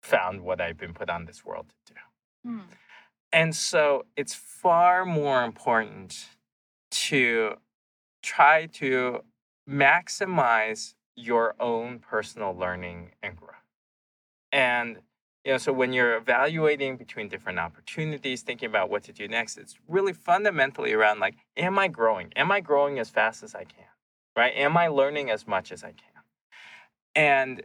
found 0.00 0.42
what 0.42 0.60
I've 0.60 0.78
been 0.78 0.94
put 0.94 1.10
on 1.10 1.24
this 1.24 1.44
world 1.44 1.66
to 1.86 1.94
do. 1.94 2.00
Mm. 2.46 2.62
And 3.32 3.54
so 3.54 4.06
it's 4.16 4.34
far 4.34 5.04
more 5.04 5.44
important 5.44 6.26
to 6.90 7.54
try 8.22 8.66
to 8.66 9.20
maximize 9.68 10.94
your 11.16 11.54
own 11.60 11.98
personal 11.98 12.54
learning 12.54 13.12
and 13.22 13.36
growth. 13.36 13.54
And 14.52 14.98
you 15.44 15.52
know, 15.52 15.58
so 15.58 15.72
when 15.72 15.92
you're 15.92 16.16
evaluating 16.16 16.96
between 16.96 17.28
different 17.28 17.58
opportunities, 17.58 18.42
thinking 18.42 18.68
about 18.68 18.90
what 18.90 19.04
to 19.04 19.12
do 19.12 19.26
next, 19.26 19.56
it's 19.56 19.78
really 19.88 20.12
fundamentally 20.12 20.92
around 20.92 21.18
like, 21.18 21.36
am 21.56 21.78
I 21.78 21.88
growing? 21.88 22.30
Am 22.36 22.52
I 22.52 22.60
growing 22.60 22.98
as 22.98 23.08
fast 23.08 23.42
as 23.42 23.54
I 23.54 23.64
can? 23.64 23.86
Right? 24.36 24.52
Am 24.54 24.76
I 24.76 24.88
learning 24.88 25.30
as 25.30 25.46
much 25.46 25.72
as 25.72 25.82
I 25.82 25.92
can? 25.92 26.22
And 27.14 27.62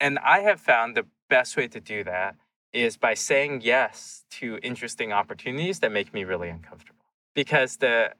and 0.00 0.18
I 0.18 0.40
have 0.40 0.60
found 0.60 0.96
the 0.96 1.06
best 1.30 1.56
way 1.56 1.68
to 1.68 1.80
do 1.80 2.02
that 2.04 2.36
is 2.74 2.96
by 2.96 3.14
saying 3.14 3.62
yes 3.62 4.24
to 4.28 4.58
interesting 4.62 5.12
opportunities 5.12 5.80
that 5.80 5.92
make 5.92 6.12
me 6.12 6.24
really 6.24 6.50
uncomfortable. 6.50 7.04
Because 7.34 7.76
the 7.76 8.12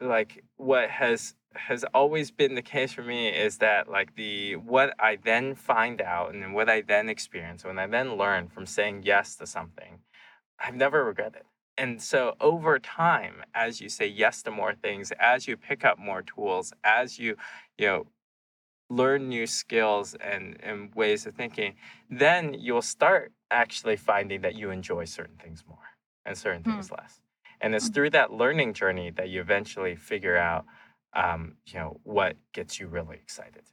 like 0.00 0.42
what 0.56 0.90
has 0.90 1.34
has 1.54 1.84
always 1.94 2.32
been 2.32 2.56
the 2.56 2.62
case 2.62 2.92
for 2.92 3.02
me 3.02 3.28
is 3.28 3.58
that 3.58 3.88
like 3.88 4.16
the 4.16 4.56
what 4.56 4.94
I 4.98 5.16
then 5.22 5.54
find 5.54 6.00
out 6.00 6.34
and 6.34 6.52
what 6.52 6.68
I 6.68 6.80
then 6.80 7.08
experience 7.08 7.64
when 7.64 7.78
I 7.78 7.86
then 7.86 8.16
learn 8.16 8.48
from 8.48 8.66
saying 8.66 9.02
yes 9.04 9.36
to 9.36 9.46
something, 9.46 10.00
I've 10.58 10.74
never 10.74 11.04
regretted. 11.04 11.42
And 11.76 12.00
so 12.00 12.36
over 12.40 12.78
time, 12.78 13.42
as 13.54 13.80
you 13.80 13.88
say 13.88 14.06
yes 14.06 14.42
to 14.42 14.50
more 14.50 14.74
things, 14.74 15.12
as 15.18 15.48
you 15.48 15.56
pick 15.56 15.84
up 15.84 15.98
more 15.98 16.22
tools, 16.22 16.72
as 16.84 17.18
you, 17.18 17.36
you 17.78 17.86
know, 17.86 18.06
learn 18.90 19.28
new 19.28 19.46
skills 19.46 20.14
and, 20.14 20.56
and 20.62 20.94
ways 20.94 21.26
of 21.26 21.34
thinking, 21.34 21.76
then 22.10 22.54
you'll 22.54 22.82
start 22.82 23.32
actually 23.50 23.96
finding 23.96 24.40
that 24.42 24.54
you 24.54 24.70
enjoy 24.70 25.04
certain 25.04 25.36
things 25.36 25.64
more 25.66 25.88
and 26.24 26.36
certain 26.36 26.64
Hmm. 26.64 26.84
things 26.84 26.90
less. 26.90 27.20
And 27.60 27.74
it's 27.74 27.88
Hmm. 27.88 27.90
through 27.90 28.10
that 28.10 28.32
learning 28.32 28.74
journey 28.74 29.10
that 29.12 29.28
you 29.28 29.40
eventually 29.40 29.96
figure 29.96 30.36
out, 30.36 30.66
um, 31.14 31.56
you 31.66 31.78
know, 31.78 32.00
what 32.02 32.36
gets 32.52 32.78
you 32.80 32.86
really 32.88 33.16
excited. 33.16 33.64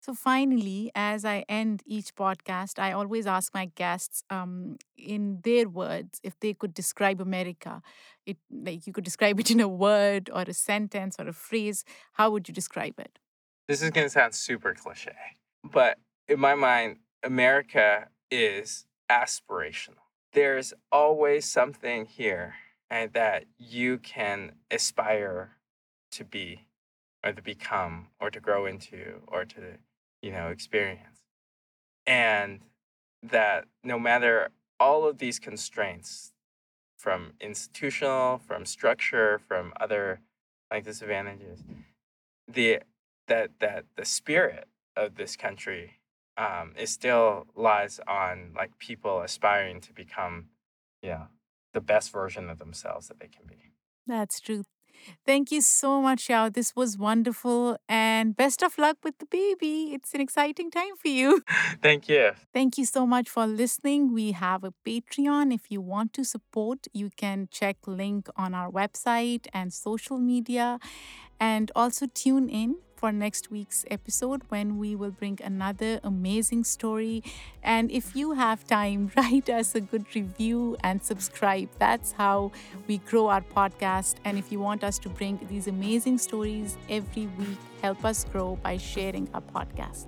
So, 0.00 0.12
finally, 0.14 0.90
as 0.94 1.24
I 1.24 1.44
end 1.48 1.82
each 1.86 2.14
podcast, 2.14 2.78
I 2.78 2.92
always 2.92 3.26
ask 3.26 3.54
my 3.54 3.66
guests, 3.74 4.22
um, 4.28 4.76
in 4.98 5.40
their 5.42 5.66
words, 5.68 6.20
if 6.22 6.38
they 6.40 6.52
could 6.52 6.74
describe 6.74 7.20
America. 7.22 7.80
It 8.26 8.36
like 8.50 8.86
you 8.86 8.92
could 8.92 9.04
describe 9.04 9.40
it 9.40 9.50
in 9.50 9.60
a 9.60 9.68
word 9.68 10.28
or 10.32 10.42
a 10.42 10.52
sentence 10.52 11.16
or 11.18 11.28
a 11.28 11.32
phrase. 11.32 11.84
How 12.14 12.30
would 12.30 12.48
you 12.48 12.54
describe 12.54 13.00
it? 13.00 13.18
This 13.66 13.80
is 13.80 13.90
going 13.90 14.04
to 14.06 14.10
sound 14.10 14.34
super 14.34 14.74
cliche, 14.74 15.16
but 15.62 15.98
in 16.28 16.38
my 16.38 16.54
mind, 16.54 16.98
America 17.22 18.08
is 18.30 18.84
aspirational. 19.10 20.04
There's 20.34 20.74
always 20.92 21.50
something 21.50 22.04
here 22.04 22.56
and 22.90 23.12
that 23.14 23.44
you 23.56 23.96
can 23.98 24.52
aspire 24.70 25.56
to 26.12 26.24
be 26.24 26.66
or 27.24 27.32
to 27.32 27.40
become 27.40 28.08
or 28.20 28.30
to 28.30 28.38
grow 28.38 28.66
into 28.66 29.22
or 29.28 29.46
to, 29.46 29.78
you 30.20 30.30
know, 30.30 30.48
experience. 30.48 31.22
And 32.06 32.60
that 33.22 33.64
no 33.82 33.98
matter 33.98 34.50
all 34.78 35.08
of 35.08 35.16
these 35.16 35.38
constraints 35.38 36.32
from 36.98 37.32
institutional, 37.40 38.42
from 38.46 38.66
structure, 38.66 39.38
from 39.38 39.72
other 39.80 40.20
like 40.70 40.84
disadvantages, 40.84 41.64
the 42.46 42.80
that 43.26 43.50
that 43.60 43.84
the 43.96 44.04
spirit 44.04 44.68
of 44.96 45.16
this 45.16 45.36
country 45.36 45.98
um, 46.36 46.72
it 46.76 46.88
still 46.88 47.46
lies 47.54 48.00
on 48.06 48.52
like 48.56 48.78
people 48.78 49.20
aspiring 49.20 49.80
to 49.82 49.92
become, 49.92 50.46
know, 51.10 51.28
the 51.72 51.80
best 51.80 52.12
version 52.12 52.50
of 52.50 52.58
themselves 52.58 53.08
that 53.08 53.20
they 53.20 53.28
can 53.28 53.46
be. 53.46 53.72
That's 54.06 54.40
true. 54.40 54.64
Thank 55.26 55.50
you 55.50 55.60
so 55.60 56.00
much, 56.00 56.28
Xiao. 56.28 56.52
This 56.52 56.74
was 56.76 56.96
wonderful. 56.96 57.76
And 57.88 58.36
best 58.36 58.62
of 58.62 58.78
luck 58.78 58.98
with 59.02 59.18
the 59.18 59.26
baby. 59.26 59.90
It's 59.92 60.14
an 60.14 60.20
exciting 60.20 60.70
time 60.70 60.96
for 60.96 61.08
you. 61.08 61.42
Thank 61.82 62.08
you. 62.08 62.32
Thank 62.52 62.78
you 62.78 62.84
so 62.84 63.06
much 63.06 63.28
for 63.28 63.46
listening. 63.46 64.14
We 64.14 64.32
have 64.32 64.62
a 64.64 64.72
Patreon. 64.86 65.52
If 65.52 65.70
you 65.70 65.80
want 65.80 66.12
to 66.14 66.24
support, 66.24 66.86
you 66.92 67.10
can 67.16 67.48
check 67.50 67.76
link 67.86 68.28
on 68.36 68.54
our 68.54 68.70
website 68.70 69.46
and 69.52 69.72
social 69.72 70.18
media. 70.18 70.78
And 71.40 71.72
also 71.74 72.06
tune 72.06 72.48
in 72.48 72.76
for 73.04 73.12
next 73.12 73.50
week's 73.50 73.84
episode 73.90 74.40
when 74.48 74.78
we 74.78 74.96
will 74.96 75.10
bring 75.10 75.38
another 75.44 76.00
amazing 76.02 76.64
story. 76.64 77.22
And 77.62 77.90
if 77.90 78.16
you 78.16 78.32
have 78.32 78.66
time, 78.66 79.10
write 79.16 79.50
us 79.50 79.74
a 79.74 79.82
good 79.82 80.06
review 80.14 80.78
and 80.82 81.02
subscribe. 81.02 81.68
That's 81.78 82.12
how 82.12 82.52
we 82.86 82.96
grow 82.96 83.26
our 83.26 83.42
podcast. 83.42 84.14
And 84.24 84.38
if 84.38 84.50
you 84.50 84.58
want 84.58 84.82
us 84.82 84.98
to 85.00 85.10
bring 85.10 85.38
these 85.50 85.66
amazing 85.66 86.16
stories 86.16 86.78
every 86.88 87.26
week, 87.26 87.58
help 87.82 88.06
us 88.06 88.24
grow 88.24 88.56
by 88.62 88.78
sharing 88.78 89.28
our 89.34 89.42
podcast. 89.42 90.06